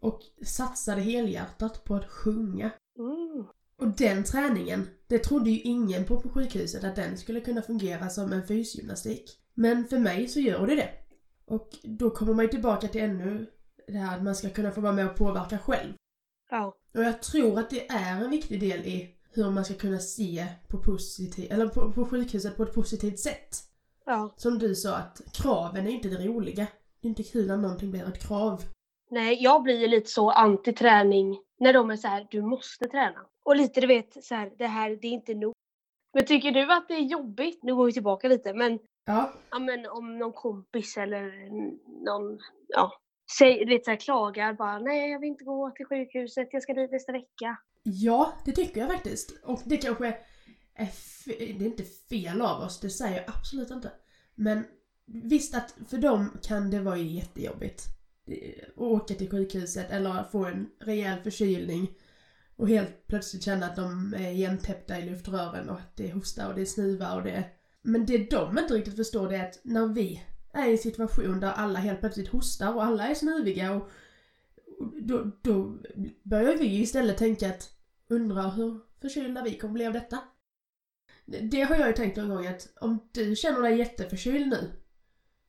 Och 0.00 0.20
satsade 0.44 1.00
helhjärtat 1.00 1.84
på 1.84 1.94
att 1.94 2.10
sjunga. 2.10 2.70
Mm. 2.98 3.46
Och 3.76 3.88
den 3.88 4.24
träningen, 4.24 4.88
det 5.06 5.18
trodde 5.18 5.50
ju 5.50 5.60
ingen 5.60 6.04
på 6.04 6.20
på 6.20 6.28
sjukhuset 6.28 6.84
att 6.84 6.96
den 6.96 7.16
skulle 7.16 7.40
kunna 7.40 7.62
fungera 7.62 8.08
som 8.08 8.32
en 8.32 8.46
fysgymnastik. 8.46 9.38
Men 9.54 9.84
för 9.84 9.98
mig 9.98 10.28
så 10.28 10.40
gör 10.40 10.66
det 10.66 10.74
det. 10.74 10.90
Och 11.44 11.68
då 11.82 12.10
kommer 12.10 12.34
man 12.34 12.44
ju 12.44 12.50
tillbaka 12.50 12.88
till 12.88 13.00
ännu 13.00 13.46
det 13.86 13.98
här 13.98 14.16
att 14.16 14.22
man 14.22 14.34
ska 14.34 14.50
kunna 14.50 14.70
få 14.70 14.80
vara 14.80 14.92
med 14.92 15.10
och 15.10 15.16
påverka 15.16 15.58
själv. 15.58 15.92
Ja. 16.50 16.76
Och 16.94 17.04
jag 17.04 17.22
tror 17.22 17.58
att 17.58 17.70
det 17.70 17.90
är 17.90 18.24
en 18.24 18.30
viktig 18.30 18.60
del 18.60 18.80
i 18.80 19.16
hur 19.30 19.50
man 19.50 19.64
ska 19.64 19.74
kunna 19.74 19.98
se 19.98 20.46
på 20.68 20.78
positiv, 20.78 21.52
eller 21.52 21.68
på, 21.68 21.92
på 21.92 22.06
sjukhuset 22.06 22.56
på 22.56 22.62
ett 22.62 22.74
positivt 22.74 23.18
sätt. 23.18 23.56
Ja. 24.06 24.34
Som 24.36 24.58
du 24.58 24.74
sa 24.74 24.96
att 24.96 25.20
kraven 25.32 25.86
är 25.86 25.90
inte 25.90 26.08
det 26.08 26.26
roliga. 26.26 26.66
Det 27.00 27.06
är 27.06 27.10
inte 27.10 27.22
kul 27.22 27.46
när 27.46 27.56
någonting 27.56 27.90
blir 27.90 28.08
ett 28.08 28.22
krav. 28.22 28.64
Nej, 29.12 29.42
jag 29.42 29.62
blir 29.62 29.80
ju 29.80 29.86
lite 29.86 30.10
så 30.10 30.30
anti-träning 30.30 31.38
när 31.60 31.72
de 31.72 31.90
är 31.90 31.96
så 31.96 32.08
här, 32.08 32.26
du 32.30 32.42
måste 32.42 32.88
träna. 32.88 33.26
Och 33.44 33.56
lite 33.56 33.80
du 33.80 33.86
vet, 33.86 34.24
så 34.24 34.34
här, 34.34 34.52
det 34.58 34.66
här, 34.66 34.90
det 34.90 35.06
är 35.06 35.12
inte 35.12 35.34
nog. 35.34 35.52
Men 36.14 36.26
tycker 36.26 36.52
du 36.52 36.72
att 36.72 36.88
det 36.88 36.94
är 36.94 37.00
jobbigt, 37.00 37.62
nu 37.62 37.74
går 37.74 37.86
vi 37.86 37.92
tillbaka 37.92 38.28
lite, 38.28 38.54
men, 38.54 38.78
Ja, 39.04 39.32
ja, 39.50 39.58
men 39.58 39.86
om 39.86 40.18
någon 40.18 40.32
kompis 40.32 40.96
eller 40.96 41.50
någon, 42.04 42.38
ja, 42.68 42.92
säg, 43.38 43.64
lite 43.64 43.84
så 43.84 43.90
här, 43.90 43.98
klagar 43.98 44.52
bara, 44.52 44.78
nej 44.78 45.10
jag 45.10 45.20
vill 45.20 45.28
inte 45.28 45.44
gå 45.44 45.70
till 45.70 45.86
sjukhuset, 45.86 46.48
jag 46.52 46.62
ska 46.62 46.74
dit 46.74 46.92
nästa 46.92 47.12
vecka. 47.12 47.56
ja, 47.82 48.32
det 48.44 48.52
tycker 48.52 48.80
jag 48.80 48.90
faktiskt. 48.90 49.44
Och 49.44 49.60
det 49.64 49.76
kanske 49.76 50.06
är, 50.74 50.88
det 51.26 51.64
är 51.64 51.68
inte 51.68 51.84
fel 51.84 52.42
av 52.42 52.62
oss, 52.62 52.80
det 52.80 52.90
säger 52.90 53.16
jag 53.16 53.24
absolut 53.36 53.70
inte. 53.70 53.90
Men 54.34 54.64
visst 55.06 55.54
att 55.54 55.74
för 55.88 55.98
dem 55.98 56.38
kan 56.42 56.70
det 56.70 56.80
vara 56.80 56.96
jättejobbigt. 56.96 58.01
Eh, 58.26 58.64
åka 58.76 59.14
till 59.14 59.30
sjukhuset 59.30 59.90
eller 59.90 60.24
få 60.32 60.44
en 60.44 60.70
rejäl 60.80 61.22
förkylning 61.22 61.90
och 62.56 62.68
helt 62.68 63.06
plötsligt 63.06 63.42
känna 63.42 63.66
att 63.66 63.76
de 63.76 64.14
är 64.14 64.30
igentäppta 64.30 64.98
i 64.98 65.10
luftrören 65.10 65.68
och 65.68 65.76
att 65.76 65.96
det 65.96 66.10
är 66.10 66.12
hosta 66.12 66.48
och 66.48 66.54
det 66.54 66.60
är 66.60 66.66
snuva 66.66 67.14
och 67.14 67.22
det. 67.22 67.44
Men 67.82 68.06
det 68.06 68.30
de 68.30 68.58
inte 68.58 68.74
riktigt 68.74 68.96
förstår 68.96 69.28
det 69.28 69.36
är 69.36 69.48
att 69.48 69.60
när 69.62 69.86
vi 69.86 70.24
är 70.52 70.68
i 70.68 70.72
en 70.72 70.78
situation 70.78 71.40
där 71.40 71.52
alla 71.52 71.78
helt 71.78 72.00
plötsligt 72.00 72.28
hostar 72.28 72.74
och 72.74 72.84
alla 72.84 73.08
är 73.08 73.14
snuviga 73.14 73.72
och 73.72 73.90
då, 75.02 75.30
då 75.42 75.78
börjar 76.22 76.56
vi 76.56 76.80
istället 76.80 77.18
tänka 77.18 77.48
att 77.48 77.70
undra 78.08 78.42
hur 78.42 78.80
förkylda 79.00 79.42
vi 79.42 79.58
kommer 79.58 79.74
bli 79.74 79.86
av 79.86 79.92
detta. 79.92 80.18
Det 81.26 81.62
har 81.62 81.76
jag 81.76 81.88
ju 81.88 81.94
tänkt 81.94 82.16
någon 82.16 82.28
gång 82.28 82.46
att 82.46 82.72
om 82.80 83.08
du 83.12 83.36
känner 83.36 83.62
dig 83.62 83.78
jätteförkyld 83.78 84.48
nu, 84.48 84.70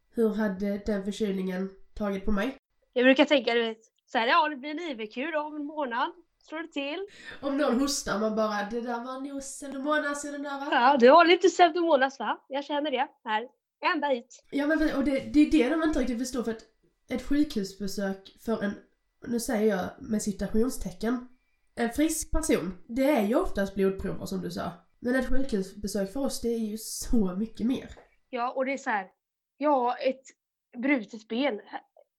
hur 0.10 0.30
hade 0.30 0.82
den 0.86 1.04
förkylningen 1.04 1.70
tagit 1.94 2.26
på 2.26 2.32
mig? 2.32 2.58
Jag 2.94 3.06
brukar 3.06 3.26
tänka, 3.26 3.54
du 3.54 3.62
vet, 3.62 3.82
så 4.06 4.18
här, 4.18 4.28
ja 4.28 4.50
det 4.50 4.56
blir 4.56 4.70
en 4.70 4.80
IV-kur 4.80 5.32
då 5.32 5.40
om 5.40 5.56
en 5.56 5.66
månad. 5.66 6.12
Slår 6.48 6.60
det 6.60 6.68
till. 6.68 7.08
Om 7.42 7.58
någon 7.58 7.80
hostar 7.80 8.20
man 8.20 8.36
bara 8.36 8.70
det 8.72 8.82
där 8.82 9.06
var 9.06 9.20
nog 9.20 9.42
pseudomonas 9.42 10.22
sedan 10.22 10.44
där 10.44 10.60
va? 10.60 10.68
Ja, 10.72 10.98
du 11.00 11.10
har 11.10 11.26
lite 11.26 11.48
pseudomonas 11.48 12.20
va? 12.20 12.46
Jag 12.48 12.66
känner 12.66 12.92
det. 12.92 13.08
Här. 13.24 13.48
Ända 13.94 14.08
hit. 14.08 14.44
Ja 14.52 14.68
men 14.68 14.96
och 14.96 15.04
det, 15.04 15.20
det 15.20 15.40
är 15.40 15.52
det 15.52 15.70
de 15.70 15.84
inte 15.84 16.00
riktigt 16.00 16.20
förstår 16.20 16.44
för 16.44 16.52
att 16.52 16.64
ett 17.10 17.22
sjukhusbesök 17.22 18.38
för 18.46 18.64
en, 18.64 18.74
nu 19.28 19.40
säger 19.40 19.76
jag 19.76 19.90
med 20.00 20.22
citationstecken, 20.22 21.28
en 21.76 21.90
frisk 21.90 22.32
person, 22.32 22.78
det 22.88 23.10
är 23.12 23.22
ju 23.22 23.36
oftast 23.36 23.76
blodprover 23.76 24.26
som 24.26 24.42
du 24.42 24.52
sa. 24.52 24.72
Men 25.00 25.16
ett 25.16 25.30
sjukhusbesök 25.30 26.14
för 26.14 26.20
oss 26.20 26.42
det 26.42 26.48
är 26.48 26.60
ju 26.60 26.78
så 26.78 27.36
mycket 27.36 27.68
mer. 27.68 27.90
Ja, 28.30 28.52
och 28.52 28.66
det 28.66 28.74
är 28.74 28.78
så 28.78 28.90
här. 28.90 29.08
Ja, 29.58 29.96
ett 29.98 30.24
brutet 30.82 31.28
ben. 31.28 31.62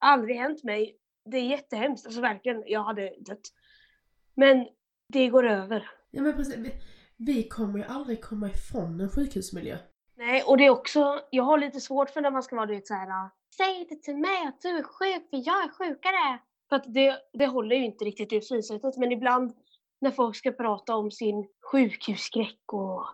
Aldrig 0.05 0.37
hänt 0.37 0.65
mig. 0.65 0.97
Det 1.25 1.37
är 1.37 1.43
jättehemskt. 1.43 2.07
Alltså 2.07 2.21
verkligen, 2.21 2.63
jag 2.67 2.85
hade 2.85 3.15
dött. 3.19 3.41
Men 4.35 4.67
det 5.09 5.29
går 5.29 5.47
över. 5.47 5.91
Ja 6.11 6.23
men 6.23 6.37
precis, 6.37 6.57
vi, 6.57 6.73
vi 7.17 7.49
kommer 7.49 7.79
ju 7.79 7.85
aldrig 7.85 8.21
komma 8.25 8.49
ifrån 8.49 9.01
en 9.01 9.11
sjukhusmiljö. 9.11 9.79
Nej, 10.15 10.43
och 10.43 10.57
det 10.59 10.67
är 10.67 10.71
också, 10.71 11.21
jag 11.31 11.45
har 11.45 11.59
lite 11.59 11.81
svårt 11.81 12.11
för 12.11 12.21
när 12.21 12.31
man 12.31 12.43
ska 12.43 12.57
vara 12.57 12.67
du 12.67 12.75
vet 12.75 12.87
så 12.87 12.95
här. 12.95 13.31
Säg 13.57 13.81
inte 13.81 13.97
till 13.97 14.17
mig 14.17 14.47
att 14.47 14.61
du 14.61 14.69
är 14.69 14.83
sjuk, 14.83 15.31
för 15.31 15.37
jag 15.37 15.65
är 15.65 15.69
sjukare. 15.69 16.39
För 16.69 16.77
att 16.77 16.95
det, 16.95 17.17
det 17.33 17.47
håller 17.47 17.77
ju 17.77 17.85
inte 17.85 18.05
riktigt 18.05 18.33
i 18.33 18.41
synsättet, 18.41 18.97
men 18.97 19.13
ibland 19.13 19.53
när 20.01 20.11
folk 20.11 20.37
ska 20.37 20.53
prata 20.53 20.95
om 20.95 21.11
sin 21.11 21.49
sjukhusskräck 21.73 22.73
och 22.73 23.05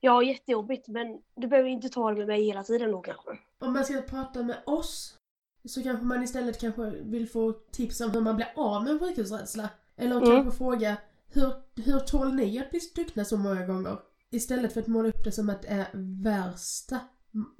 ja, 0.00 0.22
jättejobbigt, 0.22 0.88
men 0.88 1.22
du 1.36 1.46
behöver 1.46 1.68
inte 1.68 1.88
ta 1.88 2.10
det 2.10 2.16
med 2.16 2.26
mig 2.26 2.44
hela 2.44 2.62
tiden 2.62 2.90
nog 2.90 3.04
kanske. 3.04 3.38
Om 3.58 3.72
man 3.72 3.84
ska 3.84 4.02
prata 4.02 4.42
med 4.42 4.62
oss 4.66 5.18
så 5.64 5.82
kanske 5.82 6.04
man 6.06 6.22
istället 6.22 6.60
kanske 6.60 6.90
vill 6.90 7.28
få 7.28 7.52
tips 7.52 8.00
om 8.00 8.10
hur 8.10 8.20
man 8.20 8.36
blir 8.36 8.52
av 8.56 8.82
med 8.84 8.92
en 8.92 8.98
sjukhusrädsla. 8.98 9.68
Eller 9.96 10.16
Mm. 10.16 10.28
kanske 10.28 10.58
fråga 10.58 10.96
hur, 11.28 11.52
hur 11.84 11.98
tål 11.98 12.34
ni 12.34 12.58
att 12.58 12.70
bli 12.70 12.80
stuckna 12.80 13.24
så 13.24 13.36
många 13.36 13.66
gånger? 13.66 13.98
Istället 14.30 14.72
för 14.72 14.80
att 14.80 14.86
måla 14.86 15.08
upp 15.08 15.24
det 15.24 15.32
som 15.32 15.50
att 15.50 15.62
det 15.62 15.68
är 15.68 15.86
värsta 16.22 17.00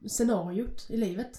scenariot 0.08 0.86
i 0.90 0.96
livet. 0.96 1.38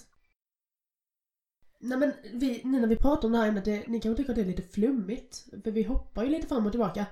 Nej 1.79 1.97
men 1.97 2.13
vi, 2.33 2.61
nu 2.63 2.79
när 2.79 2.87
vi 2.87 2.95
pratar 2.95 3.27
om 3.27 3.31
det 3.31 3.37
här 3.37 3.47
ämnet, 3.47 3.65
det, 3.65 3.87
ni 3.87 4.01
kanske 4.01 4.17
tycker 4.17 4.31
att 4.31 4.35
det 4.35 4.41
är 4.41 4.45
lite 4.45 4.61
flummigt. 4.61 5.45
För 5.63 5.71
vi 5.71 5.83
hoppar 5.83 6.23
ju 6.23 6.29
lite 6.29 6.47
fram 6.47 6.65
och 6.65 6.71
tillbaka. 6.71 7.05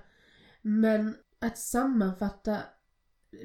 Men 0.61 1.15
att 1.39 1.57
sammanfatta 1.57 2.57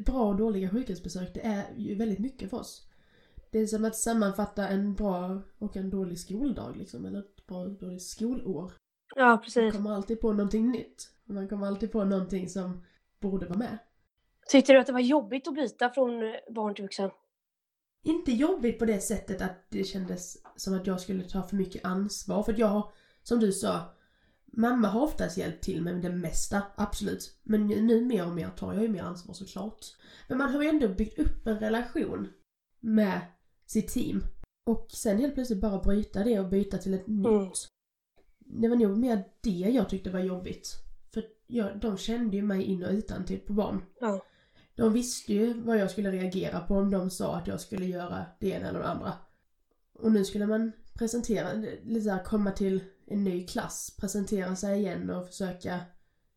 bra 0.06 0.28
och 0.28 0.36
dåliga 0.36 0.70
sjukhusbesök, 0.70 1.34
det 1.34 1.40
är 1.40 1.64
ju 1.76 1.94
väldigt 1.94 2.18
mycket 2.18 2.50
för 2.50 2.56
oss. 2.56 2.87
Det 3.50 3.58
är 3.58 3.66
som 3.66 3.84
att 3.84 3.96
sammanfatta 3.96 4.68
en 4.68 4.94
bra 4.94 5.42
och 5.58 5.76
en 5.76 5.90
dålig 5.90 6.18
skoldag 6.18 6.76
liksom, 6.76 7.04
eller 7.04 7.18
ett 7.18 7.46
bra 7.46 7.58
och 7.58 7.70
dåligt 7.70 8.02
skolår. 8.02 8.72
Ja, 9.16 9.26
Man 9.26 9.40
precis. 9.40 9.74
kommer 9.74 9.90
alltid 9.90 10.20
på 10.20 10.32
någonting 10.32 10.70
nytt. 10.70 11.10
Man 11.24 11.48
kommer 11.48 11.66
alltid 11.66 11.92
på 11.92 12.04
någonting 12.04 12.48
som 12.48 12.84
borde 13.20 13.46
vara 13.46 13.58
med. 13.58 13.78
Tyckte 14.48 14.72
du 14.72 14.78
att 14.78 14.86
det 14.86 14.92
var 14.92 15.00
jobbigt 15.00 15.48
att 15.48 15.54
byta 15.54 15.90
från 15.90 16.10
barn 16.54 16.74
till 16.74 16.84
vuxen? 16.84 17.10
Inte 18.02 18.32
jobbigt 18.32 18.78
på 18.78 18.84
det 18.84 19.00
sättet 19.00 19.42
att 19.42 19.66
det 19.68 19.84
kändes 19.84 20.36
som 20.56 20.74
att 20.74 20.86
jag 20.86 21.00
skulle 21.00 21.24
ta 21.24 21.42
för 21.42 21.56
mycket 21.56 21.84
ansvar. 21.84 22.42
För 22.42 22.52
att 22.52 22.58
jag 22.58 22.66
har, 22.66 22.92
som 23.22 23.40
du 23.40 23.52
sa, 23.52 23.80
mamma 24.46 24.88
har 24.88 25.00
oftast 25.02 25.38
hjälpt 25.38 25.64
till 25.64 25.82
med 25.82 26.02
det 26.02 26.10
mesta, 26.10 26.62
absolut. 26.76 27.38
Men 27.42 27.66
nu 27.66 28.04
mer 28.04 28.26
och 28.26 28.32
mer 28.34 28.48
tar 28.48 28.72
jag 28.72 28.82
ju 28.82 28.88
mer 28.88 29.02
ansvar 29.02 29.34
såklart. 29.34 29.80
Men 30.28 30.38
man 30.38 30.52
har 30.54 30.62
ju 30.62 30.68
ändå 30.68 30.88
byggt 30.88 31.18
upp 31.18 31.46
en 31.46 31.58
relation 31.58 32.32
med 32.80 33.20
sitt 33.68 33.88
team. 33.88 34.24
Och 34.66 34.86
sen 34.92 35.18
helt 35.18 35.34
plötsligt 35.34 35.60
bara 35.60 35.78
bryta 35.78 36.24
det 36.24 36.40
och 36.40 36.48
byta 36.48 36.78
till 36.78 36.94
ett 36.94 37.06
nytt. 37.06 37.26
Mm. 37.26 37.50
Det 38.38 38.68
var 38.68 38.76
nog 38.76 38.98
mer 38.98 39.24
det 39.40 39.50
jag 39.50 39.88
tyckte 39.88 40.10
var 40.10 40.20
jobbigt. 40.20 40.74
För 41.12 41.24
jag, 41.46 41.80
de 41.80 41.96
kände 41.96 42.36
ju 42.36 42.42
mig 42.42 42.62
in 42.62 42.84
och 42.84 42.92
utan 42.92 43.24
till 43.24 43.40
på 43.40 43.52
barn. 43.52 43.82
Ja. 44.00 44.24
De 44.74 44.92
visste 44.92 45.32
ju 45.32 45.52
vad 45.62 45.78
jag 45.78 45.90
skulle 45.90 46.10
reagera 46.10 46.60
på 46.60 46.74
om 46.74 46.90
de 46.90 47.10
sa 47.10 47.36
att 47.36 47.46
jag 47.46 47.60
skulle 47.60 47.86
göra 47.86 48.26
det 48.40 48.48
ena 48.48 48.68
eller 48.68 48.78
det 48.78 48.88
andra. 48.88 49.12
Och 49.92 50.12
nu 50.12 50.24
skulle 50.24 50.46
man 50.46 50.72
presentera, 50.94 51.52
lite 51.82 52.04
såhär 52.04 52.24
komma 52.24 52.50
till 52.50 52.84
en 53.06 53.24
ny 53.24 53.46
klass, 53.46 53.96
presentera 54.00 54.56
sig 54.56 54.78
igen 54.78 55.10
och 55.10 55.26
försöka 55.26 55.80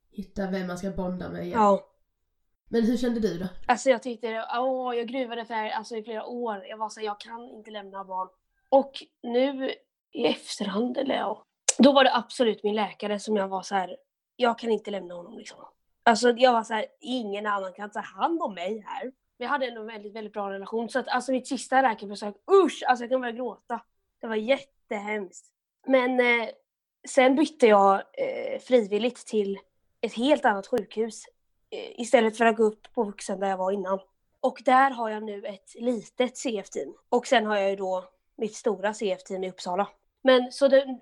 hitta 0.10 0.52
vem 0.52 0.68
man 0.68 0.78
ska 0.78 0.92
bonda 0.92 1.30
med 1.30 1.46
igen. 1.46 1.60
Ja. 1.60 1.91
Men 2.72 2.84
hur 2.84 2.98
kände 2.98 3.20
du 3.20 3.38
då? 3.38 3.46
Alltså 3.66 3.90
jag 3.90 4.04
tyckte, 4.04 4.46
åh, 4.54 4.96
jag 4.96 5.08
gruvade 5.08 5.46
för 5.46 5.54
det 5.54 5.60
här 5.60 5.70
alltså, 5.70 5.96
i 5.96 6.04
flera 6.04 6.26
år. 6.26 6.66
Jag 6.70 6.78
var 6.78 6.90
så 6.90 7.00
här, 7.00 7.06
jag 7.06 7.20
kan 7.20 7.50
inte 7.50 7.72
lämna 7.72 8.04
barn. 8.04 8.30
Och 8.70 8.92
nu 9.24 9.74
i 10.12 10.26
efterhand, 10.26 10.98
eller 10.98 11.16
ja. 11.16 11.46
Då 11.78 11.92
var 11.92 12.04
det 12.04 12.16
absolut 12.16 12.64
min 12.64 12.76
läkare 12.76 13.20
som 13.20 13.36
jag 13.36 13.48
var 13.48 13.62
så 13.62 13.76
här, 13.76 13.98
jag 14.36 14.60
kan 14.60 14.72
inte 14.72 14.92
lämna 14.92 15.14
honom 15.14 15.38
liksom. 15.38 15.58
Alltså 16.04 16.30
jag 16.30 16.54
var 16.54 16.64
så 16.64 16.74
här, 16.74 16.86
ingen 17.00 17.46
annan 17.46 17.74
kan 17.74 17.92
ta 17.92 18.00
hand 18.00 18.42
om 18.42 18.54
mig 18.54 18.84
här. 18.88 19.12
Vi 19.38 19.46
hade 19.46 19.68
ändå 19.68 19.82
en 19.82 19.88
väldigt, 19.88 20.16
väldigt 20.16 20.34
bra 20.34 20.52
relation. 20.52 20.90
Så 20.90 21.00
att 21.00 21.08
alltså 21.08 21.32
mitt 21.32 21.48
sista 21.48 21.82
läkarbesök, 21.82 22.36
usch! 22.52 22.84
Alltså 22.88 23.04
jag 23.04 23.12
kan 23.12 23.22
börja 23.22 23.34
gråta. 23.34 23.82
Det 24.22 24.28
var 24.28 24.36
jättehemskt. 24.36 25.46
Men 25.88 26.20
eh, 26.20 26.50
sen 27.08 27.36
bytte 27.36 27.68
jag 27.68 27.96
eh, 27.96 28.60
frivilligt 28.60 29.28
till 29.28 29.60
ett 30.02 30.14
helt 30.14 30.46
annat 30.46 30.68
sjukhus 30.68 31.26
Eh, 31.72 32.02
istället 32.02 32.38
för 32.38 32.46
att 32.46 32.58
gå 32.58 32.64
upp 32.64 32.94
på 32.94 33.04
vuxen 33.04 33.40
där 33.40 33.48
jag 33.48 33.58
var 33.58 33.72
innan. 33.72 34.00
Och 34.40 34.62
där 34.66 34.92
har 34.92 35.10
jag 35.10 35.24
nu 35.24 35.46
ett 35.46 35.76
litet 35.76 36.38
CF-team. 36.38 36.94
Och 37.10 37.28
sen 37.28 37.46
har 37.46 37.58
jag 37.58 37.70
ju 37.70 37.76
då 37.76 38.10
mitt 38.38 38.56
stora 38.56 38.94
CF-team 38.94 39.44
i 39.44 39.50
Uppsala. 39.50 39.90
Men 40.24 40.52
så 40.52 40.68
det, 40.68 41.00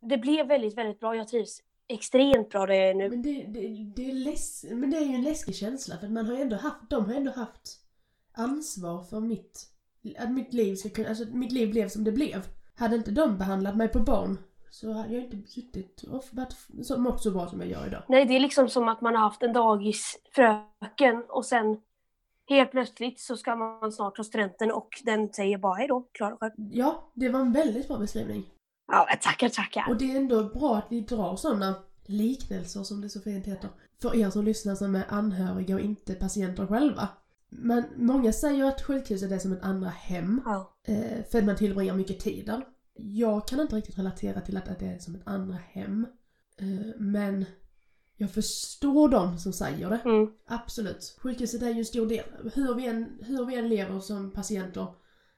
det 0.00 0.18
blev 0.18 0.46
väldigt, 0.46 0.78
väldigt 0.78 1.00
bra. 1.00 1.16
Jag 1.16 1.28
trivs 1.28 1.62
extremt 1.88 2.50
bra 2.50 2.66
där 2.66 2.74
jag 2.74 2.88
är 2.88 2.94
nu. 2.94 3.10
Men 3.10 3.22
det, 3.22 3.44
det, 3.44 3.92
det, 3.96 4.10
är 4.10 4.12
läs, 4.12 4.64
men 4.70 4.90
det 4.90 4.96
är 4.96 5.04
ju 5.04 5.14
en 5.14 5.22
läskig 5.22 5.56
känsla 5.56 5.98
för 5.98 6.08
man 6.08 6.26
har 6.26 6.34
ju 6.34 6.42
ändå 6.42 6.56
haft, 6.56 6.90
de 6.90 7.04
har 7.04 7.14
ändå 7.14 7.30
haft 7.30 7.80
ansvar 8.32 9.02
för 9.02 9.20
mitt, 9.20 9.66
att 10.18 10.32
mitt 10.32 10.54
liv 10.54 10.74
ska 10.74 10.88
kunna, 10.88 11.08
alltså 11.08 11.24
att 11.24 11.34
mitt 11.34 11.52
liv 11.52 11.70
blev 11.70 11.88
som 11.88 12.04
det 12.04 12.12
blev. 12.12 12.46
Hade 12.74 12.96
inte 12.96 13.10
de 13.10 13.38
behandlat 13.38 13.76
mig 13.76 13.88
på 13.88 13.98
barn 13.98 14.38
så 14.70 14.92
hade 14.92 15.14
jag 15.14 15.24
inte 15.24 15.50
suttit 15.50 16.02
och 16.02 16.24
varit, 16.30 16.56
så, 16.82 16.98
mått 16.98 17.22
så 17.22 17.30
bra 17.30 17.48
som 17.48 17.60
jag 17.60 17.70
gör 17.70 17.86
idag. 17.86 18.02
Nej, 18.08 18.24
det 18.24 18.36
är 18.36 18.40
liksom 18.40 18.68
som 18.68 18.88
att 18.88 19.00
man 19.00 19.14
har 19.14 19.22
haft 19.22 19.42
en 19.42 19.52
dagisfröken 19.52 21.24
och 21.28 21.44
sen 21.44 21.80
helt 22.48 22.70
plötsligt 22.70 23.20
så 23.20 23.36
ska 23.36 23.56
man 23.56 23.92
snart 23.92 24.16
ta 24.16 24.24
studenten 24.24 24.72
och 24.72 24.88
den 25.04 25.32
säger 25.32 25.58
bara 25.58 25.74
hej 25.74 25.88
då, 25.88 26.08
klar 26.12 26.36
själv. 26.40 26.52
Ja, 26.56 27.10
det 27.14 27.28
var 27.28 27.40
en 27.40 27.52
väldigt 27.52 27.88
bra 27.88 27.98
beskrivning. 27.98 28.44
Ja, 28.92 29.06
tackar, 29.20 29.48
tackar. 29.48 29.86
Och 29.88 29.96
det 29.96 30.12
är 30.12 30.16
ändå 30.16 30.44
bra 30.44 30.76
att 30.76 30.86
vi 30.88 31.00
drar 31.00 31.36
sådana 31.36 31.74
liknelser 32.06 32.82
som 32.82 33.00
det 33.00 33.08
så 33.08 33.20
fint 33.20 33.46
heter. 33.46 33.70
För 34.02 34.16
er 34.16 34.30
som 34.30 34.44
lyssnar 34.44 34.74
som 34.74 34.94
är 34.94 35.04
anhöriga 35.08 35.74
och 35.74 35.80
inte 35.80 36.14
patienter 36.14 36.66
själva. 36.66 37.08
Men 37.48 37.84
många 37.96 38.32
säger 38.32 38.64
att 38.64 38.82
sjukhuset 38.82 39.32
är 39.32 39.38
som 39.38 39.52
ett 39.52 39.62
andra 39.62 39.88
hem. 39.88 40.42
Ja. 40.44 40.72
Eh, 40.84 41.24
för 41.30 41.38
att 41.38 41.44
man 41.44 41.56
tillbringar 41.56 41.94
mycket 41.94 42.20
tid 42.20 42.46
där. 42.46 42.64
Jag 42.94 43.48
kan 43.48 43.60
inte 43.60 43.76
riktigt 43.76 43.98
relatera 43.98 44.40
till 44.40 44.56
att 44.56 44.78
det 44.78 44.86
är 44.86 44.98
som 44.98 45.14
ett 45.14 45.26
andra 45.26 45.56
hem. 45.56 46.06
Eh, 46.56 46.96
men 46.98 47.44
jag 48.16 48.30
förstår 48.30 49.08
dem 49.08 49.38
som 49.38 49.52
säger 49.52 49.90
det. 49.90 50.00
Mm. 50.04 50.32
Absolut. 50.46 51.18
Sjukhuset 51.22 51.62
är 51.62 51.70
ju 51.70 51.78
en 51.78 51.84
stor 51.84 52.06
del. 52.06 52.24
Hur 52.54 52.74
vi 52.74 52.86
än, 52.86 53.18
hur 53.22 53.46
vi 53.46 53.54
än 53.54 53.68
lever 53.68 54.00
som 54.00 54.30
patienter 54.30 54.94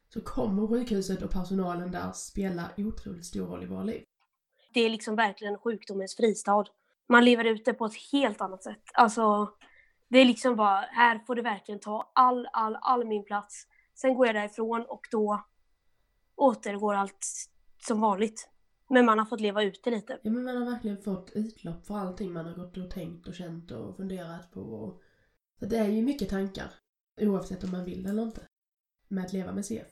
så 0.09 0.21
kommer 0.21 0.67
sjukhuset 0.67 1.23
och 1.23 1.31
personalen 1.31 1.91
där 1.91 2.13
spela 2.13 2.71
otroligt 2.77 3.27
stor 3.27 3.47
roll 3.47 3.63
i 3.63 3.67
våra 3.67 3.83
liv. 3.83 4.05
Det 4.75 4.81
är 4.81 4.91
liksom 4.91 5.17
verkligen 5.17 5.59
sjukdomens 5.59 6.17
fristad. 6.17 6.65
Man 7.09 7.25
lever 7.25 7.45
ut 7.45 7.65
det 7.65 7.75
på 7.75 7.87
ett 7.87 8.13
helt 8.13 8.41
annat 8.41 8.63
sätt. 8.63 8.83
Alltså, 8.95 9.51
det 10.09 10.19
är 10.19 10.25
liksom 10.25 10.57
bara, 10.57 10.81
här 10.81 11.19
får 11.27 11.35
det 11.35 11.43
verkligen 11.43 11.81
ta 11.81 12.13
all, 12.15 12.49
all, 12.53 12.79
all 12.81 13.07
min 13.07 13.25
plats. 13.25 13.67
Sen 13.95 14.15
går 14.15 14.27
jag 14.27 14.35
därifrån 14.35 14.87
och 14.89 15.01
då 15.11 15.45
återgår 16.37 16.95
allt 16.95 17.27
som 17.87 18.01
vanligt. 18.01 18.49
Men 18.91 19.05
man 19.07 19.19
har 19.19 19.27
fått 19.27 19.41
leva 19.41 19.63
ut 19.63 19.81
det 19.85 19.91
lite. 19.91 20.19
Ja 20.23 20.31
men 20.31 20.45
man 20.45 20.57
har 20.57 20.71
verkligen 20.71 21.03
fått 21.03 21.31
utlopp 21.35 21.87
för 21.87 21.95
allting 21.95 22.33
man 22.33 22.47
har 22.47 22.55
gått 22.55 22.77
och 22.77 22.91
tänkt 22.91 23.29
och 23.29 23.35
känt 23.35 23.71
och 23.71 23.97
funderat 23.97 24.53
på. 24.53 24.61
Och... 24.61 25.03
För 25.59 25.67
det 25.67 25.77
är 25.77 25.89
ju 25.89 26.03
mycket 26.03 26.29
tankar. 26.29 26.75
Oavsett 27.21 27.65
om 27.65 27.71
man 27.71 27.85
vill 27.85 28.07
eller 28.07 28.23
inte. 28.23 28.41
Med 29.09 29.25
att 29.25 29.33
leva 29.33 29.53
med 29.53 29.65
CF. 29.67 29.89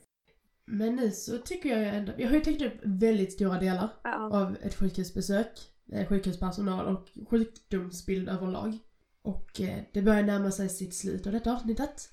Men 0.65 0.95
nu 0.95 1.11
så 1.11 1.37
tycker 1.37 1.69
jag 1.69 1.95
ändå, 1.95 2.13
jag 2.17 2.27
har 2.27 2.35
ju 2.35 2.41
täckt 2.41 2.61
upp 2.61 2.79
väldigt 2.83 3.33
stora 3.33 3.59
delar 3.59 3.89
Ja. 4.03 4.41
av 4.41 4.57
ett 4.61 4.75
sjukhusbesök, 4.75 5.59
eh, 5.91 6.07
sjukhuspersonal 6.07 6.95
och 6.95 7.09
sjukdomsbild 7.29 8.29
överlag. 8.29 8.77
Och 9.21 9.61
eh, 9.61 9.83
det 9.93 10.01
börjar 10.01 10.23
närma 10.23 10.51
sig 10.51 10.69
sitt 10.69 10.95
slut 10.95 11.27
av 11.27 11.33
detta 11.33 11.53
avsnittet. 11.53 12.09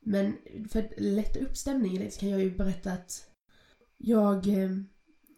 Men 0.00 0.36
för 0.70 0.78
att 0.78 0.92
lätta 0.96 1.40
upp 1.40 1.56
stämningen 1.56 2.02
lite 2.02 2.14
så 2.14 2.20
kan 2.20 2.28
jag 2.28 2.40
ju 2.40 2.56
berätta 2.56 2.92
att 2.92 3.30
jag, 3.96 4.48
eh, 4.48 4.70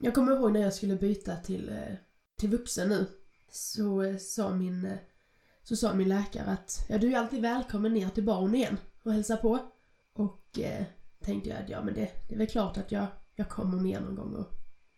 jag 0.00 0.14
kommer 0.14 0.36
ihåg 0.36 0.52
när 0.52 0.60
jag 0.60 0.74
skulle 0.74 0.96
byta 0.96 1.36
till, 1.36 1.68
eh, 1.68 1.94
till 2.36 2.50
vuxen 2.50 2.88
nu. 2.88 3.06
Så 3.50 4.02
eh, 4.02 4.16
sa 4.16 4.54
min, 4.54 4.96
så 5.62 5.76
sa 5.76 5.94
min 5.94 6.08
läkare 6.08 6.50
att 6.50 6.86
ja, 6.88 6.98
du 6.98 7.12
är 7.12 7.18
alltid 7.18 7.42
välkommen 7.42 7.94
ner 7.94 8.08
till 8.08 8.24
barn 8.24 8.54
igen 8.54 8.76
och 9.02 9.12
hälsa 9.12 9.36
på. 9.36 9.58
Och 10.12 10.58
eh, 10.58 10.84
tänkte 11.20 11.50
jag 11.50 11.58
att 11.62 11.68
ja 11.68 11.84
men 11.84 11.94
det, 11.94 12.10
det 12.28 12.34
är 12.34 12.38
väl 12.38 12.46
klart 12.46 12.76
att 12.76 12.92
jag, 12.92 13.06
jag 13.34 13.48
kommer 13.48 13.80
ner 13.82 14.00
någon 14.00 14.14
gång 14.14 14.34
och 14.34 14.48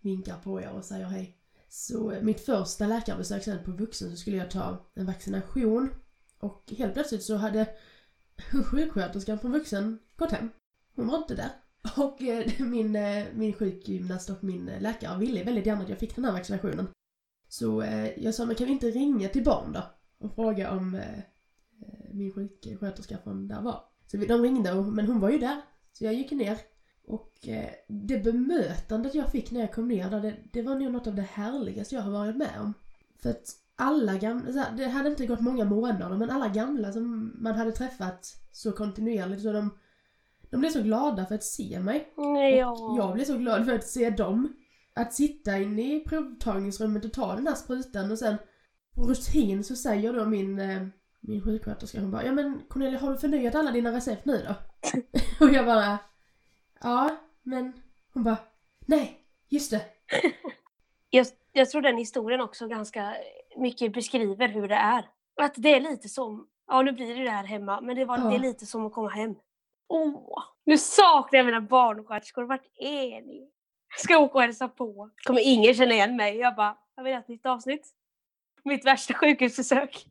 vinkar 0.01 0.38
på 0.38 0.61
er 0.61 0.70
och 0.70 0.85
säger 0.85 1.07
hej. 1.07 1.37
Så 1.68 2.14
mitt 2.23 2.40
första 2.40 2.87
läkarbesök 2.87 3.44
sen 3.44 3.64
på 3.64 3.70
vuxen 3.70 4.11
så 4.11 4.16
skulle 4.16 4.37
jag 4.37 4.51
ta 4.51 4.90
en 4.94 5.07
vaccination. 5.07 5.90
Och 6.38 6.73
helt 6.79 6.94
plötsligt 6.94 7.23
så 7.23 7.37
hade 7.37 7.68
sjuksköterskan 8.64 9.38
på 9.38 9.49
vuxen 9.49 9.99
gått 10.16 10.33
hem. 10.33 10.51
Hon 10.94 11.07
var 11.07 11.18
inte 11.18 11.35
där. 11.35 11.51
Och 11.97 12.23
eh, 12.23 12.47
min, 12.59 12.97
eh, 12.97 13.25
min 13.35 13.53
sjukgymnast 13.53 14.31
och 14.31 14.45
min 14.45 14.69
eh, 14.69 14.81
läkare 14.81 15.19
ville 15.19 15.45
väldigt 15.45 15.66
gärna 15.66 15.83
att 15.83 15.88
jag 15.88 15.99
fick 15.99 16.14
den 16.14 16.25
här 16.25 16.33
vaccinationen. 16.33 16.88
Så 17.49 17.83
eh, 17.83 18.19
jag 18.19 18.35
sa, 18.35 18.45
men 18.45 18.57
kan 18.57 18.66
vi 18.66 18.73
inte 18.73 18.90
ringa 18.90 19.29
till 19.29 19.45
barn 19.45 19.73
då? 19.73 19.83
Och 20.19 20.35
fråga 20.35 20.71
om 20.71 20.95
eh, 20.95 21.19
eh, 21.19 22.12
min 22.12 22.33
sjuksköterska 22.33 23.19
från 23.19 23.49
där 23.49 23.62
var. 23.62 23.85
Så 24.07 24.19
vi, 24.19 24.27
de 24.27 24.43
ringde, 24.43 24.73
och, 24.73 24.85
men 24.85 25.07
hon 25.07 25.21
var 25.21 25.31
ju 25.31 25.38
där. 25.38 25.61
Så 25.93 26.05
jag 26.05 26.14
gick 26.14 26.31
ner. 26.31 26.59
Och 27.07 27.33
det 27.88 28.25
bemötandet 28.25 29.14
jag 29.14 29.33
fick 29.33 29.51
när 29.51 29.61
jag 29.61 29.73
kom 29.73 29.88
ner 29.88 30.11
där, 30.11 30.21
det, 30.21 30.37
det 30.53 30.62
var 30.62 30.77
nog 30.77 30.93
något 30.93 31.07
av 31.07 31.14
det 31.14 31.23
härligaste 31.23 31.95
jag 31.95 32.03
har 32.03 32.11
varit 32.11 32.37
med 32.37 32.61
om. 32.61 32.75
För 33.23 33.31
att 33.31 33.57
alla 33.77 34.16
gamla, 34.16 34.71
det 34.77 34.88
hade 34.88 35.09
inte 35.09 35.27
gått 35.27 35.40
många 35.40 35.64
månader, 35.64 36.16
men 36.16 36.31
alla 36.31 36.49
gamla 36.49 36.93
som 36.93 37.33
man 37.38 37.55
hade 37.55 37.73
träffat 37.73 38.37
så 38.53 38.73
kontinuerligt, 38.73 39.43
så 39.43 39.53
de, 39.53 39.71
de 40.51 40.61
blev 40.61 40.71
så 40.71 40.83
glada 40.83 41.27
för 41.27 41.35
att 41.35 41.45
se 41.45 41.81
mig. 41.81 42.13
Ja. 42.17 42.95
Jag 42.99 43.13
blev 43.15 43.25
så 43.25 43.37
glad 43.39 43.65
för 43.65 43.75
att 43.75 43.87
se 43.87 44.11
dem. 44.11 44.57
Att 44.95 45.15
sitta 45.15 45.59
inne 45.59 45.97
i 45.97 46.01
provtagningsrummet 46.01 47.05
och 47.05 47.13
ta 47.13 47.35
den 47.35 47.47
här 47.47 47.55
sprutan 47.55 48.11
och 48.11 48.19
sen 48.19 48.37
på 48.95 49.03
rutin 49.03 49.65
så 49.65 49.77
säger 49.77 50.13
då 50.13 50.25
min, 50.25 50.59
eh, 50.61 50.83
min 51.21 51.45
sjuksköterska, 51.45 52.01
hon 52.01 52.11
bara 52.11 52.25
Ja 52.25 52.33
men 52.33 52.61
Cornelia 52.69 52.99
har 52.99 53.11
du 53.11 53.19
förnyat 53.19 53.55
alla 53.55 53.71
dina 53.71 53.93
recept 53.93 54.25
nu 54.25 54.47
då? 54.49 54.55
och 55.47 55.53
jag 55.53 55.67
bara 55.67 55.99
Ja, 56.83 57.11
men 57.43 57.73
hon 58.15 58.23
bara 58.23 58.37
Nej, 58.87 59.25
just 59.49 59.71
det. 59.71 59.81
Jag, 61.11 61.27
jag 61.53 61.71
tror 61.71 61.83
den 61.83 61.97
historien 61.97 62.41
också 62.41 62.69
ganska 62.69 63.15
mycket 63.57 63.93
beskriver 63.93 64.49
hur 64.49 64.69
det 64.69 64.75
är. 64.75 65.05
Att 65.37 65.55
det 65.57 65.75
är 65.75 65.81
lite 65.81 66.09
som, 66.09 66.47
ja 66.69 66.83
nu 66.83 66.93
blir 66.93 67.15
det 67.17 67.25
det 67.25 67.31
här 67.31 67.45
hemma, 67.45 67.81
men 67.81 67.97
det, 67.97 68.05
var, 68.05 68.19
Ja. 68.19 68.25
det 68.25 68.35
är 68.37 68.41
lite 68.41 68.67
som 68.67 68.87
att 68.87 68.93
komma 68.93 69.09
hem. 69.09 69.35
Åh, 69.92 70.42
nu 70.64 70.79
saknar 70.79 71.38
jag 71.38 71.46
mina 71.46 71.61
barnsköterskor, 71.61 72.42
vart 72.42 72.66
är 72.79 73.22
ni? 73.22 73.48
Jag 73.88 74.00
ska 74.00 74.18
åka 74.18 74.35
och 74.35 74.42
hälsa 74.42 74.68
på. 74.68 75.11
Kommer 75.26 75.40
ingen 75.44 75.74
känna 75.74 75.94
igen 75.94 76.16
mig? 76.16 76.37
Jag 76.37 76.57
bara, 76.57 76.76
jag 76.96 77.05
vill 77.05 77.12
ha 77.12 77.20
ett 77.20 77.29
nytt 77.29 77.46
avsnitt. 77.46 77.88
Mitt 78.64 78.87
värsta 78.87 79.14
sjukhusbesök. 79.14 80.07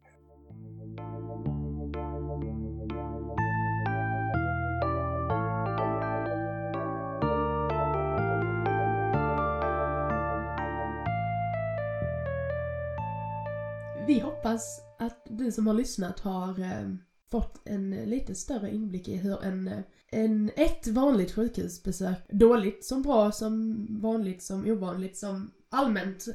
Vi 14.07 14.19
hoppas 14.19 14.81
att 14.99 15.21
du 15.25 15.51
som 15.51 15.67
har 15.67 15.73
lyssnat 15.73 16.19
har 16.19 16.59
eh, 16.59 16.89
fått 17.31 17.67
en 17.67 17.93
eh, 17.93 18.05
lite 18.05 18.35
större 18.35 18.69
inblick 18.69 19.07
i 19.07 19.17
hur 19.17 19.43
en, 19.43 19.67
eh, 19.67 19.79
en, 20.11 20.51
ett 20.55 20.87
vanligt 20.87 21.35
sjukhusbesök, 21.35 22.27
dåligt 22.29 22.85
som 22.85 23.01
bra, 23.01 23.31
som 23.31 23.85
vanligt 24.01 24.43
som 24.43 24.65
ovanligt, 24.71 25.17
som 25.17 25.51
allmänt 25.69 26.25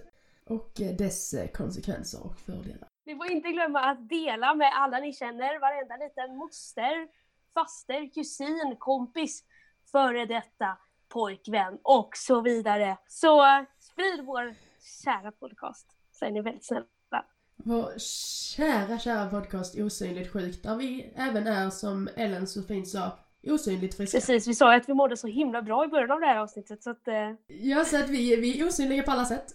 och 0.46 0.80
eh, 0.80 0.96
dess 0.96 1.35
konsekvenser 1.54 2.26
och 2.26 2.38
fördelar. 2.38 2.88
Ni 3.07 3.16
får 3.16 3.30
inte 3.30 3.48
glömma 3.48 3.80
att 3.80 4.09
dela 4.09 4.54
med 4.54 4.72
alla 4.74 4.98
ni 4.98 5.12
känner, 5.12 5.61
varenda 5.61 5.96
liten 5.96 6.37
moster, 6.37 7.09
faster, 7.54 8.14
kusin, 8.14 8.76
kompis, 8.78 9.44
före 9.92 10.26
detta 10.26 10.78
pojkvän 11.09 11.78
och 11.83 12.11
så 12.16 12.40
vidare. 12.40 12.96
Så 13.07 13.42
sprid 13.78 14.24
vår 14.24 14.54
kära 15.04 15.33
podcast, 15.33 15.87
så 16.12 16.24
är 16.24 16.30
ni 16.30 16.40
väldigt 16.40 16.66
snälla. 16.66 16.87
Vår 17.57 17.99
kära, 18.57 18.99
kära 18.99 19.31
podcast 19.31 19.81
Osynligt 19.81 20.33
sjukt, 20.33 20.62
där 20.62 20.77
vi 20.77 21.12
även 21.17 21.47
är 21.47 21.71
som 21.71 22.09
Ellen 22.17 22.47
så 22.47 22.62
fint 22.62 22.88
sa, 22.88 23.19
osynligt 23.47 23.97
friska. 23.97 24.19
Precis, 24.19 24.49
vi 24.49 24.55
sa 24.55 24.73
ju 24.73 24.81
att 24.81 24.88
vi 24.88 24.95
mådde 24.95 25.17
så 25.17 25.27
himla 25.27 25.62
bra 25.62 25.85
i 25.85 25.88
början 25.88 26.11
av 26.11 26.21
det 26.21 26.27
här 26.27 26.38
avsnittet 26.38 26.83
så 26.83 26.90
att 26.90 27.09
eh, 27.09 27.14
Ja, 27.47 27.85
så 27.85 27.97
att 27.97 28.09
vi, 28.09 28.37
vi 28.37 28.61
är 28.61 28.67
osynliga 28.67 29.03
på 29.03 29.11
alla 29.11 29.25
sätt. 29.25 29.55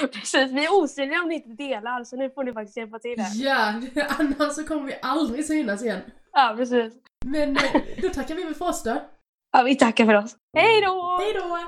precis, 0.12 0.50
vi 0.52 0.64
är 0.64 0.82
osynliga 0.82 1.22
om 1.22 1.28
ni 1.28 1.34
inte 1.34 1.64
delar 1.64 2.04
så 2.04 2.16
nu 2.16 2.30
får 2.30 2.44
ni 2.44 2.52
faktiskt 2.52 2.76
hjälpa 2.76 2.98
till 2.98 3.20
här. 3.20 3.44
Ja, 3.44 3.74
annars 4.18 4.54
så 4.54 4.64
kommer 4.64 4.86
vi 4.86 4.98
aldrig 5.02 5.44
synas 5.46 5.82
igen. 5.82 6.00
Ja, 6.32 6.54
precis. 6.56 6.94
Men 7.24 7.56
eh, 7.56 7.62
då 8.02 8.08
tackar 8.08 8.34
vi 8.34 8.44
väl 8.44 8.54
för 8.54 8.68
oss 8.68 8.82
då. 8.82 9.02
Ja, 9.52 9.62
vi 9.62 9.76
tackar 9.76 10.06
för 10.06 10.14
oss. 10.14 10.36
Hej 10.56 10.80
då! 10.80 11.18
Hej 11.20 11.32
då! 11.34 11.58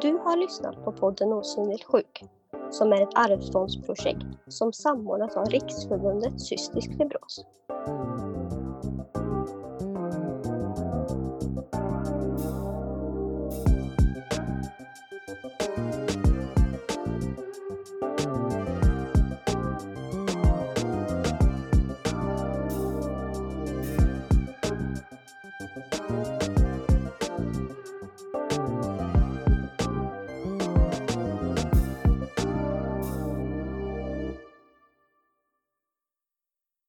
Du 0.00 0.18
har 0.18 0.36
lyssnat 0.36 0.84
på 0.84 0.92
podden 0.92 1.32
Osynligt 1.32 1.84
sjuk, 1.84 2.24
som 2.70 2.92
är 2.92 3.02
ett 3.02 3.14
arvsfondsprojekt 3.14 4.26
som 4.48 4.72
samordnas 4.72 5.36
av 5.36 5.44
Riksförbundet 5.44 6.40
Cystisk 6.40 6.90
fibros. 6.96 7.44